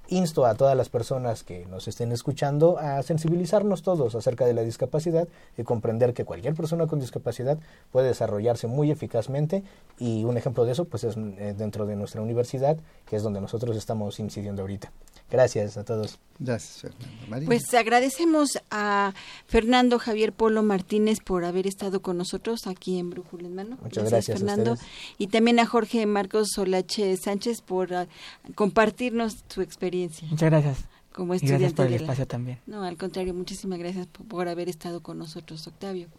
insto 0.09 0.45
a 0.45 0.55
todas 0.55 0.75
las 0.75 0.89
personas 0.89 1.43
que 1.43 1.65
nos 1.65 1.87
estén 1.87 2.11
escuchando 2.11 2.77
a 2.77 3.01
sensibilizarnos 3.03 3.81
todos 3.81 4.15
acerca 4.15 4.45
de 4.45 4.53
la 4.53 4.61
discapacidad 4.61 5.27
y 5.57 5.63
comprender 5.63 6.13
que 6.13 6.25
cualquier 6.25 6.53
persona 6.53 6.87
con 6.87 6.99
discapacidad 6.99 7.57
puede 7.91 8.07
desarrollarse 8.07 8.67
muy 8.67 8.91
eficazmente 8.91 9.63
y 9.99 10.23
un 10.23 10.37
ejemplo 10.37 10.65
de 10.65 10.71
eso 10.71 10.85
pues 10.85 11.03
es 11.03 11.17
eh, 11.17 11.53
dentro 11.57 11.85
de 11.85 11.95
nuestra 11.95 12.21
universidad 12.21 12.77
que 13.05 13.15
es 13.15 13.23
donde 13.23 13.41
nosotros 13.41 13.75
estamos 13.75 14.19
incidiendo 14.19 14.61
ahorita. 14.61 14.91
Gracias 15.29 15.77
a 15.77 15.83
todos. 15.83 16.19
Gracias, 16.39 16.81
Fernando. 16.81 17.45
Pues 17.45 17.73
agradecemos 17.73 18.59
a 18.69 19.13
Fernando 19.47 19.99
Javier 19.99 20.33
Polo 20.33 20.63
Martínez 20.63 21.19
por 21.19 21.45
haber 21.45 21.67
estado 21.67 22.01
con 22.01 22.17
nosotros 22.17 22.67
aquí 22.67 22.99
en 22.99 23.09
Brújula 23.09 23.47
en 23.47 23.55
Mano. 23.55 23.77
Muchas 23.81 24.09
gracias, 24.09 24.39
Fernando. 24.39 24.77
y 25.17 25.27
también 25.27 25.59
a 25.59 25.65
Jorge 25.65 26.05
Marcos 26.05 26.49
Solache 26.53 27.17
Sánchez 27.17 27.61
por 27.61 27.93
ah, 27.93 28.07
compartirnos 28.55 29.43
su 29.47 29.61
experiencia. 29.61 30.27
Muchas 30.29 30.49
gracias. 30.49 30.85
Como 31.11 31.33
estudiante 31.33 31.63
gracias 31.63 31.75
por 31.75 31.87
el 31.87 31.93
espacio 31.95 32.27
también. 32.27 32.59
No, 32.67 32.83
al 32.83 32.95
contrario, 32.95 33.33
muchísimas 33.33 33.79
gracias 33.79 34.05
por, 34.05 34.47
haber 34.47 34.69
estado 34.69 35.01
con 35.01 35.17
nosotros, 35.17 35.65
Octavio. 35.65 36.09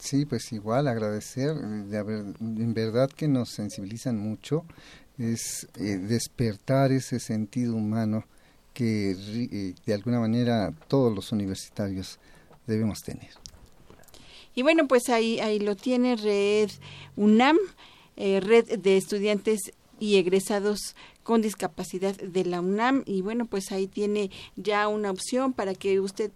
Sí, 0.00 0.26
pues 0.26 0.52
igual 0.52 0.88
agradecer, 0.88 1.54
de 1.54 1.96
haber, 1.96 2.24
en 2.40 2.74
verdad 2.74 3.08
que 3.08 3.28
nos 3.28 3.50
sensibilizan 3.50 4.18
mucho, 4.18 4.64
es 5.16 5.68
eh, 5.76 5.96
despertar 5.98 6.90
ese 6.90 7.20
sentido 7.20 7.76
humano 7.76 8.24
que 8.72 9.12
eh, 9.12 9.74
de 9.84 9.94
alguna 9.94 10.20
manera 10.20 10.72
todos 10.88 11.14
los 11.14 11.32
universitarios 11.32 12.18
debemos 12.66 13.00
tener. 13.00 13.30
Y 14.54 14.62
bueno, 14.62 14.86
pues 14.86 15.08
ahí, 15.08 15.40
ahí 15.40 15.58
lo 15.58 15.76
tiene 15.76 16.16
Red 16.16 16.70
UNAM, 17.16 17.58
eh, 18.16 18.40
Red 18.40 18.78
de 18.78 18.96
Estudiantes 18.96 19.72
y 19.98 20.16
Egresados 20.16 20.94
con 21.22 21.40
Discapacidad 21.40 22.14
de 22.16 22.44
la 22.44 22.60
UNAM. 22.60 23.02
Y 23.06 23.22
bueno, 23.22 23.46
pues 23.46 23.72
ahí 23.72 23.86
tiene 23.86 24.30
ya 24.56 24.88
una 24.88 25.10
opción 25.10 25.52
para 25.52 25.74
que 25.74 26.00
usted 26.00 26.32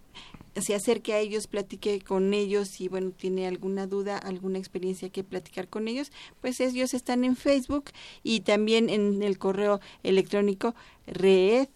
se 0.61 0.73
acerque 0.73 1.13
a 1.13 1.19
ellos, 1.19 1.47
platique 1.47 2.01
con 2.01 2.33
ellos 2.33 2.81
y 2.81 2.87
bueno, 2.87 3.11
tiene 3.11 3.47
alguna 3.47 3.85
duda, 3.85 4.17
alguna 4.17 4.57
experiencia 4.57 5.09
que 5.09 5.23
platicar 5.23 5.67
con 5.67 5.87
ellos, 5.87 6.11
pues 6.41 6.59
ellos 6.59 6.95
están 6.95 7.23
en 7.23 7.35
Facebook 7.35 7.91
y 8.23 8.39
también 8.41 8.89
en 8.89 9.21
el 9.21 9.37
correo 9.37 9.79
electrónico 10.01 10.73
red 11.05 11.67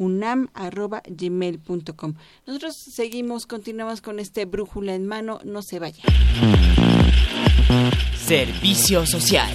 unam.gmail.com. 0.00 2.14
Nosotros 2.46 2.76
seguimos, 2.76 3.46
continuamos 3.46 4.00
con 4.00 4.18
este 4.18 4.46
brújula 4.46 4.94
en 4.94 5.06
mano, 5.06 5.40
no 5.44 5.62
se 5.62 5.78
vaya. 5.78 6.02
Servicio 8.16 9.06
social. 9.06 9.50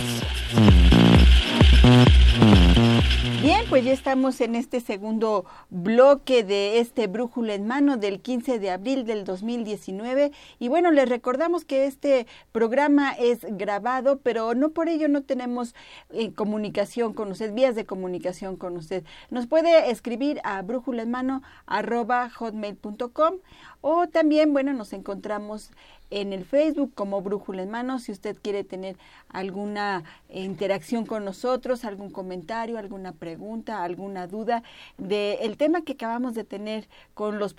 Bien, 3.41 3.65
pues 3.69 3.83
ya 3.83 3.91
estamos 3.91 4.39
en 4.41 4.55
este 4.55 4.79
segundo 4.79 5.45
bloque 5.69 6.43
de 6.43 6.79
este 6.79 7.07
Brújula 7.07 7.53
en 7.53 7.67
Mano 7.67 7.97
del 7.97 8.19
15 8.21 8.59
de 8.59 8.71
abril 8.71 9.05
del 9.05 9.23
2019. 9.23 10.31
Y 10.57 10.67
bueno, 10.67 10.91
les 10.91 11.07
recordamos 11.07 11.65
que 11.65 11.85
este 11.85 12.27
programa 12.51 13.11
es 13.11 13.39
grabado, 13.41 14.19
pero 14.19 14.55
no 14.55 14.69
por 14.69 14.89
ello 14.89 15.07
no 15.09 15.23
tenemos 15.23 15.75
eh, 16.11 16.33
comunicación 16.33 17.13
con 17.13 17.31
usted, 17.31 17.53
vías 17.53 17.75
de 17.75 17.85
comunicación 17.85 18.55
con 18.55 18.77
usted. 18.77 19.03
Nos 19.29 19.47
puede 19.47 19.91
escribir 19.91 20.39
a 20.43 20.61
brújula 20.61 21.03
en 21.03 21.11
mano 21.11 21.43
arroba 21.67 22.29
hotmail.com 22.29 23.35
o 23.81 24.07
también, 24.07 24.51
bueno, 24.53 24.73
nos 24.73 24.93
encontramos 24.93 25.69
en 26.09 26.33
el 26.33 26.45
Facebook 26.45 26.93
como 26.93 27.21
Brújula 27.21 27.63
en 27.63 27.69
Mano. 27.69 27.99
Si 27.99 28.11
usted 28.11 28.37
quiere 28.41 28.63
tener 28.63 28.97
alguna 29.29 30.03
interacción 30.29 31.05
con 31.05 31.25
nosotros, 31.25 31.85
algún 31.85 32.09
comentario, 32.09 32.77
alguna 32.77 33.11
pregunta, 33.11 33.83
alguna 33.83 34.27
duda 34.27 34.63
del 34.97 35.37
el 35.41 35.57
tema 35.57 35.83
que 35.83 35.93
acabamos 35.93 36.33
de 36.33 36.43
tener 36.43 36.87
con 37.13 37.39
los 37.39 37.55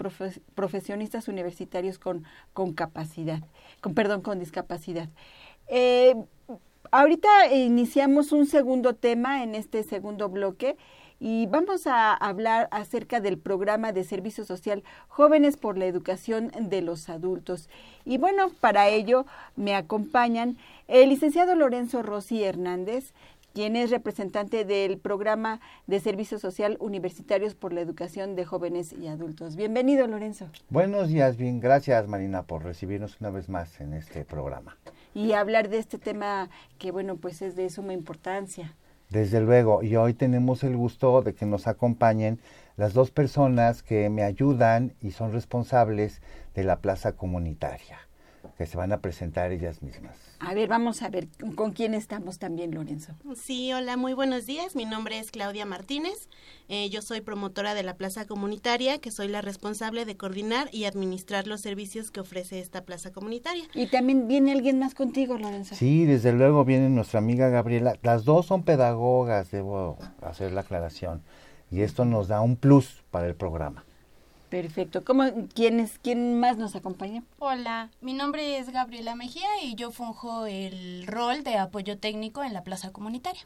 profesionistas 0.55 1.29
universitarios 1.29 1.99
con, 1.99 2.25
con 2.53 2.73
capacidad, 2.73 3.41
con 3.81 3.95
perdón, 3.95 4.23
con 4.23 4.39
discapacidad. 4.39 5.09
Eh, 5.69 6.15
ahorita 6.91 7.53
iniciamos 7.53 8.33
un 8.33 8.47
segundo 8.47 8.95
tema 8.95 9.43
en 9.43 9.55
este 9.55 9.83
segundo 9.83 10.29
bloque 10.29 10.77
y 11.19 11.47
vamos 11.47 11.87
a 11.87 12.15
hablar 12.15 12.69
acerca 12.71 13.21
del 13.21 13.39
programa 13.39 13.93
de 13.93 14.05
servicio 14.05 14.45
social 14.45 14.83
Jóvenes 15.09 15.57
por 15.57 15.79
la 15.79 15.87
Educación 15.87 16.51
de 16.61 16.83
los 16.83 17.09
Adultos. 17.09 17.69
Y 18.05 18.19
bueno, 18.19 18.51
para 18.61 18.89
ello 18.89 19.27
me 19.57 19.75
acompañan 19.75 20.57
el 20.89 21.09
licenciado 21.09 21.55
Lorenzo 21.55 22.03
Rossi 22.03 22.45
Hernández, 22.45 23.13
quien 23.55 23.75
es 23.75 23.91
representante 23.91 24.67
del 24.67 24.99
programa 24.99 25.61
de 25.87 25.99
servicio 25.99 26.39
social 26.39 26.77
universitarios 26.79 27.55
por 27.55 27.73
la 27.73 27.81
educación 27.81 28.37
de 28.37 28.45
jóvenes 28.45 28.93
y 28.93 29.07
adultos. 29.07 29.57
Bienvenido, 29.57 30.07
Lorenzo. 30.07 30.51
Buenos 30.69 31.09
días, 31.09 31.39
bien, 31.39 31.59
gracias 31.59 32.07
Marina 32.07 32.43
por 32.43 32.65
recibirnos 32.65 33.19
una 33.19 33.31
vez 33.31 33.49
más 33.49 33.81
en 33.81 33.95
este 33.95 34.27
programa. 34.27 34.77
Y 35.15 35.33
hablar 35.33 35.71
de 35.71 35.79
este 35.79 35.97
tema 35.97 36.51
que, 36.79 36.91
bueno, 36.91 37.17
pues 37.17 37.41
es 37.41 37.57
de 37.57 37.71
suma 37.71 37.95
importancia. 37.95 38.75
Desde 39.11 39.41
luego, 39.41 39.83
y 39.83 39.95
hoy 39.97 40.15
tenemos 40.15 40.65
el 40.65 40.77
gusto 40.77 41.23
de 41.23 41.35
que 41.35 41.47
nos 41.47 41.69
acompañen 41.69 42.41
las 42.77 42.93
dos 42.93 43.11
personas 43.11 43.83
que 43.83 44.11
me 44.11 44.23
ayudan 44.23 44.95
y 45.01 45.13
son 45.13 45.33
responsables 45.33 46.21
de 46.55 46.65
la 46.65 46.81
plaza 46.81 47.13
comunitaria, 47.13 48.01
que 48.57 48.67
se 48.67 48.77
van 48.77 48.93
a 48.93 49.01
presentar 49.01 49.53
ellas 49.53 49.83
mismas. 49.83 50.17
A 50.41 50.55
ver, 50.55 50.69
vamos 50.69 51.03
a 51.03 51.11
ver 51.11 51.29
con 51.55 51.73
quién 51.73 51.95
estamos 51.95 52.39
también, 52.39 52.75
Lorenzo. 52.75 53.13
Sí, 53.37 53.73
hola, 53.73 53.97
muy 53.97 54.15
buenos 54.15 54.47
días. 54.47 54.75
Mi 54.75 54.87
nombre 54.87 55.19
es 55.19 55.31
Claudia 55.31 55.67
Martínez. 55.67 56.29
Eh, 56.69 56.89
yo 56.89 57.03
soy 57.03 57.21
promotora 57.21 57.75
de 57.75 57.83
la 57.83 57.97
plaza 57.97 58.27
comunitaria, 58.27 58.99
que 58.99 59.11
soy 59.11 59.29
la 59.29 59.43
responsable 59.43 60.05
de 60.05 60.17
coordinar 60.17 60.69
y 60.73 60.85
administrar 60.85 61.47
los 61.47 61.61
servicios 61.61 62.11
que 62.11 62.21
ofrece 62.21 62.61
esta 62.61 62.85
plaza 62.85 63.13
comunitaria. 63.13 63.65
Y 63.75 63.87
también 63.87 64.27
viene 64.27 64.53
alguien 64.53 64.79
más 64.79 64.95
contigo, 64.95 65.37
Lorenzo. 65.39 65.75
Sí, 65.75 66.07
desde 66.07 66.33
luego 66.33 66.65
viene 66.65 66.89
nuestra 66.89 67.19
amiga 67.19 67.49
Gabriela. 67.49 67.99
Las 68.03 68.25
dos 68.25 68.47
son 68.47 68.63
pedagogas, 68.63 69.51
debo 69.51 69.99
hacer 70.23 70.53
la 70.53 70.63
aclaración. 70.63 71.23
Y 71.71 71.81
esto 71.81 72.05
nos 72.05 72.29
da 72.29 72.41
un 72.41 72.57
plus 72.57 73.03
para 73.11 73.27
el 73.27 73.35
programa. 73.35 73.86
Perfecto. 74.63 75.05
¿Cómo, 75.05 75.25
quién, 75.55 75.81
es, 75.81 75.99
¿Quién 76.03 76.41
más 76.41 76.57
nos 76.57 76.75
acompaña? 76.77 77.23
Hola, 77.39 77.91
mi 78.01 78.15
nombre 78.15 78.57
es 78.57 78.71
Gabriela 78.71 79.15
Mejía 79.15 79.47
y 79.63 79.75
yo 79.75 79.91
funjo 79.91 80.47
el 80.47 81.07
rol 81.07 81.45
de 81.45 81.59
apoyo 81.59 81.99
técnico 81.99 82.43
en 82.43 82.55
la 82.55 82.65
plaza 82.65 82.91
comunitaria. 82.91 83.43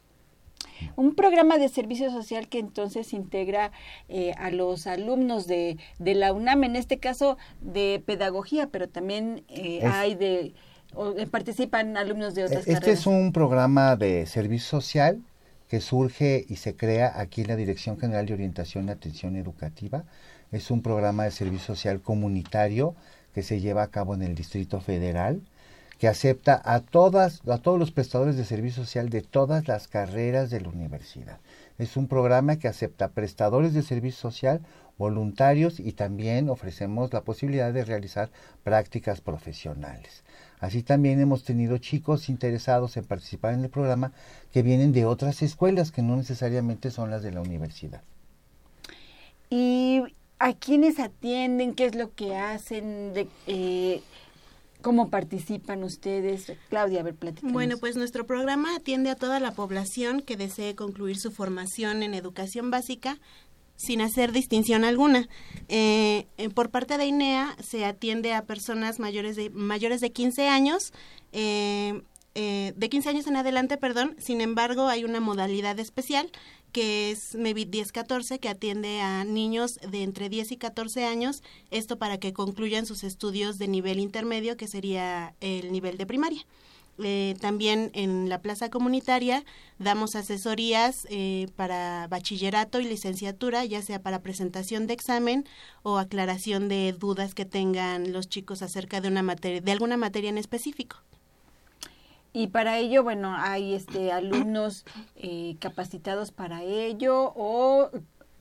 Un 0.95 1.13
programa 1.13 1.57
de 1.57 1.67
servicio 1.67 2.11
social 2.11 2.47
que 2.47 2.59
entonces 2.59 3.11
integra 3.11 3.73
eh, 4.07 4.31
a 4.37 4.51
los 4.51 4.87
alumnos 4.87 5.47
de, 5.47 5.77
de, 5.99 6.15
la 6.15 6.31
UNAM, 6.31 6.63
en 6.63 6.77
este 6.77 6.97
caso 6.97 7.37
de 7.59 8.01
pedagogía, 8.05 8.67
pero 8.67 8.87
también 8.87 9.43
eh, 9.49 9.81
hay 9.83 10.15
de, 10.15 10.53
o, 10.95 11.11
eh, 11.17 11.27
participan 11.27 11.97
alumnos 11.97 12.35
de 12.35 12.45
otras 12.45 12.59
este 12.59 12.73
carreras. 12.73 12.99
Este 12.99 13.01
es 13.01 13.05
un 13.05 13.33
programa 13.33 13.97
de 13.97 14.25
servicio 14.27 14.79
social 14.79 15.21
que 15.67 15.81
surge 15.81 16.45
y 16.47 16.55
se 16.55 16.77
crea 16.77 17.19
aquí 17.19 17.41
en 17.41 17.47
la 17.47 17.57
Dirección 17.57 17.99
General 17.99 18.25
de 18.25 18.33
Orientación 18.33 18.87
y 18.87 18.91
Atención 18.91 19.35
Educativa 19.35 20.05
es 20.51 20.71
un 20.71 20.81
programa 20.81 21.23
de 21.23 21.31
servicio 21.31 21.75
social 21.75 22.01
comunitario 22.01 22.95
que 23.33 23.43
se 23.43 23.61
lleva 23.61 23.83
a 23.83 23.91
cabo 23.91 24.13
en 24.13 24.21
el 24.21 24.35
Distrito 24.35 24.81
Federal, 24.81 25.41
que 25.97 26.07
acepta 26.07 26.59
a 26.65 26.79
todas, 26.79 27.47
a 27.47 27.59
todos 27.59 27.77
los 27.77 27.91
prestadores 27.91 28.35
de 28.35 28.43
servicio 28.43 28.83
social 28.83 29.09
de 29.09 29.21
todas 29.21 29.67
las 29.67 29.87
carreras 29.87 30.49
de 30.49 30.59
la 30.59 30.69
universidad. 30.69 31.39
Es 31.77 31.95
un 31.95 32.07
programa 32.07 32.57
que 32.57 32.67
acepta 32.67 33.09
prestadores 33.09 33.73
de 33.73 33.83
servicio 33.83 34.19
social, 34.19 34.61
voluntarios 34.97 35.79
y 35.79 35.93
también 35.93 36.49
ofrecemos 36.49 37.13
la 37.13 37.21
posibilidad 37.21 37.71
de 37.71 37.85
realizar 37.85 38.29
prácticas 38.63 39.21
profesionales. 39.21 40.23
Así 40.59 40.83
también 40.83 41.19
hemos 41.19 41.43
tenido 41.43 41.77
chicos 41.77 42.29
interesados 42.29 42.97
en 42.97 43.05
participar 43.05 43.53
en 43.53 43.63
el 43.63 43.69
programa 43.69 44.11
que 44.51 44.63
vienen 44.63 44.93
de 44.93 45.05
otras 45.05 45.41
escuelas 45.41 45.91
que 45.91 46.01
no 46.01 46.15
necesariamente 46.15 46.91
son 46.91 47.09
las 47.09 47.23
de 47.23 47.31
la 47.31 47.41
universidad. 47.41 48.01
Y 49.49 50.03
¿A 50.43 50.53
quiénes 50.53 50.97
atienden? 50.97 51.75
¿Qué 51.75 51.85
es 51.85 51.93
lo 51.93 52.15
que 52.15 52.35
hacen? 52.35 53.13
De, 53.13 53.27
eh, 53.45 54.01
¿Cómo 54.81 55.11
participan 55.11 55.83
ustedes? 55.83 56.51
Claudia, 56.69 57.01
a 57.01 57.03
ver, 57.03 57.13
platícanos. 57.13 57.53
Bueno, 57.53 57.77
pues 57.77 57.95
nuestro 57.95 58.25
programa 58.25 58.75
atiende 58.75 59.11
a 59.11 59.15
toda 59.15 59.39
la 59.39 59.51
población 59.51 60.21
que 60.21 60.37
desee 60.37 60.73
concluir 60.73 61.19
su 61.19 61.29
formación 61.31 62.01
en 62.01 62.15
educación 62.15 62.71
básica 62.71 63.19
sin 63.75 64.01
hacer 64.01 64.31
distinción 64.31 64.83
alguna. 64.83 65.29
Eh, 65.67 66.25
por 66.55 66.71
parte 66.71 66.97
de 66.97 67.05
INEA 67.05 67.55
se 67.61 67.85
atiende 67.85 68.33
a 68.33 68.45
personas 68.45 68.99
mayores 68.99 69.35
de, 69.35 69.51
mayores 69.51 70.01
de 70.01 70.11
15 70.11 70.47
años, 70.47 70.91
eh, 71.33 72.01
eh, 72.33 72.73
de 72.75 72.89
15 72.89 73.09
años 73.09 73.27
en 73.27 73.35
adelante, 73.35 73.77
perdón, 73.77 74.15
sin 74.17 74.41
embargo 74.41 74.87
hay 74.87 75.03
una 75.03 75.19
modalidad 75.19 75.77
especial 75.79 76.31
que 76.71 77.11
es 77.11 77.35
MEVIT 77.35 77.69
1014, 77.69 78.39
que 78.39 78.49
atiende 78.49 79.01
a 79.01 79.23
niños 79.23 79.79
de 79.89 80.03
entre 80.03 80.29
10 80.29 80.53
y 80.53 80.57
14 80.57 81.05
años, 81.05 81.43
esto 81.69 81.97
para 81.97 82.17
que 82.17 82.33
concluyan 82.33 82.85
sus 82.85 83.03
estudios 83.03 83.57
de 83.57 83.67
nivel 83.67 83.99
intermedio, 83.99 84.57
que 84.57 84.67
sería 84.67 85.35
el 85.41 85.71
nivel 85.71 85.97
de 85.97 86.05
primaria. 86.05 86.45
Eh, 87.03 87.35
también 87.39 87.89
en 87.93 88.29
la 88.29 88.41
plaza 88.41 88.69
comunitaria 88.69 89.43
damos 89.79 90.15
asesorías 90.15 91.07
eh, 91.09 91.47
para 91.55 92.07
bachillerato 92.07 92.79
y 92.79 92.85
licenciatura, 92.85 93.65
ya 93.65 93.81
sea 93.81 94.01
para 94.01 94.21
presentación 94.21 94.87
de 94.87 94.93
examen 94.93 95.45
o 95.83 95.97
aclaración 95.97 96.69
de 96.69 96.93
dudas 96.93 97.33
que 97.33 97.45
tengan 97.45 98.13
los 98.13 98.29
chicos 98.29 98.61
acerca 98.61 99.01
de 99.01 99.07
una 99.07 99.23
materia, 99.23 99.61
de 99.61 99.71
alguna 99.71 99.97
materia 99.97 100.29
en 100.29 100.37
específico. 100.37 100.97
Y 102.33 102.47
para 102.47 102.77
ello, 102.77 103.03
bueno, 103.03 103.35
hay 103.35 103.73
este 103.73 104.11
alumnos 104.11 104.85
eh, 105.15 105.57
capacitados 105.59 106.31
para 106.31 106.63
ello 106.63 107.33
o 107.35 107.89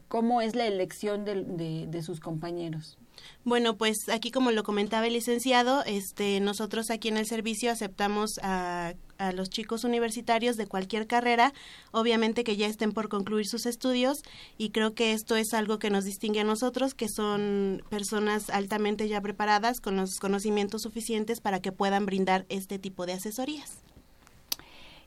cómo 0.09 0.43
es 0.43 0.55
la 0.55 0.67
elección 0.67 1.25
de, 1.25 1.45
de, 1.45 1.87
de, 1.89 2.03
sus 2.03 2.21
compañeros. 2.21 2.99
Bueno, 3.45 3.77
pues 3.77 4.09
aquí 4.09 4.31
como 4.31 4.51
lo 4.51 4.63
comentaba 4.63 5.07
el 5.07 5.13
licenciado, 5.13 5.83
este, 5.85 6.41
nosotros 6.41 6.91
aquí 6.91 7.09
en 7.09 7.17
el 7.17 7.27
servicio 7.27 7.71
aceptamos 7.71 8.39
a, 8.43 8.95
a 9.21 9.33
los 9.33 9.51
chicos 9.51 9.85
universitarios 9.85 10.57
de 10.57 10.67
cualquier 10.67 11.07
carrera, 11.07 11.53
obviamente 11.93 12.43
que 12.43 12.57
ya 12.57 12.67
estén 12.67 12.93
por 12.93 13.09
concluir 13.09 13.47
sus 13.47 13.67
estudios 13.67 14.23
y 14.59 14.71
creo 14.71 14.95
que 14.95 15.13
esto 15.13 15.37
es 15.37 15.53
algo 15.53 15.79
que 15.79 15.91
nos 15.91 16.05
distingue 16.05 16.41
a 16.41 16.45
nosotros, 16.45 16.95
que 16.95 17.09
son 17.09 17.85
personas 17.91 18.51
altamente 18.51 19.07
ya 19.09 19.21
preparadas 19.21 19.81
con 19.81 19.97
los 19.97 20.19
conocimientos 20.19 20.83
suficientes 20.83 21.41
para 21.41 21.61
que 21.61 21.71
puedan 21.71 22.07
brindar 22.07 22.47
este 22.49 22.79
tipo 22.79 23.07
de 23.07 23.13
asesorías. 23.13 23.79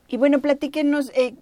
Y 0.06 0.16
bueno, 0.16 0.40
platíquenos, 0.40 1.10
eh, 1.14 1.34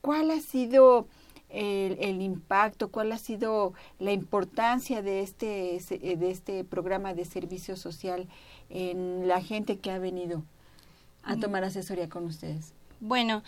¿cuál 0.00 0.30
ha 0.30 0.40
sido 0.40 1.06
el, 1.50 1.98
el, 2.00 2.22
impacto, 2.22 2.90
cuál 2.90 3.12
ha 3.12 3.18
sido 3.18 3.74
la 3.98 4.12
importancia 4.12 5.02
de 5.02 5.20
este, 5.20 5.78
de 5.90 6.30
este 6.30 6.64
programa 6.64 7.14
de 7.14 7.24
servicio 7.24 7.76
social 7.76 8.26
en 8.70 9.28
la 9.28 9.40
gente 9.40 9.78
que 9.78 9.90
ha 9.90 9.98
venido 9.98 10.42
a 11.24 11.36
tomar 11.36 11.64
asesoría 11.64 12.08
con 12.08 12.24
ustedes? 12.24 12.72
Bueno, 13.06 13.42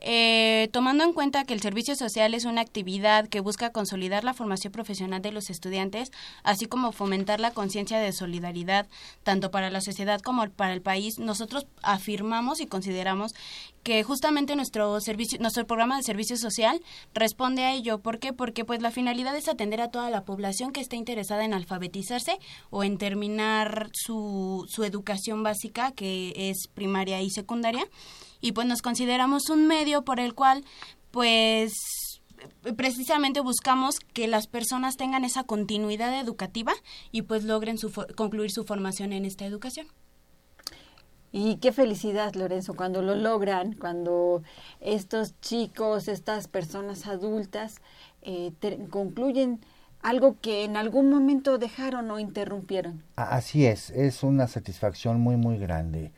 eh, 0.00 0.70
tomando 0.72 1.04
en 1.04 1.12
cuenta 1.12 1.44
que 1.44 1.52
el 1.52 1.60
servicio 1.60 1.94
social 1.96 2.32
es 2.32 2.46
una 2.46 2.62
actividad 2.62 3.28
que 3.28 3.40
busca 3.40 3.68
consolidar 3.68 4.24
la 4.24 4.32
formación 4.32 4.72
profesional 4.72 5.20
de 5.20 5.32
los 5.32 5.50
estudiantes, 5.50 6.10
así 6.44 6.64
como 6.64 6.92
fomentar 6.92 7.38
la 7.38 7.50
conciencia 7.50 7.98
de 7.98 8.10
solidaridad 8.12 8.88
tanto 9.22 9.50
para 9.50 9.68
la 9.68 9.82
sociedad 9.82 10.22
como 10.22 10.48
para 10.48 10.72
el 10.72 10.80
país, 10.80 11.18
nosotros 11.18 11.66
afirmamos 11.82 12.62
y 12.62 12.66
consideramos 12.66 13.34
que 13.82 14.02
justamente 14.02 14.56
nuestro 14.56 14.98
servicio, 15.02 15.38
nuestro 15.40 15.66
programa 15.66 15.98
de 15.98 16.04
servicio 16.04 16.38
social 16.38 16.80
responde 17.12 17.64
a 17.64 17.74
ello. 17.74 17.98
¿Por 17.98 18.18
qué? 18.18 18.32
Porque 18.32 18.64
pues 18.64 18.80
la 18.80 18.92
finalidad 18.92 19.36
es 19.36 19.46
atender 19.46 19.82
a 19.82 19.90
toda 19.90 20.08
la 20.08 20.24
población 20.24 20.72
que 20.72 20.80
esté 20.80 20.96
interesada 20.96 21.44
en 21.44 21.52
alfabetizarse 21.52 22.38
o 22.70 22.82
en 22.82 22.96
terminar 22.96 23.90
su, 23.92 24.64
su 24.70 24.84
educación 24.84 25.42
básica, 25.42 25.92
que 25.92 26.32
es 26.34 26.66
primaria 26.72 27.20
y 27.20 27.28
secundaria. 27.28 27.84
Y 28.42 28.52
pues 28.52 28.66
nos 28.66 28.82
consideramos 28.82 29.48
un 29.48 29.66
medio 29.66 30.02
por 30.02 30.20
el 30.20 30.34
cual 30.34 30.64
pues 31.10 31.72
precisamente 32.76 33.40
buscamos 33.40 34.00
que 34.00 34.26
las 34.28 34.46
personas 34.46 34.96
tengan 34.96 35.24
esa 35.24 35.44
continuidad 35.44 36.18
educativa 36.20 36.72
y 37.10 37.22
pues 37.22 37.44
logren 37.44 37.78
su 37.78 37.90
concluir 38.16 38.50
su 38.50 38.64
formación 38.64 39.12
en 39.12 39.24
esta 39.24 39.46
educación. 39.46 39.86
Y 41.34 41.56
qué 41.56 41.72
felicidad, 41.72 42.34
Lorenzo, 42.34 42.74
cuando 42.74 43.00
lo 43.00 43.14
logran, 43.14 43.72
cuando 43.72 44.42
estos 44.80 45.40
chicos, 45.40 46.08
estas 46.08 46.46
personas 46.46 47.06
adultas 47.06 47.76
eh, 48.20 48.52
concluyen 48.90 49.60
algo 50.02 50.36
que 50.40 50.64
en 50.64 50.76
algún 50.76 51.10
momento 51.10 51.56
dejaron 51.56 52.10
o 52.10 52.18
interrumpieron. 52.18 53.02
Así 53.16 53.64
es, 53.64 53.88
es 53.90 54.22
una 54.22 54.46
satisfacción 54.46 55.20
muy, 55.20 55.36
muy 55.36 55.56
grande. 55.56 56.12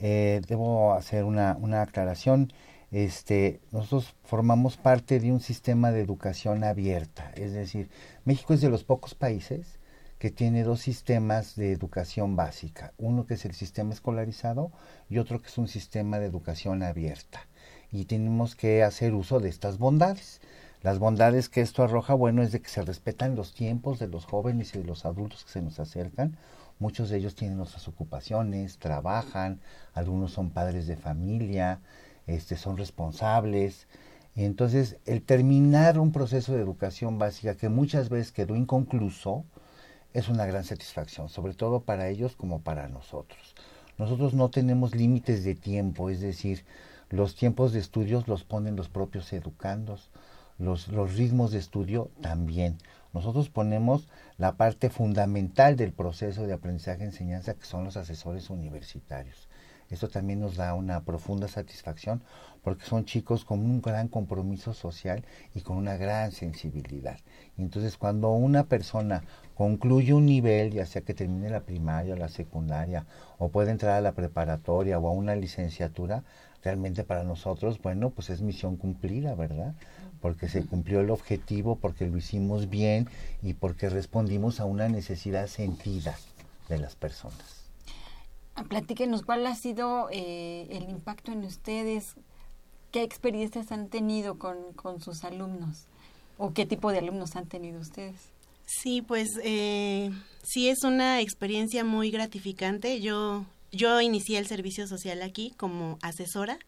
Eh, 0.00 0.40
debo 0.46 0.94
hacer 0.94 1.24
una, 1.24 1.56
una 1.60 1.82
aclaración. 1.82 2.52
Este, 2.90 3.60
nosotros 3.70 4.14
formamos 4.24 4.76
parte 4.76 5.20
de 5.20 5.32
un 5.32 5.40
sistema 5.40 5.90
de 5.90 6.00
educación 6.00 6.64
abierta, 6.64 7.32
es 7.36 7.52
decir, 7.52 7.90
México 8.24 8.54
es 8.54 8.62
de 8.62 8.70
los 8.70 8.82
pocos 8.82 9.14
países 9.14 9.78
que 10.18 10.30
tiene 10.30 10.64
dos 10.64 10.80
sistemas 10.80 11.54
de 11.54 11.72
educación 11.72 12.34
básica, 12.34 12.92
uno 12.98 13.26
que 13.26 13.34
es 13.34 13.44
el 13.44 13.54
sistema 13.54 13.92
escolarizado 13.92 14.72
y 15.08 15.18
otro 15.18 15.40
que 15.40 15.48
es 15.48 15.58
un 15.58 15.68
sistema 15.68 16.18
de 16.18 16.26
educación 16.26 16.82
abierta. 16.82 17.46
Y 17.92 18.06
tenemos 18.06 18.56
que 18.56 18.82
hacer 18.82 19.14
uso 19.14 19.38
de 19.38 19.48
estas 19.48 19.78
bondades. 19.78 20.40
Las 20.82 20.98
bondades 20.98 21.48
que 21.48 21.60
esto 21.60 21.82
arroja, 21.82 22.14
bueno, 22.14 22.42
es 22.42 22.52
de 22.52 22.60
que 22.60 22.68
se 22.68 22.82
respetan 22.82 23.36
los 23.36 23.54
tiempos 23.54 23.98
de 23.98 24.08
los 24.08 24.24
jóvenes 24.24 24.74
y 24.74 24.78
de 24.78 24.84
los 24.84 25.04
adultos 25.04 25.44
que 25.44 25.52
se 25.52 25.62
nos 25.62 25.78
acercan. 25.78 26.36
Muchos 26.78 27.10
de 27.10 27.18
ellos 27.18 27.34
tienen 27.34 27.60
otras 27.60 27.88
ocupaciones, 27.88 28.78
trabajan, 28.78 29.60
algunos 29.94 30.32
son 30.32 30.50
padres 30.50 30.86
de 30.86 30.96
familia, 30.96 31.80
este, 32.26 32.56
son 32.56 32.76
responsables. 32.76 33.88
Entonces, 34.36 34.98
el 35.04 35.22
terminar 35.22 35.98
un 35.98 36.12
proceso 36.12 36.52
de 36.54 36.62
educación 36.62 37.18
básica 37.18 37.56
que 37.56 37.68
muchas 37.68 38.08
veces 38.08 38.32
quedó 38.32 38.54
inconcluso, 38.54 39.44
es 40.14 40.28
una 40.28 40.46
gran 40.46 40.64
satisfacción, 40.64 41.28
sobre 41.28 41.54
todo 41.54 41.80
para 41.80 42.08
ellos 42.08 42.34
como 42.36 42.60
para 42.60 42.88
nosotros. 42.88 43.54
Nosotros 43.98 44.32
no 44.32 44.48
tenemos 44.48 44.94
límites 44.94 45.44
de 45.44 45.54
tiempo, 45.54 46.08
es 46.10 46.20
decir, 46.20 46.64
los 47.10 47.34
tiempos 47.34 47.72
de 47.72 47.80
estudios 47.80 48.28
los 48.28 48.44
ponen 48.44 48.76
los 48.76 48.88
propios 48.88 49.32
educandos, 49.32 50.10
los, 50.58 50.88
los 50.88 51.16
ritmos 51.16 51.50
de 51.50 51.58
estudio 51.58 52.10
también. 52.20 52.78
Nosotros 53.12 53.48
ponemos 53.48 54.08
la 54.36 54.56
parte 54.56 54.90
fundamental 54.90 55.76
del 55.76 55.92
proceso 55.92 56.46
de 56.46 56.52
aprendizaje-enseñanza, 56.52 57.54
que 57.54 57.64
son 57.64 57.84
los 57.84 57.96
asesores 57.96 58.50
universitarios. 58.50 59.48
Esto 59.90 60.08
también 60.08 60.40
nos 60.40 60.56
da 60.56 60.74
una 60.74 61.00
profunda 61.04 61.48
satisfacción 61.48 62.22
porque 62.62 62.84
son 62.84 63.06
chicos 63.06 63.46
con 63.46 63.60
un 63.60 63.80
gran 63.80 64.08
compromiso 64.08 64.74
social 64.74 65.24
y 65.54 65.62
con 65.62 65.78
una 65.78 65.96
gran 65.96 66.32
sensibilidad. 66.32 67.18
Entonces 67.56 67.96
cuando 67.96 68.30
una 68.32 68.64
persona 68.64 69.22
concluye 69.54 70.12
un 70.12 70.26
nivel, 70.26 70.72
ya 70.72 70.84
sea 70.84 71.02
que 71.02 71.14
termine 71.14 71.48
la 71.48 71.60
primaria 71.60 72.14
o 72.14 72.18
la 72.18 72.28
secundaria, 72.28 73.06
o 73.38 73.48
puede 73.48 73.70
entrar 73.70 73.94
a 73.94 74.02
la 74.02 74.12
preparatoria 74.12 74.98
o 74.98 75.08
a 75.08 75.12
una 75.12 75.34
licenciatura, 75.34 76.22
realmente 76.62 77.04
para 77.04 77.24
nosotros, 77.24 77.80
bueno, 77.80 78.10
pues 78.10 78.30
es 78.30 78.42
misión 78.42 78.76
cumplida, 78.76 79.34
¿verdad? 79.34 79.74
Porque 80.20 80.48
se 80.48 80.64
cumplió 80.64 81.00
el 81.00 81.10
objetivo, 81.10 81.76
porque 81.76 82.06
lo 82.06 82.16
hicimos 82.16 82.68
bien 82.68 83.08
y 83.42 83.54
porque 83.54 83.88
respondimos 83.88 84.60
a 84.60 84.64
una 84.64 84.88
necesidad 84.88 85.46
sentida 85.46 86.16
de 86.68 86.78
las 86.78 86.96
personas. 86.96 87.64
Ah, 88.54 88.64
platíquenos 88.64 89.22
cuál 89.22 89.46
ha 89.46 89.54
sido 89.54 90.08
eh, 90.10 90.66
el 90.70 90.88
impacto 90.90 91.30
en 91.30 91.44
ustedes, 91.44 92.14
qué 92.90 93.02
experiencias 93.02 93.70
han 93.70 93.88
tenido 93.88 94.38
con, 94.38 94.72
con, 94.74 95.00
sus 95.00 95.22
alumnos 95.22 95.86
o 96.36 96.52
qué 96.52 96.66
tipo 96.66 96.90
de 96.90 96.98
alumnos 96.98 97.36
han 97.36 97.46
tenido 97.46 97.80
ustedes. 97.80 98.16
Sí, 98.66 99.00
pues 99.00 99.28
eh, 99.44 100.10
sí 100.42 100.68
es 100.68 100.82
una 100.82 101.20
experiencia 101.20 101.84
muy 101.84 102.10
gratificante. 102.10 103.00
Yo 103.00 103.44
yo 103.72 104.00
inicié 104.00 104.38
el 104.38 104.46
servicio 104.46 104.86
social 104.86 105.22
aquí 105.22 105.52
como 105.56 105.98
asesora 106.02 106.58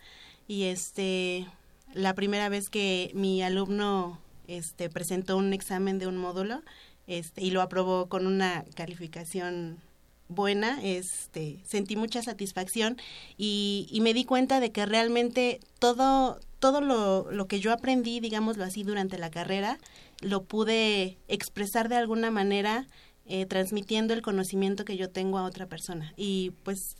y 0.46 0.64
este 0.64 1.46
la 1.94 2.14
primera 2.14 2.48
vez 2.48 2.70
que 2.70 3.10
mi 3.14 3.42
alumno 3.42 4.18
este 4.46 4.88
presentó 4.90 5.36
un 5.36 5.52
examen 5.52 5.98
de 5.98 6.06
un 6.06 6.16
módulo 6.16 6.62
este 7.06 7.42
y 7.42 7.50
lo 7.50 7.62
aprobó 7.62 8.08
con 8.08 8.26
una 8.26 8.64
calificación 8.74 9.78
buena, 10.30 10.78
este, 10.82 11.60
sentí 11.66 11.96
mucha 11.96 12.22
satisfacción 12.22 12.96
y, 13.36 13.88
y, 13.90 14.00
me 14.00 14.14
di 14.14 14.24
cuenta 14.24 14.60
de 14.60 14.70
que 14.70 14.86
realmente 14.86 15.60
todo, 15.80 16.38
todo 16.60 16.80
lo, 16.80 17.30
lo 17.32 17.46
que 17.46 17.58
yo 17.58 17.72
aprendí, 17.72 18.20
digámoslo 18.20 18.64
así, 18.64 18.84
durante 18.84 19.18
la 19.18 19.30
carrera, 19.30 19.78
lo 20.20 20.44
pude 20.44 21.18
expresar 21.26 21.88
de 21.88 21.96
alguna 21.96 22.30
manera 22.30 22.86
eh, 23.26 23.46
transmitiendo 23.46 24.14
el 24.14 24.22
conocimiento 24.22 24.84
que 24.84 24.96
yo 24.96 25.10
tengo 25.10 25.38
a 25.38 25.44
otra 25.44 25.66
persona. 25.66 26.12
Y 26.16 26.52
pues 26.62 26.96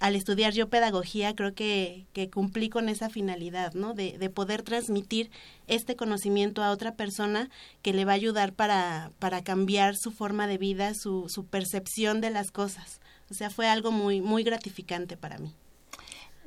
al 0.00 0.16
estudiar 0.16 0.54
yo 0.54 0.68
pedagogía 0.68 1.36
creo 1.36 1.54
que, 1.54 2.06
que 2.14 2.30
cumplí 2.30 2.70
con 2.70 2.88
esa 2.88 3.10
finalidad, 3.10 3.74
¿no? 3.74 3.92
De, 3.92 4.16
de, 4.18 4.30
poder 4.30 4.62
transmitir 4.62 5.30
este 5.68 5.94
conocimiento 5.94 6.62
a 6.62 6.70
otra 6.70 6.94
persona 6.94 7.50
que 7.82 7.92
le 7.92 8.06
va 8.06 8.12
a 8.12 8.16
ayudar 8.16 8.54
para, 8.54 9.12
para 9.18 9.44
cambiar 9.44 9.94
su 9.96 10.10
forma 10.10 10.46
de 10.46 10.58
vida, 10.58 10.94
su, 10.94 11.28
su 11.28 11.44
percepción 11.44 12.22
de 12.22 12.30
las 12.30 12.50
cosas. 12.50 13.00
O 13.30 13.34
sea, 13.34 13.50
fue 13.50 13.68
algo 13.68 13.92
muy, 13.92 14.22
muy 14.22 14.42
gratificante 14.42 15.18
para 15.18 15.38
mí. 15.38 15.54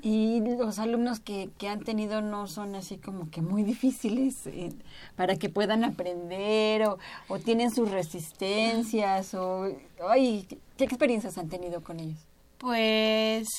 Y 0.01 0.41
los 0.41 0.79
alumnos 0.79 1.19
que, 1.19 1.49
que 1.57 1.69
han 1.69 1.83
tenido 1.83 2.21
no 2.21 2.47
son 2.47 2.75
así 2.75 2.97
como 2.97 3.29
que 3.29 3.41
muy 3.41 3.63
difíciles 3.63 4.47
eh, 4.47 4.73
para 5.15 5.35
que 5.35 5.49
puedan 5.49 5.83
aprender 5.83 6.83
o, 6.87 6.97
o, 7.29 7.39
tienen 7.39 7.69
sus 7.71 7.89
resistencias 7.89 9.33
o 9.35 9.71
ay, 10.09 10.47
¿qué 10.75 10.83
experiencias 10.83 11.37
han 11.37 11.49
tenido 11.49 11.81
con 11.81 11.99
ellos? 11.99 12.32
Pues 12.63 13.49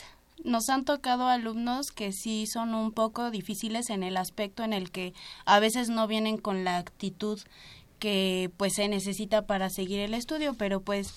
nos 0.45 0.71
han 0.71 0.87
tocado 0.87 1.29
alumnos 1.29 1.91
que 1.91 2.11
sí 2.11 2.47
son 2.47 2.75
un 2.75 2.91
poco 2.91 3.31
difíciles 3.31 3.91
en 3.91 4.03
el 4.03 4.17
aspecto 4.17 4.65
en 4.65 4.73
el 4.73 4.91
que 4.91 5.13
a 5.45 5.61
veces 5.61 5.91
no 5.91 6.07
vienen 6.07 6.39
con 6.39 6.65
la 6.65 6.79
actitud 6.79 7.39
que 7.99 8.51
pues 8.57 8.73
se 8.77 8.89
necesita 8.89 9.47
para 9.47 9.69
seguir 9.69 10.01
el 10.01 10.15
estudio, 10.15 10.55
pero 10.55 10.81
pues 10.81 11.13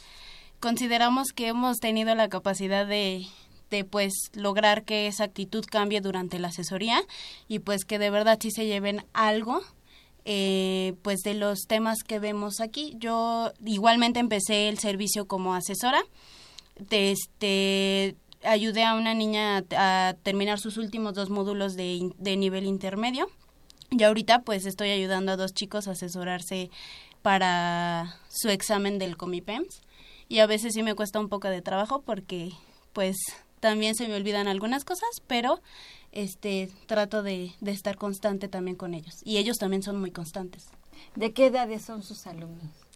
consideramos 0.59 1.29
que 1.33 1.47
hemos 1.47 1.77
tenido 1.77 2.13
la 2.13 2.27
capacidad 2.27 2.85
de 2.85 3.25
de 3.69 3.85
pues 3.85 4.11
lograr 4.33 4.83
que 4.83 5.07
esa 5.07 5.23
actitud 5.23 5.63
cambie 5.65 6.01
durante 6.01 6.39
la 6.39 6.49
asesoría 6.49 7.01
y 7.47 7.59
pues 7.59 7.85
que 7.85 7.99
de 7.99 8.09
verdad 8.09 8.37
sí 8.41 8.51
se 8.51 8.65
lleven 8.65 9.05
algo 9.13 9.61
eh, 10.25 10.93
pues 11.03 11.19
de 11.21 11.35
los 11.35 11.59
temas 11.67 11.99
que 12.05 12.19
vemos 12.19 12.59
aquí. 12.59 12.95
Yo 12.97 13.53
igualmente 13.65 14.19
empecé 14.19 14.67
el 14.67 14.77
servicio 14.77 15.25
como 15.25 15.55
asesora. 15.55 16.03
De 16.79 17.11
este 17.11 18.15
ayudé 18.43 18.83
a 18.83 18.95
una 18.95 19.13
niña 19.13 19.63
a, 19.75 20.15
terminar 20.23 20.59
sus 20.59 20.77
últimos 20.77 21.13
dos 21.13 21.29
módulos 21.29 21.75
de, 21.75 22.11
de 22.17 22.37
nivel 22.37 22.65
intermedio. 22.65 23.27
Y 23.89 24.03
ahorita 24.03 24.41
pues 24.41 24.65
estoy 24.65 24.89
ayudando 24.89 25.31
a 25.31 25.37
dos 25.37 25.53
chicos 25.53 25.87
a 25.87 25.91
asesorarse 25.91 26.69
para 27.21 28.15
su 28.29 28.49
examen 28.49 28.99
del 28.99 29.17
Comipems. 29.17 29.81
Y 30.29 30.39
a 30.39 30.47
veces 30.47 30.73
sí 30.73 30.83
me 30.83 30.95
cuesta 30.95 31.19
un 31.19 31.29
poco 31.29 31.47
de 31.47 31.61
trabajo 31.61 32.01
porque 32.01 32.51
pues 32.93 33.17
también 33.59 33.95
se 33.95 34.07
me 34.07 34.15
olvidan 34.15 34.47
algunas 34.47 34.83
cosas, 34.83 35.09
pero 35.25 35.61
este 36.11 36.69
trato 36.85 37.23
de, 37.23 37.53
de, 37.59 37.71
estar 37.71 37.97
constante 37.97 38.47
también 38.47 38.75
con 38.75 38.93
ellos. 38.93 39.21
Y 39.23 39.37
ellos 39.37 39.57
también 39.57 39.83
son 39.83 39.99
muy 39.99 40.11
constantes. 40.11 40.65
¿De 41.15 41.31
qué 41.31 41.47
edades 41.47 41.83
son 41.83 42.03
sus 42.03 42.27
alumnos? 42.27 42.86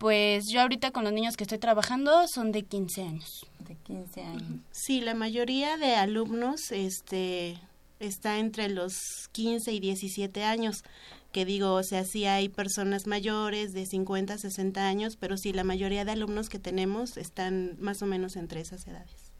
Pues 0.00 0.48
yo 0.48 0.62
ahorita 0.62 0.92
con 0.92 1.04
los 1.04 1.12
niños 1.12 1.36
que 1.36 1.44
estoy 1.44 1.58
trabajando 1.58 2.26
son 2.26 2.52
de 2.52 2.62
15 2.62 3.02
años. 3.02 3.46
De 3.68 3.74
15 3.74 4.22
años. 4.22 4.60
Sí, 4.70 5.02
la 5.02 5.12
mayoría 5.12 5.76
de 5.76 5.94
alumnos 5.94 6.72
este 6.72 7.60
está 7.98 8.38
entre 8.38 8.70
los 8.70 8.94
15 9.32 9.70
y 9.74 9.78
17 9.78 10.42
años, 10.42 10.84
que 11.32 11.44
digo, 11.44 11.74
o 11.74 11.82
sea, 11.82 12.04
sí 12.04 12.24
hay 12.24 12.48
personas 12.48 13.06
mayores 13.06 13.74
de 13.74 13.84
50, 13.84 14.38
60 14.38 14.88
años, 14.88 15.18
pero 15.20 15.36
sí 15.36 15.52
la 15.52 15.64
mayoría 15.64 16.06
de 16.06 16.12
alumnos 16.12 16.48
que 16.48 16.58
tenemos 16.58 17.18
están 17.18 17.76
más 17.78 18.00
o 18.00 18.06
menos 18.06 18.36
entre 18.36 18.62
esas 18.62 18.86
edades. 18.86 19.30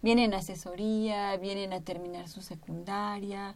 Vienen 0.00 0.32
a 0.32 0.38
asesoría, 0.38 1.36
vienen 1.36 1.74
a 1.74 1.82
terminar 1.82 2.30
su 2.30 2.40
secundaria, 2.40 3.54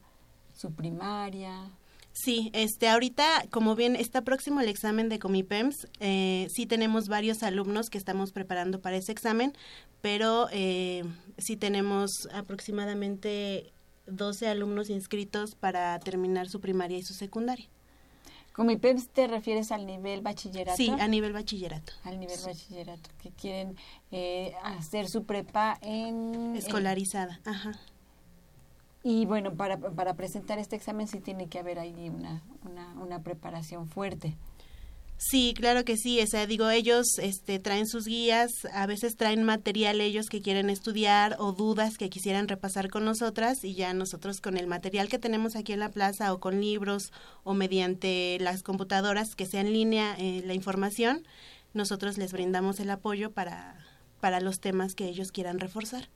su 0.54 0.70
primaria. 0.74 1.70
Sí, 2.12 2.50
este, 2.54 2.88
ahorita, 2.88 3.44
como 3.50 3.76
bien 3.76 3.96
está 3.96 4.22
próximo 4.22 4.60
el 4.60 4.68
examen 4.68 5.08
de 5.08 5.18
Comipems, 5.18 5.88
eh, 6.00 6.48
sí 6.50 6.66
tenemos 6.66 7.08
varios 7.08 7.42
alumnos 7.42 7.88
que 7.88 7.98
estamos 7.98 8.32
preparando 8.32 8.80
para 8.80 8.96
ese 8.96 9.12
examen, 9.12 9.52
pero 10.00 10.48
eh, 10.52 11.04
sí 11.38 11.56
tenemos 11.56 12.28
aproximadamente 12.32 13.72
12 14.06 14.48
alumnos 14.48 14.90
inscritos 14.90 15.54
para 15.54 15.98
terminar 16.00 16.48
su 16.48 16.60
primaria 16.60 16.98
y 16.98 17.02
su 17.02 17.14
secundaria. 17.14 17.68
¿Comipems 18.52 19.08
te 19.08 19.28
refieres 19.28 19.70
al 19.70 19.86
nivel 19.86 20.20
bachillerato? 20.20 20.76
Sí, 20.76 20.90
a 20.90 21.06
nivel 21.06 21.32
bachillerato. 21.32 21.92
Al 22.02 22.18
nivel 22.18 22.38
bachillerato, 22.44 23.08
que 23.22 23.30
quieren 23.30 23.76
eh, 24.10 24.52
hacer 24.64 25.08
su 25.08 25.24
prepa 25.24 25.78
en... 25.80 26.56
Escolarizada, 26.56 27.40
en, 27.44 27.52
ajá. 27.52 27.80
Y 29.02 29.24
bueno, 29.24 29.54
para, 29.54 29.78
para 29.78 30.14
presentar 30.14 30.58
este 30.58 30.76
examen 30.76 31.08
sí 31.08 31.20
tiene 31.20 31.48
que 31.48 31.58
haber 31.58 31.78
ahí 31.78 32.10
una, 32.10 32.42
una, 32.64 32.92
una 33.00 33.22
preparación 33.22 33.88
fuerte. 33.88 34.36
Sí, 35.22 35.52
claro 35.54 35.84
que 35.84 35.98
sí. 35.98 36.18
O 36.22 36.26
sea, 36.26 36.46
digo, 36.46 36.70
ellos 36.70 37.06
este, 37.18 37.58
traen 37.58 37.86
sus 37.86 38.06
guías, 38.06 38.50
a 38.72 38.86
veces 38.86 39.16
traen 39.16 39.42
material 39.42 40.00
ellos 40.00 40.28
que 40.30 40.40
quieren 40.40 40.70
estudiar 40.70 41.36
o 41.38 41.52
dudas 41.52 41.98
que 41.98 42.08
quisieran 42.08 42.48
repasar 42.48 42.88
con 42.88 43.04
nosotras 43.04 43.62
y 43.62 43.74
ya 43.74 43.92
nosotros 43.92 44.40
con 44.40 44.56
el 44.56 44.66
material 44.66 45.10
que 45.10 45.18
tenemos 45.18 45.56
aquí 45.56 45.74
en 45.74 45.80
la 45.80 45.90
plaza 45.90 46.32
o 46.32 46.40
con 46.40 46.62
libros 46.62 47.12
o 47.44 47.52
mediante 47.52 48.38
las 48.40 48.62
computadoras 48.62 49.34
que 49.34 49.44
sea 49.44 49.60
en 49.60 49.74
línea 49.74 50.16
eh, 50.18 50.42
la 50.46 50.54
información, 50.54 51.26
nosotros 51.74 52.16
les 52.16 52.32
brindamos 52.32 52.80
el 52.80 52.88
apoyo 52.88 53.30
para, 53.30 53.76
para 54.20 54.40
los 54.40 54.60
temas 54.60 54.94
que 54.94 55.06
ellos 55.06 55.32
quieran 55.32 55.58
reforzar. 55.58 56.08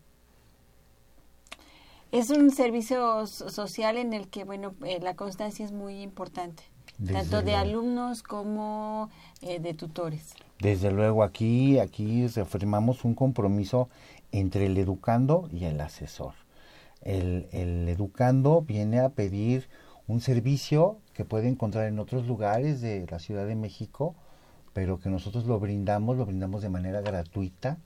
Es 2.14 2.30
un 2.30 2.52
servicio 2.52 3.26
social 3.26 3.96
en 3.96 4.12
el 4.12 4.28
que, 4.28 4.44
bueno, 4.44 4.76
eh, 4.84 5.00
la 5.02 5.16
constancia 5.16 5.64
es 5.64 5.72
muy 5.72 6.00
importante. 6.00 6.62
Desde 6.96 7.14
tanto 7.14 7.38
de 7.38 7.42
luego. 7.42 7.58
alumnos 7.58 8.22
como 8.22 9.10
eh, 9.42 9.58
de 9.58 9.74
tutores. 9.74 10.34
Desde 10.60 10.92
luego 10.92 11.24
aquí 11.24 11.80
aquí 11.80 12.28
reafirmamos 12.28 13.04
un 13.04 13.16
compromiso 13.16 13.88
entre 14.30 14.66
el 14.66 14.78
educando 14.78 15.48
y 15.52 15.64
el 15.64 15.80
asesor. 15.80 16.34
El, 17.02 17.48
el, 17.50 17.88
educando 17.88 18.62
viene 18.62 19.00
a 19.00 19.08
pedir 19.08 19.68
un 20.06 20.20
servicio 20.20 20.98
que 21.14 21.24
puede 21.24 21.48
encontrar 21.48 21.88
en 21.88 21.98
otros 21.98 22.28
lugares 22.28 22.80
de 22.80 23.08
la 23.10 23.18
Ciudad 23.18 23.44
de 23.44 23.56
México, 23.56 24.14
pero 24.72 25.00
que 25.00 25.08
nosotros 25.08 25.46
lo 25.46 25.58
brindamos, 25.58 26.16
lo 26.16 26.26
brindamos 26.26 26.62
de 26.62 26.68
manera 26.68 27.00
gratuita, 27.00 27.78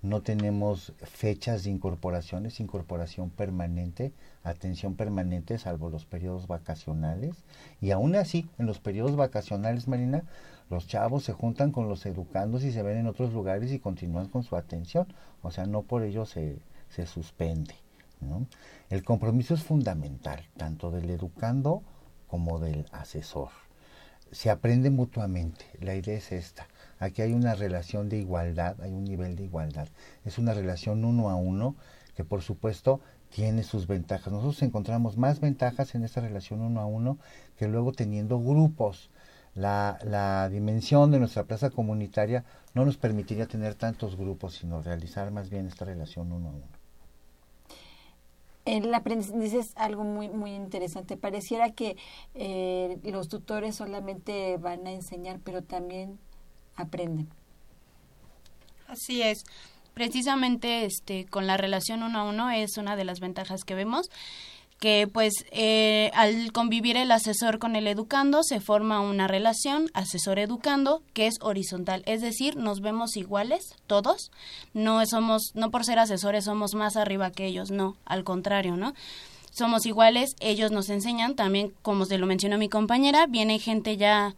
no 0.00 0.22
tenemos 0.22 0.92
fechas 1.02 1.64
de 1.64 1.70
incorporación, 1.70 2.46
es 2.46 2.60
incorporación 2.60 3.30
permanente, 3.30 4.12
atención 4.44 4.94
permanente, 4.94 5.58
salvo 5.58 5.90
los 5.90 6.06
periodos 6.06 6.46
vacacionales. 6.46 7.34
Y 7.80 7.90
aún 7.90 8.14
así, 8.14 8.48
en 8.58 8.66
los 8.66 8.78
periodos 8.78 9.16
vacacionales, 9.16 9.88
Marina, 9.88 10.22
los 10.70 10.86
chavos 10.86 11.24
se 11.24 11.32
juntan 11.32 11.72
con 11.72 11.88
los 11.88 12.06
educandos 12.06 12.62
y 12.62 12.72
se 12.72 12.82
ven 12.82 12.98
en 12.98 13.06
otros 13.06 13.32
lugares 13.32 13.72
y 13.72 13.80
continúan 13.80 14.28
con 14.28 14.44
su 14.44 14.56
atención. 14.56 15.06
O 15.42 15.50
sea, 15.50 15.66
no 15.66 15.82
por 15.82 16.02
ello 16.04 16.26
se, 16.26 16.58
se 16.88 17.06
suspende. 17.06 17.74
El 18.90 19.04
compromiso 19.04 19.54
es 19.54 19.62
fundamental, 19.62 20.44
tanto 20.56 20.90
del 20.90 21.10
educando 21.10 21.82
como 22.26 22.58
del 22.58 22.86
asesor. 22.92 23.50
Se 24.30 24.50
aprende 24.50 24.90
mutuamente. 24.90 25.64
La 25.80 25.94
idea 25.94 26.16
es 26.16 26.32
esta. 26.32 26.68
Aquí 26.98 27.22
hay 27.22 27.32
una 27.32 27.54
relación 27.54 28.08
de 28.08 28.18
igualdad, 28.18 28.80
hay 28.80 28.92
un 28.92 29.04
nivel 29.04 29.36
de 29.36 29.44
igualdad. 29.44 29.88
Es 30.24 30.38
una 30.38 30.54
relación 30.54 31.04
uno 31.04 31.30
a 31.30 31.36
uno 31.36 31.76
que 32.16 32.24
por 32.24 32.42
supuesto 32.42 33.00
tiene 33.30 33.62
sus 33.62 33.86
ventajas. 33.86 34.32
Nosotros 34.32 34.62
encontramos 34.62 35.16
más 35.16 35.40
ventajas 35.40 35.94
en 35.94 36.04
esta 36.04 36.20
relación 36.20 36.60
uno 36.60 36.80
a 36.80 36.86
uno 36.86 37.18
que 37.56 37.68
luego 37.68 37.92
teniendo 37.92 38.40
grupos 38.40 39.10
la, 39.54 39.98
la 40.04 40.48
dimensión 40.48 41.10
de 41.10 41.18
nuestra 41.18 41.44
plaza 41.44 41.70
comunitaria 41.70 42.44
no 42.74 42.84
nos 42.84 42.96
permitiría 42.96 43.46
tener 43.46 43.74
tantos 43.74 44.16
grupos, 44.16 44.54
sino 44.54 44.82
realizar 44.82 45.30
más 45.30 45.50
bien 45.50 45.66
esta 45.66 45.84
relación 45.84 46.32
uno 46.32 46.48
a 46.48 46.52
uno. 46.52 46.78
El 48.64 48.92
aprendizaje 48.92 49.58
es 49.58 49.76
algo 49.76 50.04
muy 50.04 50.28
muy 50.28 50.54
interesante. 50.54 51.16
Pareciera 51.16 51.70
que 51.70 51.96
eh, 52.34 52.98
los 53.04 53.28
tutores 53.28 53.74
solamente 53.76 54.58
van 54.58 54.86
a 54.86 54.92
enseñar, 54.92 55.40
pero 55.42 55.62
también 55.62 56.18
aprenden. 56.78 57.28
Así 58.86 59.22
es. 59.22 59.44
Precisamente 59.94 60.84
este 60.84 61.26
con 61.26 61.46
la 61.46 61.56
relación 61.56 62.02
uno 62.02 62.20
a 62.20 62.24
uno 62.24 62.50
es 62.50 62.78
una 62.78 62.96
de 62.96 63.04
las 63.04 63.20
ventajas 63.20 63.64
que 63.64 63.74
vemos 63.74 64.08
que 64.78 65.08
pues 65.12 65.32
eh, 65.50 66.10
al 66.14 66.52
convivir 66.52 66.96
el 66.96 67.10
asesor 67.10 67.58
con 67.58 67.74
el 67.74 67.86
educando 67.86 68.42
se 68.42 68.60
forma 68.60 69.00
una 69.00 69.26
relación 69.26 69.90
asesor-educando 69.92 71.02
que 71.14 71.26
es 71.26 71.34
horizontal, 71.40 72.02
es 72.06 72.20
decir, 72.20 72.56
nos 72.56 72.80
vemos 72.80 73.16
iguales 73.16 73.74
todos, 73.86 74.30
no 74.74 75.04
somos, 75.06 75.50
no 75.54 75.70
por 75.70 75.84
ser 75.84 75.98
asesores 75.98 76.44
somos 76.44 76.74
más 76.74 76.96
arriba 76.96 77.32
que 77.32 77.46
ellos, 77.46 77.70
no, 77.70 77.96
al 78.04 78.24
contrario, 78.24 78.76
¿no? 78.76 78.94
Somos 79.50 79.86
iguales, 79.86 80.36
ellos 80.38 80.70
nos 80.70 80.88
enseñan, 80.88 81.34
también 81.34 81.72
como 81.82 82.04
se 82.04 82.18
lo 82.18 82.26
mencionó 82.26 82.58
mi 82.58 82.68
compañera, 82.68 83.26
viene 83.26 83.58
gente 83.58 83.96
ya 83.96 84.36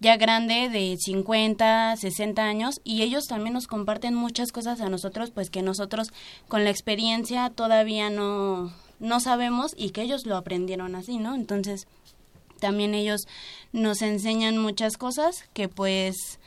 ya 0.00 0.16
grande 0.16 0.68
de 0.68 0.96
50, 0.96 1.96
60 1.96 2.42
años 2.42 2.80
y 2.84 3.02
ellos 3.02 3.26
también 3.26 3.54
nos 3.54 3.66
comparten 3.66 4.14
muchas 4.14 4.52
cosas 4.52 4.80
a 4.80 4.88
nosotros, 4.88 5.30
pues 5.30 5.50
que 5.50 5.62
nosotros 5.62 6.08
con 6.48 6.64
la 6.64 6.70
experiencia 6.70 7.50
todavía 7.50 8.10
no 8.10 8.72
no 9.00 9.20
sabemos 9.20 9.74
y 9.76 9.90
que 9.90 10.02
ellos 10.02 10.26
lo 10.26 10.36
aprendieron 10.36 10.94
así, 10.96 11.18
¿no? 11.18 11.34
Entonces, 11.34 11.86
también 12.58 12.94
ellos 12.94 13.28
nos 13.72 14.02
enseñan 14.02 14.58
muchas 14.58 14.96
cosas 14.96 15.44
que 15.52 15.68
pues 15.68 16.40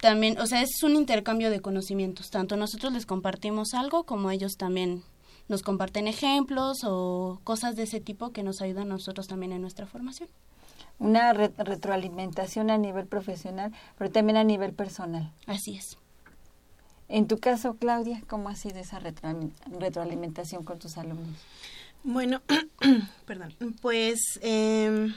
también, 0.00 0.38
o 0.40 0.46
sea, 0.46 0.62
es 0.62 0.82
un 0.82 0.96
intercambio 0.96 1.50
de 1.50 1.60
conocimientos. 1.60 2.30
Tanto 2.30 2.56
nosotros 2.56 2.92
les 2.92 3.06
compartimos 3.06 3.74
algo 3.74 4.04
como 4.04 4.30
ellos 4.30 4.56
también 4.56 5.02
nos 5.48 5.62
comparten 5.62 6.08
ejemplos 6.08 6.78
o 6.84 7.40
cosas 7.44 7.76
de 7.76 7.84
ese 7.84 8.00
tipo 8.00 8.30
que 8.30 8.42
nos 8.42 8.60
ayudan 8.60 8.90
a 8.90 8.94
nosotros 8.94 9.28
también 9.28 9.52
en 9.52 9.62
nuestra 9.62 9.86
formación. 9.86 10.28
Una 10.98 11.32
retroalimentación 11.32 12.70
a 12.70 12.78
nivel 12.78 13.06
profesional, 13.06 13.72
pero 13.98 14.10
también 14.10 14.36
a 14.36 14.44
nivel 14.44 14.72
personal. 14.72 15.32
Así 15.46 15.76
es. 15.76 15.98
En 17.08 17.28
tu 17.28 17.38
caso, 17.38 17.76
Claudia, 17.76 18.22
¿cómo 18.26 18.48
ha 18.48 18.56
sido 18.56 18.78
esa 18.78 18.98
retroalimentación 18.98 20.64
con 20.64 20.78
tus 20.78 20.98
alumnos? 20.98 21.38
Bueno, 22.02 22.42
perdón, 23.26 23.54
pues 23.80 24.18
eh, 24.40 25.12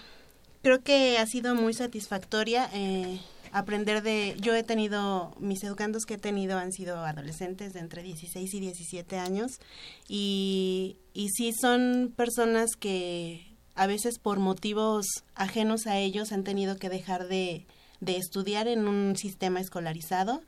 creo 0.62 0.84
que 0.84 1.18
ha 1.18 1.26
sido 1.26 1.56
muy 1.56 1.74
satisfactoria 1.74 2.70
eh, 2.74 3.20
aprender 3.52 4.04
de... 4.04 4.36
Yo 4.40 4.56
he 4.56 4.64
tenido, 4.64 5.36
mis 5.40 5.64
educandos 5.64 6.06
que 6.06 6.16
he 6.16 6.18
tenido 6.18 6.58
han 6.58 6.72
sido 6.72 6.98
adolescentes 7.06 7.74
de 7.74 7.80
entre 7.80 8.04
16 8.04 8.54
y 8.54 8.60
17 8.60 9.18
años 9.18 9.60
y, 10.08 10.98
y 11.14 11.30
sí 11.30 11.54
son 11.54 12.14
personas 12.16 12.72
que 12.80 13.49
a 13.80 13.88
veces 13.88 14.20
por 14.20 14.40
motivos 14.40 15.06
ajenos 15.36 15.88
a 15.88 15.98
ellos 15.98 16.34
han 16.34 16.44
tenido 16.44 16.76
que 16.76 16.90
dejar 16.90 17.30
de, 17.30 17.66
de 18.02 18.18
estudiar 18.18 18.68
en 18.68 18.90
un 18.90 19.16
sistema 19.16 19.62
escolarizado, 19.62 20.42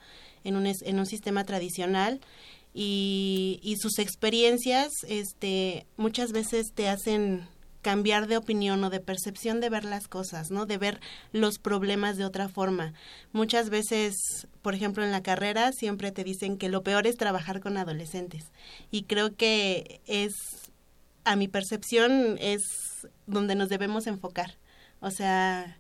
en 0.43 0.57
un, 0.57 0.65
en 0.67 0.99
un 0.99 1.05
sistema 1.05 1.45
tradicional 1.45 2.19
y, 2.73 3.61
y 3.63 3.77
sus 3.77 3.99
experiencias 3.99 4.91
este, 5.07 5.85
muchas 5.95 6.33
veces 6.33 6.73
te 6.75 6.89
hacen 6.89 7.47
cambiar 7.81 8.27
de 8.27 8.35
opinión 8.35 8.83
o 8.83 8.89
de 8.89 8.99
percepción 8.99 9.61
de 9.61 9.69
ver 9.69 9.85
las 9.85 10.09
cosas, 10.09 10.51
¿no? 10.51 10.65
De 10.65 10.77
ver 10.77 10.99
los 11.31 11.57
problemas 11.57 12.17
de 12.17 12.25
otra 12.25 12.49
forma. 12.49 12.93
Muchas 13.31 13.69
veces, 13.69 14.45
por 14.61 14.75
ejemplo, 14.75 15.05
en 15.05 15.11
la 15.11 15.23
carrera 15.23 15.71
siempre 15.71 16.11
te 16.11 16.25
dicen 16.25 16.57
que 16.57 16.67
lo 16.67 16.83
peor 16.83 17.07
es 17.07 17.15
trabajar 17.15 17.61
con 17.61 17.77
adolescentes 17.77 18.51
y 18.91 19.03
creo 19.03 19.37
que 19.37 20.01
es 20.05 20.33
a 21.23 21.35
mi 21.35 21.47
percepción 21.47 22.37
es 22.39 23.07
donde 23.27 23.55
nos 23.55 23.69
debemos 23.69 24.07
enfocar. 24.07 24.57
O 24.99 25.11
sea, 25.11 25.77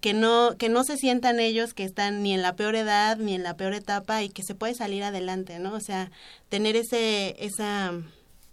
que 0.00 0.14
no 0.14 0.56
que 0.56 0.68
no 0.68 0.84
se 0.84 0.96
sientan 0.96 1.40
ellos 1.40 1.74
que 1.74 1.84
están 1.84 2.22
ni 2.22 2.34
en 2.34 2.42
la 2.42 2.56
peor 2.56 2.74
edad 2.74 3.18
ni 3.18 3.34
en 3.34 3.42
la 3.42 3.56
peor 3.56 3.74
etapa 3.74 4.22
y 4.22 4.30
que 4.30 4.42
se 4.42 4.54
puede 4.54 4.74
salir 4.74 5.02
adelante 5.02 5.58
no 5.58 5.74
o 5.74 5.80
sea 5.80 6.10
tener 6.48 6.76
ese 6.76 7.36
esa 7.38 7.92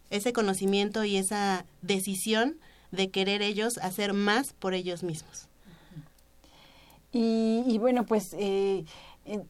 ese 0.09 0.33
conocimiento 0.33 1.03
y 1.05 1.17
esa 1.17 1.65
decisión 1.81 2.57
de 2.91 3.09
querer 3.09 3.41
ellos 3.41 3.77
hacer 3.77 4.13
más 4.13 4.53
por 4.53 4.73
ellos 4.73 5.03
mismos 5.03 5.47
y, 7.13 7.77
bueno 7.79 8.05
pues 8.05 8.35
eh 8.37 8.83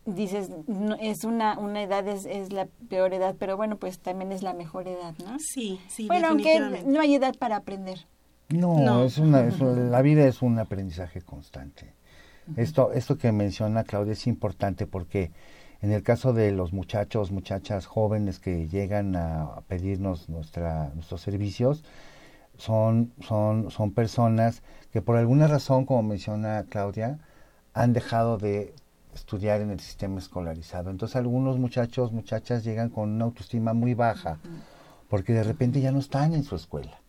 dices 0.06 0.50
no, 0.68 0.96
es 0.96 1.24
una 1.24 1.58
una 1.58 1.84
edad 1.84 2.08
es, 2.08 2.26
es 2.26 2.52
la 2.52 2.68
peor 2.90 3.14
edad 3.14 3.36
pero 3.38 3.58
bueno 3.58 3.78
pues 3.78 4.00
también 4.00 4.32
es 4.32 4.44
la 4.44 4.54
mejor 4.54 4.88
edad 4.88 5.14
no 5.24 5.38
sí 5.40 5.80
sí 5.88 6.08
bueno 6.08 6.30
aunque 6.30 6.84
no 6.86 7.00
hay 7.00 7.16
edad 7.16 7.36
para 7.38 7.58
aprender. 7.58 8.08
No, 8.50 9.04
Es 9.04 9.18
una, 9.18 9.42
la 9.42 10.02
vida 10.02 10.26
es 10.26 10.42
un 10.42 10.58
aprendizaje 10.58 11.22
constante. 11.22 11.94
Esto, 12.56 12.94
esto 12.94 13.18
que 13.18 13.34
menciona 13.34 13.84
Claudia 13.84 14.14
es 14.14 14.26
importante 14.26 14.88
porque 14.88 15.32
en 15.82 15.92
el 15.92 16.02
caso 16.02 16.32
de 16.32 16.54
los 16.54 16.72
muchachos, 16.72 17.32
muchachas 17.32 17.86
jóvenes 17.86 18.40
que 18.40 18.70
llegan 18.70 19.18
a 19.18 19.62
pedirnos 19.68 20.30
nuestra, 20.30 20.92
nuestros 20.96 21.20
servicios, 21.20 21.84
son, 22.58 23.12
son, 23.20 23.70
son 23.70 23.92
personas 23.92 24.64
que 24.94 25.02
por 25.02 25.18
alguna 25.18 25.48
razón, 25.48 25.86
como 25.86 26.02
menciona 26.04 26.64
Claudia, 26.70 27.20
han 27.74 27.92
dejado 27.92 28.38
de 28.38 28.74
estudiar 29.18 29.62
en 29.62 29.72
el 29.72 29.80
sistema 29.80 30.20
escolarizado. 30.20 30.90
Entonces 30.90 31.16
algunos 31.16 31.60
muchachos, 31.60 32.12
muchachas 32.12 32.64
llegan 32.64 32.90
con 32.90 33.10
una 33.10 33.26
autoestima 33.26 33.74
muy 33.74 33.94
baja 33.94 34.40
porque 35.10 35.34
de 35.34 35.44
repente 35.44 35.82
ya 35.82 35.92
no 35.92 36.00
están 36.00 36.34
en 36.34 36.44
su 36.44 36.56
escuela 36.56 37.00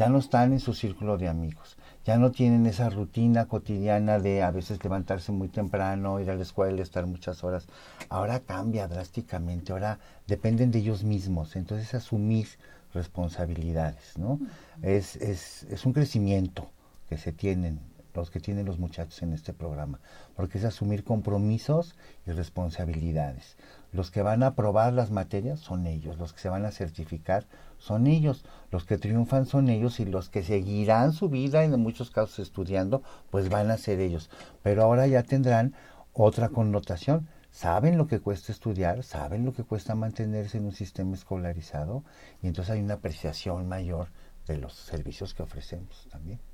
ya 0.00 0.08
no 0.08 0.16
están 0.16 0.52
en 0.52 0.60
su 0.60 0.72
círculo 0.72 1.18
de 1.18 1.28
amigos, 1.28 1.76
ya 2.06 2.16
no 2.16 2.30
tienen 2.30 2.64
esa 2.64 2.88
rutina 2.88 3.44
cotidiana 3.44 4.18
de 4.18 4.42
a 4.42 4.50
veces 4.50 4.82
levantarse 4.82 5.30
muy 5.30 5.48
temprano, 5.48 6.20
ir 6.20 6.30
a 6.30 6.36
la 6.36 6.42
escuela, 6.42 6.80
estar 6.80 7.04
muchas 7.04 7.44
horas. 7.44 7.66
Ahora 8.08 8.40
cambia 8.40 8.88
drásticamente, 8.88 9.72
ahora 9.72 9.98
dependen 10.26 10.70
de 10.70 10.78
ellos 10.78 11.04
mismos, 11.04 11.54
entonces 11.54 11.92
asumir 11.92 12.48
responsabilidades, 12.94 14.16
¿no? 14.16 14.40
Es, 14.80 15.16
es, 15.16 15.64
es 15.64 15.84
un 15.84 15.92
crecimiento 15.92 16.70
que 17.10 17.18
se 17.18 17.32
tienen 17.32 17.78
los 18.14 18.30
que 18.30 18.40
tienen 18.40 18.66
los 18.66 18.78
muchachos 18.78 19.22
en 19.22 19.32
este 19.32 19.52
programa, 19.52 20.00
porque 20.34 20.58
es 20.58 20.64
asumir 20.64 21.04
compromisos 21.04 21.96
y 22.26 22.32
responsabilidades. 22.32 23.56
Los 23.92 24.10
que 24.10 24.22
van 24.22 24.42
a 24.42 24.48
aprobar 24.48 24.92
las 24.92 25.10
materias 25.10 25.60
son 25.60 25.86
ellos, 25.86 26.18
los 26.18 26.32
que 26.32 26.40
se 26.40 26.48
van 26.48 26.64
a 26.64 26.70
certificar 26.70 27.46
son 27.78 28.06
ellos, 28.06 28.44
los 28.70 28.84
que 28.84 28.98
triunfan 28.98 29.46
son 29.46 29.68
ellos 29.68 30.00
y 30.00 30.04
los 30.04 30.28
que 30.28 30.42
seguirán 30.42 31.12
su 31.12 31.28
vida, 31.28 31.64
en 31.64 31.80
muchos 31.80 32.10
casos 32.10 32.38
estudiando, 32.38 33.02
pues 33.30 33.48
van 33.48 33.70
a 33.70 33.78
ser 33.78 34.00
ellos. 34.00 34.30
Pero 34.62 34.82
ahora 34.82 35.06
ya 35.06 35.22
tendrán 35.22 35.74
otra 36.12 36.50
connotación. 36.50 37.28
Saben 37.50 37.98
lo 37.98 38.06
que 38.06 38.20
cuesta 38.20 38.52
estudiar, 38.52 39.02
saben 39.02 39.44
lo 39.44 39.52
que 39.52 39.64
cuesta 39.64 39.96
mantenerse 39.96 40.58
en 40.58 40.66
un 40.66 40.72
sistema 40.72 41.14
escolarizado 41.14 42.04
y 42.42 42.46
entonces 42.46 42.74
hay 42.74 42.80
una 42.80 42.94
apreciación 42.94 43.66
mayor 43.66 44.08
de 44.46 44.58
los 44.58 44.74
servicios 44.74 45.34
que 45.34 45.42
ofrecemos 45.42 46.06
también. 46.10 46.49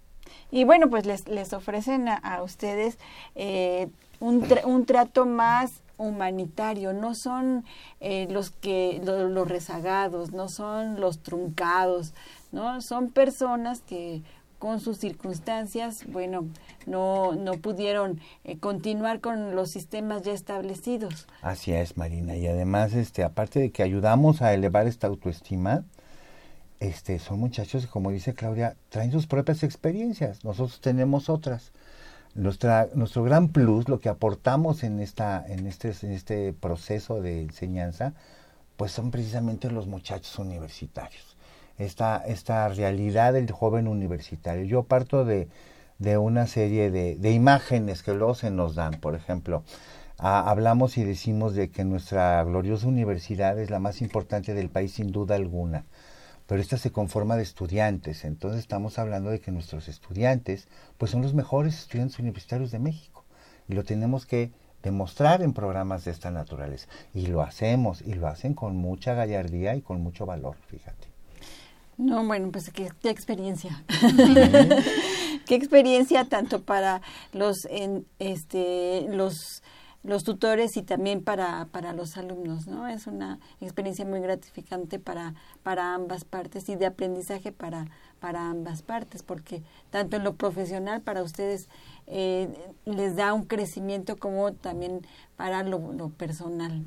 Y 0.51 0.65
bueno, 0.65 0.89
pues 0.89 1.07
les, 1.07 1.29
les 1.29 1.53
ofrecen 1.53 2.09
a, 2.09 2.43
ustedes 2.43 2.99
eh, 3.35 3.89
un, 4.21 4.47
un 4.65 4.87
trato 4.87 5.27
más 5.27 5.83
humanitario, 5.99 6.93
no 6.93 7.15
son 7.15 7.65
eh, 8.01 8.27
los 8.31 8.51
que 8.51 9.01
los 9.05 9.49
rezagados, 9.49 10.33
no 10.33 10.49
son 10.49 11.01
los 11.01 11.21
truncados, 11.21 12.13
no 12.53 12.81
son 12.81 13.11
personas 13.11 13.81
que 13.81 14.23
con 14.59 14.81
sus 14.81 14.99
circunstancias, 14.99 16.05
bueno, 16.09 16.47
no, 16.87 17.35
no 17.35 17.53
pudieron 17.53 18.21
eh, 18.45 18.59
continuar 18.59 19.21
con 19.21 19.55
los 19.55 19.71
sistemas 19.71 20.23
ya 20.23 20.33
establecidos. 20.33 21.27
Así 21.43 21.73
es, 21.73 21.97
Marina. 21.97 22.37
Y 22.37 22.47
además, 22.47 22.95
este, 22.95 23.23
aparte 23.23 23.61
de 23.61 23.71
que 23.71 23.83
ayudamos 23.83 24.41
a 24.41 24.55
elevar 24.55 24.87
esta 24.87 25.09
autoestima, 25.09 25.85
este, 26.81 27.19
son 27.19 27.41
muchachos 27.41 27.87
que, 27.87 27.91
como 27.91 28.11
dice 28.11 28.35
Claudia, 28.35 28.77
traen 28.89 29.13
sus 29.13 29.27
propias 29.27 29.63
experiencias. 29.63 30.45
Nosotros 30.45 30.81
tenemos 30.81 31.29
otras. 31.29 31.73
Nuestro 32.35 33.23
gran 33.25 33.49
plus, 33.49 33.89
lo 33.89 33.99
que 33.99 34.11
aportamos 34.11 34.83
en, 34.83 35.01
esta, 35.01 35.43
en, 35.47 35.67
este, 35.67 35.95
en 36.03 36.13
este 36.13 36.53
proceso 36.53 37.23
de 37.23 37.41
enseñanza, 37.41 38.13
pues 38.77 38.93
son 38.93 39.11
precisamente 39.11 39.71
los 39.71 39.87
muchachos 39.87 40.39
universitarios 40.39 41.37
esta, 41.79 42.23
esta 42.27 42.69
realidad 42.69 43.33
del 43.33 43.51
joven 43.51 43.89
universitario. 43.89 44.65
Yo 44.65 44.85
parto 44.85 45.25
de, 45.25 45.49
de 45.99 46.19
una 46.19 46.47
serie 46.47 46.91
de, 46.91 47.17
de, 47.17 47.33
imágenes 47.33 48.03
que 48.03 48.15
luego 48.15 48.35
se 48.35 48.51
nos 48.51 48.75
dan. 48.75 48.95
Por 48.95 49.15
ejemplo, 49.15 49.63
hablamos 50.19 50.97
y 50.99 51.05
decimos 51.05 51.55
de 51.55 51.71
que 51.71 51.85
nuestra 51.85 52.43
gloriosa 52.45 52.87
universidad 52.87 53.59
es 53.59 53.71
la 53.71 53.79
más 53.79 54.01
importante 54.01 54.55
del 54.55 54.71
país 54.71 54.93
sin 54.93 55.13
duda 55.13 55.35
alguna, 55.35 55.85
pero 56.47 56.61
esta 56.61 56.79
se 56.79 56.93
conforma 56.93 57.37
de 57.37 57.43
estudiantes. 57.43 58.25
Entonces 58.25 58.61
estamos 58.61 58.99
hablando 58.99 59.31
de 59.31 59.41
que 59.41 59.53
nuestros 59.53 59.89
estudiantes 59.89 60.69
pues 60.99 61.11
son 61.11 61.23
los 61.23 61.35
mejores 61.35 61.79
estudiantes 61.79 62.19
universitarios 62.19 62.71
de 62.71 62.79
México 62.79 63.25
y 63.69 63.75
lo 63.75 63.85
tenemos 63.85 64.27
que 64.27 64.51
demostrar 64.83 65.43
en 65.43 65.53
programas 65.53 66.05
de 66.05 66.13
esta 66.13 66.31
naturaleza. 66.31 66.89
Y 67.13 67.27
lo 67.27 67.43
hacemos, 67.43 68.03
y 68.03 68.15
lo 68.15 68.29
hacen 68.29 68.55
con 68.55 68.77
mucha 68.77 69.15
gallardía 69.15 69.75
y 69.75 69.83
con 69.83 70.01
mucho 70.01 70.27
valor, 70.27 70.57
fíjate. 70.69 71.09
No, 71.99 72.25
bueno, 72.25 72.51
pues 72.53 72.71
qué, 72.71 72.89
experiencia. 73.11 73.83
qué 75.47 75.55
experiencia 75.55 76.27
tanto 76.27 76.63
para 76.63 77.01
los 77.33 77.65
en, 77.71 78.07
este 78.19 79.07
los 79.11 79.63
los 80.07 80.23
tutores 80.23 80.77
y 80.77 80.83
también 80.83 81.23
para, 81.23 81.67
para 81.73 81.93
los 81.93 82.17
alumnos, 82.17 82.67
¿no? 82.69 82.87
Es 82.87 83.07
una 83.07 83.41
experiencia 83.61 84.05
muy 84.05 84.21
gratificante 84.21 84.99
para, 84.99 85.35
para 85.63 85.95
ambas 85.95 86.25
partes 86.25 86.69
y 86.69 86.77
de 86.77 86.87
aprendizaje 86.87 87.51
para, 87.51 87.89
para 88.21 88.49
ambas 88.49 88.83
partes, 88.83 89.25
porque 89.25 89.63
tanto 89.91 90.17
en 90.17 90.25
lo 90.25 90.35
profesional 90.35 91.03
para 91.03 91.23
ustedes 91.23 91.69
eh, 92.07 92.49
les 92.85 93.17
da 93.17 93.33
un 93.35 93.45
crecimiento 93.45 94.17
como 94.17 94.53
también 94.53 95.05
para 95.37 95.63
lo, 95.65 95.93
lo 95.93 96.09
personal 96.11 96.85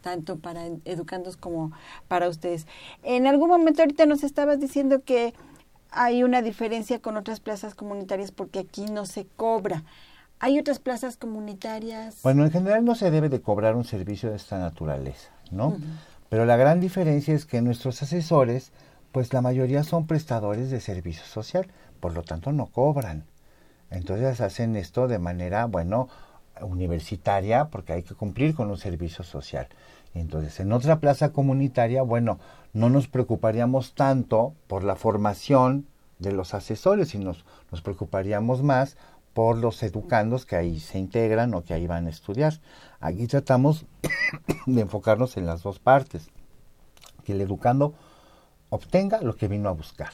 tanto 0.00 0.38
para 0.38 0.66
educandos 0.86 1.36
como 1.36 1.72
para 2.08 2.28
ustedes. 2.28 2.66
En 3.02 3.26
algún 3.26 3.50
momento 3.50 3.82
ahorita 3.82 4.06
nos 4.06 4.24
estabas 4.24 4.58
diciendo 4.58 5.02
que 5.04 5.34
hay 5.90 6.22
una 6.22 6.42
diferencia 6.42 7.00
con 7.00 7.16
otras 7.16 7.38
plazas 7.40 7.74
comunitarias 7.74 8.30
porque 8.32 8.60
aquí 8.60 8.86
no 8.86 9.06
se 9.06 9.26
cobra. 9.36 9.84
¿Hay 10.40 10.58
otras 10.58 10.78
plazas 10.78 11.16
comunitarias? 11.16 12.22
Bueno, 12.22 12.44
en 12.44 12.50
general 12.50 12.84
no 12.84 12.94
se 12.94 13.10
debe 13.10 13.28
de 13.28 13.40
cobrar 13.40 13.76
un 13.76 13.84
servicio 13.84 14.30
de 14.30 14.36
esta 14.36 14.58
naturaleza, 14.58 15.30
¿no? 15.50 15.76
Pero 16.30 16.46
la 16.46 16.56
gran 16.56 16.80
diferencia 16.80 17.34
es 17.34 17.44
que 17.44 17.60
nuestros 17.60 18.02
asesores, 18.02 18.72
pues 19.12 19.32
la 19.32 19.42
mayoría 19.42 19.84
son 19.84 20.06
prestadores 20.06 20.70
de 20.70 20.80
servicio 20.80 21.24
social, 21.24 21.66
por 22.00 22.14
lo 22.14 22.22
tanto 22.22 22.52
no 22.52 22.66
cobran. 22.66 23.24
Entonces 23.90 24.40
hacen 24.40 24.76
esto 24.76 25.08
de 25.08 25.18
manera, 25.18 25.66
bueno, 25.66 26.08
universitaria 26.62 27.66
porque 27.66 27.92
hay 27.92 28.02
que 28.02 28.14
cumplir 28.14 28.54
con 28.54 28.70
un 28.70 28.78
servicio 28.78 29.24
social. 29.24 29.68
Entonces, 30.14 30.58
en 30.60 30.72
otra 30.72 31.00
plaza 31.00 31.32
comunitaria, 31.32 32.02
bueno, 32.02 32.38
no 32.72 32.90
nos 32.90 33.08
preocuparíamos 33.08 33.94
tanto 33.94 34.54
por 34.66 34.84
la 34.84 34.96
formación 34.96 35.86
de 36.18 36.32
los 36.32 36.54
asesores, 36.54 37.08
sino 37.08 37.34
nos, 37.70 37.82
preocuparíamos 37.82 38.62
más 38.62 38.96
por 39.34 39.56
los 39.56 39.82
educandos 39.82 40.46
que 40.46 40.56
ahí 40.56 40.80
se 40.80 40.98
integran 40.98 41.54
o 41.54 41.62
que 41.62 41.74
ahí 41.74 41.86
van 41.86 42.06
a 42.06 42.10
estudiar. 42.10 42.60
Aquí 43.00 43.26
tratamos 43.26 43.86
de 44.66 44.80
enfocarnos 44.80 45.36
en 45.36 45.46
las 45.46 45.62
dos 45.62 45.78
partes, 45.78 46.30
que 47.24 47.32
el 47.32 47.40
educando 47.40 47.94
obtenga 48.70 49.20
lo 49.20 49.36
que 49.36 49.48
vino 49.48 49.68
a 49.68 49.72
buscar 49.72 50.12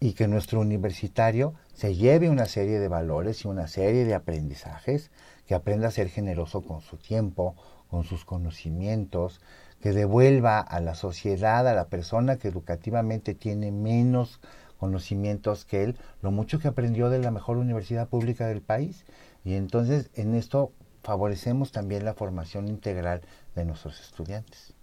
y 0.00 0.14
que 0.14 0.26
nuestro 0.26 0.60
universitario 0.60 1.54
se 1.74 1.94
lleve 1.94 2.28
una 2.28 2.46
serie 2.46 2.80
de 2.80 2.88
valores 2.88 3.44
y 3.44 3.48
una 3.48 3.68
serie 3.68 4.04
de 4.04 4.14
aprendizajes 4.14 5.10
que 5.46 5.54
aprenda 5.54 5.88
a 5.88 5.92
ser 5.92 6.08
generoso 6.08 6.62
con 6.62 6.80
su 6.80 6.96
tiempo, 6.96 7.54
con 7.88 8.04
sus 8.04 8.24
conocimientos, 8.24 9.40
que 9.80 9.92
devuelva 9.92 10.60
a 10.60 10.80
la 10.80 10.94
sociedad, 10.94 11.68
a 11.68 11.74
la 11.74 11.86
persona 11.86 12.36
que 12.36 12.48
educativamente 12.48 13.34
tiene 13.34 13.70
menos 13.70 14.40
conocimientos 14.82 15.64
que 15.64 15.84
él, 15.84 15.96
lo 16.22 16.32
mucho 16.32 16.58
que 16.58 16.66
aprendió 16.66 17.08
de 17.08 17.20
la 17.20 17.30
mejor 17.30 17.56
universidad 17.56 18.08
pública 18.08 18.48
del 18.48 18.62
país. 18.62 19.04
Y 19.44 19.54
entonces 19.54 20.10
en 20.14 20.34
esto 20.34 20.72
favorecemos 21.04 21.70
también 21.70 22.04
la 22.04 22.14
formación 22.14 22.66
integral 22.66 23.20
de 23.54 23.64
nuestros 23.64 24.00
estudiantes. 24.00 24.74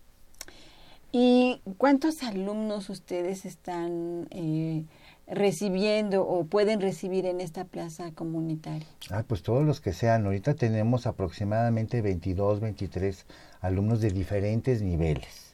¿Y 1.11 1.61
cuántos 1.77 2.23
alumnos 2.23 2.89
ustedes 2.89 3.43
están 3.43 4.27
eh, 4.31 4.85
recibiendo 5.27 6.25
o 6.25 6.45
pueden 6.45 6.79
recibir 6.79 7.25
en 7.25 7.41
esta 7.41 7.65
plaza 7.65 8.13
comunitaria? 8.13 8.87
Ah, 9.11 9.25
pues 9.27 9.43
todos 9.43 9.65
los 9.65 9.81
que 9.81 9.91
sean. 9.91 10.25
Ahorita 10.25 10.53
tenemos 10.53 11.07
aproximadamente 11.07 12.01
22, 12.01 12.61
23 12.61 13.25
alumnos 13.59 13.99
de 13.99 14.11
diferentes 14.11 14.81
niveles. 14.81 15.48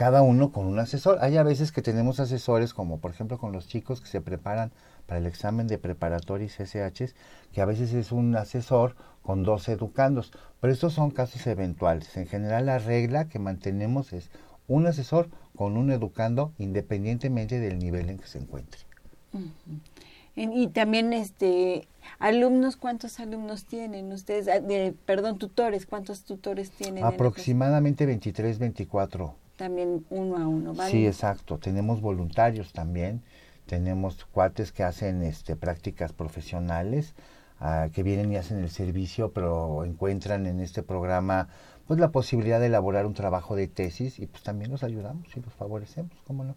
Cada 0.00 0.22
uno 0.22 0.50
con 0.50 0.64
un 0.64 0.78
asesor. 0.78 1.18
Hay 1.20 1.36
a 1.36 1.42
veces 1.42 1.72
que 1.72 1.82
tenemos 1.82 2.20
asesores, 2.20 2.72
como 2.72 3.00
por 3.00 3.10
ejemplo 3.10 3.36
con 3.36 3.52
los 3.52 3.68
chicos 3.68 4.00
que 4.00 4.08
se 4.08 4.22
preparan 4.22 4.72
para 5.04 5.20
el 5.20 5.26
examen 5.26 5.66
de 5.66 5.76
preparatoria 5.76 6.46
y 6.46 6.48
CSH, 6.48 7.12
que 7.52 7.60
a 7.60 7.66
veces 7.66 7.92
es 7.92 8.10
un 8.10 8.34
asesor 8.34 8.96
con 9.20 9.42
dos 9.42 9.68
educandos. 9.68 10.32
Pero 10.58 10.72
estos 10.72 10.94
son 10.94 11.10
casos 11.10 11.46
eventuales. 11.46 12.16
En 12.16 12.26
general 12.26 12.64
la 12.64 12.78
regla 12.78 13.28
que 13.28 13.38
mantenemos 13.38 14.14
es 14.14 14.30
un 14.68 14.86
asesor 14.86 15.28
con 15.54 15.76
un 15.76 15.90
educando 15.90 16.54
independientemente 16.56 17.60
del 17.60 17.78
nivel 17.78 18.08
en 18.08 18.16
que 18.16 18.26
se 18.26 18.38
encuentre. 18.38 18.80
Y 20.34 20.68
también 20.68 21.12
este 21.12 21.88
alumnos, 22.18 22.78
¿cuántos 22.78 23.20
alumnos 23.20 23.66
tienen 23.66 24.10
ustedes? 24.12 24.48
Ah, 24.48 24.60
de, 24.60 24.94
perdón, 25.04 25.36
tutores, 25.36 25.84
¿cuántos 25.84 26.24
tutores 26.24 26.70
tienen? 26.70 27.04
Aproximadamente 27.04 28.06
23, 28.06 28.58
24. 28.58 29.39
También 29.60 30.06
uno 30.08 30.38
a 30.38 30.48
uno, 30.48 30.72
¿vale? 30.72 30.90
Sí, 30.90 31.06
exacto. 31.06 31.58
Tenemos 31.58 32.00
voluntarios 32.00 32.72
también. 32.72 33.20
Tenemos 33.66 34.24
cuates 34.24 34.72
que 34.72 34.84
hacen 34.84 35.22
este, 35.22 35.54
prácticas 35.54 36.14
profesionales, 36.14 37.14
ah, 37.58 37.88
que 37.92 38.02
vienen 38.02 38.32
y 38.32 38.36
hacen 38.36 38.60
el 38.60 38.70
servicio, 38.70 39.32
pero 39.32 39.84
encuentran 39.84 40.46
en 40.46 40.60
este 40.60 40.82
programa 40.82 41.48
pues 41.86 42.00
la 42.00 42.10
posibilidad 42.10 42.58
de 42.58 42.68
elaborar 42.68 43.04
un 43.04 43.12
trabajo 43.12 43.54
de 43.54 43.68
tesis 43.68 44.18
y 44.18 44.26
pues 44.26 44.42
también 44.42 44.70
los 44.70 44.82
ayudamos 44.82 45.26
y 45.36 45.40
los 45.40 45.52
favorecemos, 45.52 46.16
¿cómo 46.26 46.42
no? 46.42 46.56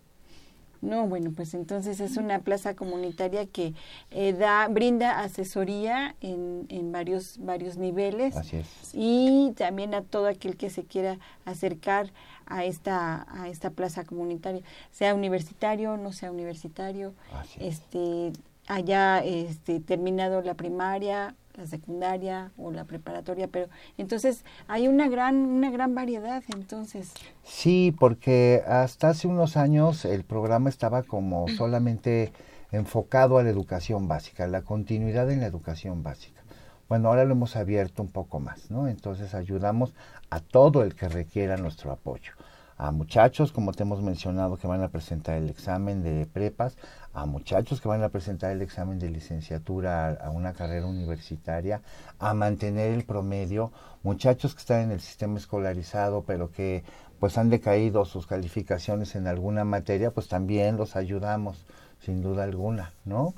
No, 0.83 1.07
bueno, 1.07 1.31
pues 1.33 1.53
entonces 1.53 2.01
es 2.01 2.17
una 2.17 2.39
plaza 2.39 2.75
comunitaria 2.75 3.45
que 3.45 3.73
eh, 4.11 4.33
da, 4.33 4.67
brinda 4.67 5.21
asesoría 5.21 6.15
en, 6.19 6.65
en 6.67 6.91
varios, 6.91 7.37
varios 7.39 7.77
niveles. 7.77 8.35
Así 8.35 8.57
es. 8.57 8.67
Y 8.93 9.53
también 9.55 9.93
a 9.93 10.01
todo 10.01 10.27
aquel 10.27 10.57
que 10.57 10.69
se 10.69 10.83
quiera 10.83 11.19
acercar 11.45 12.11
a 12.45 12.65
esta, 12.65 13.25
a 13.29 13.47
esta 13.47 13.69
plaza 13.69 14.03
comunitaria, 14.03 14.61
sea 14.91 15.15
universitario, 15.15 15.97
no 15.97 16.11
sea 16.11 16.31
universitario, 16.31 17.13
este, 17.59 18.33
haya 18.67 19.19
este, 19.19 19.79
terminado 19.79 20.41
la 20.41 20.53
primaria 20.53 21.35
la 21.55 21.67
secundaria 21.67 22.51
o 22.57 22.71
la 22.71 22.85
preparatoria, 22.85 23.47
pero 23.47 23.67
entonces 23.97 24.43
hay 24.67 24.87
una 24.87 25.07
gran 25.07 25.35
una 25.35 25.69
gran 25.69 25.93
variedad, 25.93 26.43
entonces. 26.53 27.13
Sí, 27.43 27.95
porque 27.99 28.63
hasta 28.67 29.09
hace 29.09 29.27
unos 29.27 29.55
años 29.57 30.05
el 30.05 30.23
programa 30.23 30.69
estaba 30.69 31.03
como 31.03 31.47
solamente 31.47 32.31
enfocado 32.71 33.37
a 33.37 33.43
la 33.43 33.49
educación 33.49 34.07
básica, 34.07 34.47
la 34.47 34.63
continuidad 34.63 35.29
en 35.31 35.41
la 35.41 35.45
educación 35.45 36.01
básica. 36.01 36.41
Bueno, 36.89 37.09
ahora 37.09 37.23
lo 37.23 37.31
hemos 37.31 37.55
abierto 37.55 38.01
un 38.01 38.09
poco 38.09 38.39
más, 38.39 38.69
¿no? 38.69 38.87
Entonces 38.87 39.33
ayudamos 39.33 39.93
a 40.33 40.39
todo 40.39 40.81
el 40.81 40.95
que 40.95 41.09
requiera 41.09 41.57
nuestro 41.57 41.91
apoyo 41.91 42.33
a 42.75 42.91
muchachos, 42.91 43.51
como 43.51 43.71
te 43.71 43.83
hemos 43.83 44.01
mencionado, 44.01 44.57
que 44.57 44.65
van 44.65 44.81
a 44.81 44.89
presentar 44.89 45.35
el 45.35 45.47
examen 45.47 46.01
de 46.01 46.25
prepas, 46.25 46.75
a 47.13 47.27
muchachos 47.27 47.79
que 47.79 47.87
van 47.87 48.01
a 48.01 48.09
presentar 48.09 48.51
el 48.51 48.63
examen 48.63 48.97
de 48.97 49.11
licenciatura 49.11 50.09
a, 50.09 50.31
una 50.31 50.53
carrera 50.53 50.87
universitaria, 50.87 51.81
a 52.17 52.33
mantener 52.33 52.91
el 52.91 53.03
promedio, 53.05 53.71
muchachos 54.01 54.55
que 54.55 54.61
están 54.61 54.81
en 54.81 54.91
el 54.91 55.01
sistema 55.01 55.37
escolarizado, 55.37 56.23
pero 56.23 56.51
que 56.51 56.83
pues 57.19 57.37
han 57.37 57.51
decaído 57.51 58.03
sus 58.05 58.25
calificaciones 58.25 59.15
en 59.15 59.27
alguna 59.27 59.63
materia, 59.63 60.09
pues 60.09 60.27
también 60.27 60.75
los 60.77 60.95
ayudamos, 60.95 61.63
sin 62.01 62.23
duda 62.23 62.43
alguna, 62.43 62.91
¿no? 63.05 63.35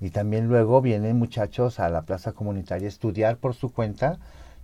Y 0.00 0.10
también 0.10 0.48
luego 0.48 0.80
vienen 0.80 1.18
muchachos 1.18 1.78
a 1.78 1.90
la 1.90 2.02
plaza 2.02 2.32
comunitaria 2.32 2.86
a 2.86 2.88
estudiar 2.88 3.36
por 3.36 3.54
su 3.54 3.70
cuenta, 3.70 4.18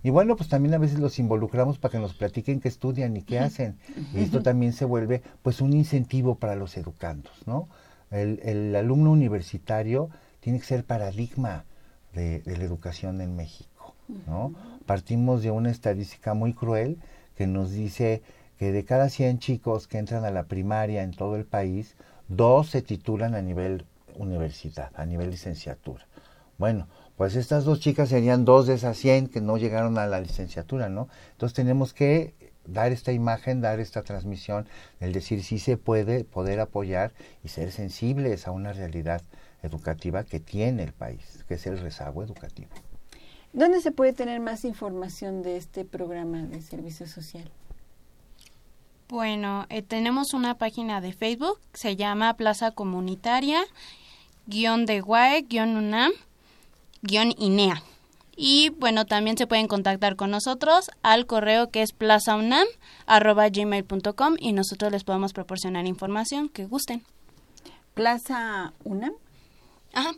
y 0.05 0.11
bueno, 0.11 0.35
pues 0.35 0.49
también 0.49 0.75
a 0.75 0.77
veces 0.77 0.99
los 0.99 1.17
involucramos 1.17 1.79
para 1.79 1.93
que 1.93 1.97
nos 1.97 2.13
platiquen 2.13 2.59
qué 2.59 2.67
estudian 2.67 3.17
y 3.17 3.23
qué 3.23 3.39
hacen. 3.39 3.79
Y 4.13 4.19
esto 4.19 4.43
también 4.43 4.71
se 4.71 4.85
vuelve 4.85 5.23
pues 5.41 5.61
un 5.61 5.73
incentivo 5.73 6.35
para 6.35 6.55
los 6.55 6.77
educandos, 6.77 7.33
¿no? 7.47 7.67
El, 8.11 8.39
el 8.43 8.75
alumno 8.75 9.09
universitario 9.09 10.11
tiene 10.41 10.59
que 10.59 10.65
ser 10.65 10.85
paradigma 10.85 11.65
de, 12.13 12.41
de 12.41 12.55
la 12.55 12.65
educación 12.65 13.19
en 13.19 13.35
México, 13.35 13.95
¿no? 14.27 14.53
Partimos 14.85 15.41
de 15.41 15.49
una 15.49 15.71
estadística 15.71 16.35
muy 16.35 16.53
cruel 16.53 16.99
que 17.35 17.47
nos 17.47 17.71
dice 17.71 18.21
que 18.59 18.71
de 18.71 18.85
cada 18.85 19.09
100 19.09 19.39
chicos 19.39 19.87
que 19.87 19.97
entran 19.97 20.23
a 20.23 20.29
la 20.29 20.43
primaria 20.43 21.01
en 21.01 21.15
todo 21.15 21.35
el 21.35 21.45
país, 21.45 21.95
dos 22.27 22.69
se 22.69 22.83
titulan 22.83 23.33
a 23.33 23.41
nivel 23.41 23.87
universidad, 24.19 24.91
a 24.93 25.07
nivel 25.07 25.31
licenciatura. 25.31 26.05
Bueno, 26.59 26.87
pues 27.17 27.35
estas 27.35 27.63
dos 27.63 27.79
chicas 27.79 28.09
serían 28.09 28.45
dos 28.45 28.67
de 28.67 28.73
esas 28.73 28.97
100 28.97 29.27
que 29.27 29.41
no 29.41 29.57
llegaron 29.57 29.97
a 29.97 30.07
la 30.07 30.19
licenciatura, 30.19 30.89
¿no? 30.89 31.07
Entonces 31.31 31.55
tenemos 31.55 31.93
que 31.93 32.33
dar 32.65 32.91
esta 32.91 33.11
imagen, 33.11 33.61
dar 33.61 33.79
esta 33.79 34.01
transmisión, 34.03 34.67
el 34.99 35.13
decir 35.13 35.43
sí 35.43 35.59
se 35.59 35.77
puede, 35.77 36.23
poder 36.23 36.59
apoyar 36.59 37.13
y 37.43 37.49
ser 37.49 37.71
sensibles 37.71 38.47
a 38.47 38.51
una 38.51 38.73
realidad 38.73 39.21
educativa 39.63 40.23
que 40.23 40.39
tiene 40.39 40.83
el 40.83 40.93
país, 40.93 41.45
que 41.47 41.55
es 41.55 41.65
el 41.67 41.79
rezago 41.79 42.23
educativo. 42.23 42.69
¿Dónde 43.53 43.79
se 43.79 43.91
puede 43.91 44.13
tener 44.13 44.39
más 44.41 44.65
información 44.65 45.41
de 45.41 45.57
este 45.57 45.85
programa 45.85 46.41
de 46.41 46.61
servicio 46.61 47.07
social? 47.07 47.49
Bueno, 49.07 49.65
eh, 49.69 49.81
tenemos 49.81 50.33
una 50.33 50.55
página 50.55 50.99
de 50.99 51.13
Facebook, 51.13 51.59
se 51.73 51.95
llama 51.95 52.33
Plaza 52.33 52.71
Comunitaria, 52.71 53.61
guion 54.47 54.85
de 54.85 54.99
GUAE, 54.99 55.43
guion 55.43 55.77
UNAM, 55.77 56.11
INEA. 57.09 57.81
Y 58.37 58.69
bueno, 58.71 59.05
también 59.05 59.37
se 59.37 59.47
pueden 59.47 59.67
contactar 59.67 60.17
con 60.17 60.29
nosotros 60.31 60.91
al 61.03 61.25
correo 61.25 61.69
que 61.69 61.81
es 61.81 61.93
plazaunam.gmail.com 61.93 64.35
y 64.39 64.51
nosotros 64.51 64.91
les 64.91 65.05
podemos 65.05 65.31
proporcionar 65.33 65.85
información 65.85 66.49
que 66.49 66.65
gusten. 66.65 67.03
¿Plaza 67.93 68.73
UNAM? 68.83 69.13
Ajá. 69.93 70.11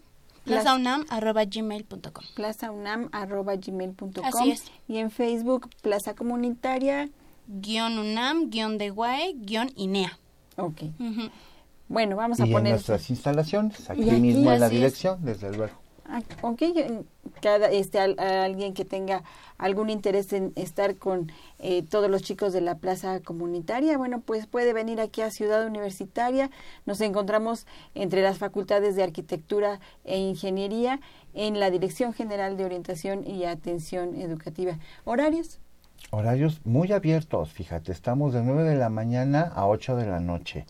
plazaunam.gmail.com 0.46 2.26
plazaunam.gmail.com 2.34 4.26
Así 4.26 4.50
es. 4.52 4.64
Y 4.88 4.98
en 4.98 5.12
Facebook, 5.12 5.70
Plaza 5.84 6.16
Comunitaria. 6.16 7.10
Guión 7.48 8.00
UNAM, 8.00 8.50
guion 8.50 8.78
de 8.78 8.90
GUAE, 8.90 9.34
guion 9.36 9.72
INEA. 9.76 10.18
Ok. 10.58 10.82
Bueno, 11.88 12.16
vamos 12.18 12.40
a 12.42 12.48
y 12.48 12.52
poner... 12.52 12.68
en 12.68 12.74
nuestras 12.74 13.10
instalaciones, 13.10 13.90
aquí, 13.90 14.02
mismo 14.02 14.52
en 14.52 14.60
la 14.60 14.66
así 14.66 14.76
es. 14.76 14.82
dirección, 14.82 15.24
desde 15.24 15.56
luego. 15.56 15.74
Ok, 16.42 16.62
cada, 17.42 17.70
este, 17.70 18.00
al- 18.00 18.20
alguien 18.20 18.74
que 18.74 18.86
tenga 18.86 19.24
algún 19.58 19.90
interés 19.90 20.32
en 20.34 20.54
estar 20.56 20.96
con 20.96 21.32
eh, 21.60 21.84
todos 21.84 22.10
los 22.10 22.22
chicos 22.22 22.54
de 22.54 22.62
la 22.62 22.76
plaza 22.78 23.20
comunitaria, 23.20 23.98
bueno, 23.98 24.22
pues 24.22 24.48
puede 24.48 24.72
venir 24.74 25.02
aquí 25.02 25.22
a 25.22 25.32
Ciudad 25.32 25.66
Universitaria. 25.66 26.50
Nos 26.86 27.02
encontramos 27.02 27.66
entre 27.96 28.22
las 28.22 28.38
facultades 28.38 28.96
de 28.96 29.04
Arquitectura 29.04 29.80
e 30.06 30.18
Ingeniería 30.18 31.00
en 31.34 31.60
la 31.60 31.70
Dirección 31.72 32.14
General 32.14 32.56
de 32.56 32.66
Orientación 32.66 33.26
y 33.28 33.44
Atención 33.46 34.16
Educativa. 34.16 34.78
¿Horarios? 35.04 35.60
Horarios 36.12 36.62
muy 36.64 36.92
abiertos, 36.94 37.52
fíjate, 37.52 37.92
estamos 37.92 38.34
de 38.34 38.42
9 38.44 38.64
de 38.64 38.76
la 38.76 38.90
mañana 38.90 39.52
a 39.56 39.68
8 39.68 39.96
de 39.98 40.06
la 40.06 40.20
noche. 40.22 40.66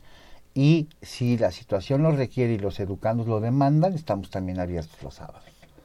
Y 0.58 0.90
si 1.04 1.38
la 1.38 1.52
situación 1.52 2.02
lo 2.02 2.10
requiere 2.10 2.54
y 2.54 2.58
los 2.58 2.80
educandos 2.80 3.28
lo 3.28 3.40
demandan, 3.40 3.94
estamos 3.94 4.32
también 4.32 4.60
abiertos 4.60 5.04
los 5.04 5.14
sábados. 5.14 5.44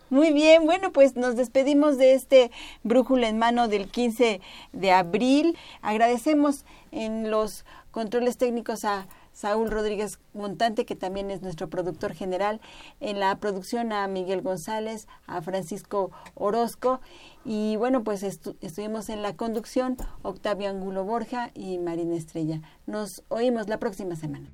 Muy 0.09 0.33
bien, 0.33 0.65
bueno, 0.65 0.93
pues 0.93 1.15
nos 1.15 1.37
despedimos 1.37 1.99
de 1.99 2.15
este 2.15 2.51
Brújula 2.83 3.29
en 3.29 3.37
mano 3.37 3.69
del 3.69 3.89
15 3.89 4.41
de 4.73 4.91
abril. 4.91 5.59
Agradecemos 5.83 6.65
en 6.91 7.31
los 7.31 7.67
controles 7.91 8.39
técnicos 8.39 8.87
a 8.87 9.09
Saúl 9.35 9.71
Rodríguez 9.71 10.19
Montante, 10.33 10.87
que 10.87 10.97
también 10.97 11.31
es 11.31 11.43
nuestro 11.43 11.69
productor 11.69 12.15
general, 12.15 12.59
en 13.01 13.21
la 13.21 13.37
producción 13.37 13.93
a 13.93 14.07
Miguel 14.09 14.41
González, 14.41 15.07
a 15.27 15.43
Francisco 15.43 16.13
Orozco, 16.35 17.01
y 17.45 17.77
bueno, 17.77 18.05
pues 18.05 18.23
estu- 18.23 18.57
estuvimos 18.61 19.09
en 19.09 19.23
la 19.23 19.35
conducción 19.37 19.97
Octavio 20.23 20.69
Angulo 20.71 21.05
Borja 21.05 21.51
y 21.55 21.79
Marina 21.79 22.15
Estrella. 22.17 22.61
Nos 22.87 23.23
oímos 23.29 23.69
la 23.69 23.79
próxima 23.79 24.17
semana. 24.17 24.49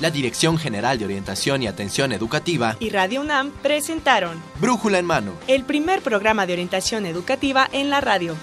La 0.00 0.10
Dirección 0.10 0.56
General 0.56 0.98
de 0.98 1.04
Orientación 1.04 1.62
y 1.62 1.66
Atención 1.66 2.12
Educativa, 2.12 2.74
y 2.80 2.88
Radio 2.88 3.20
UNAM 3.20 3.50
presentaron 3.62 4.40
Brújula 4.58 4.98
en 4.98 5.04
Mano. 5.04 5.32
el 5.46 5.64
primer 5.64 6.00
programa 6.00 6.46
de 6.46 6.54
orientación 6.54 7.04
educativa 7.04 7.68
en 7.70 7.90
la 7.90 8.00
radio. 8.00 8.34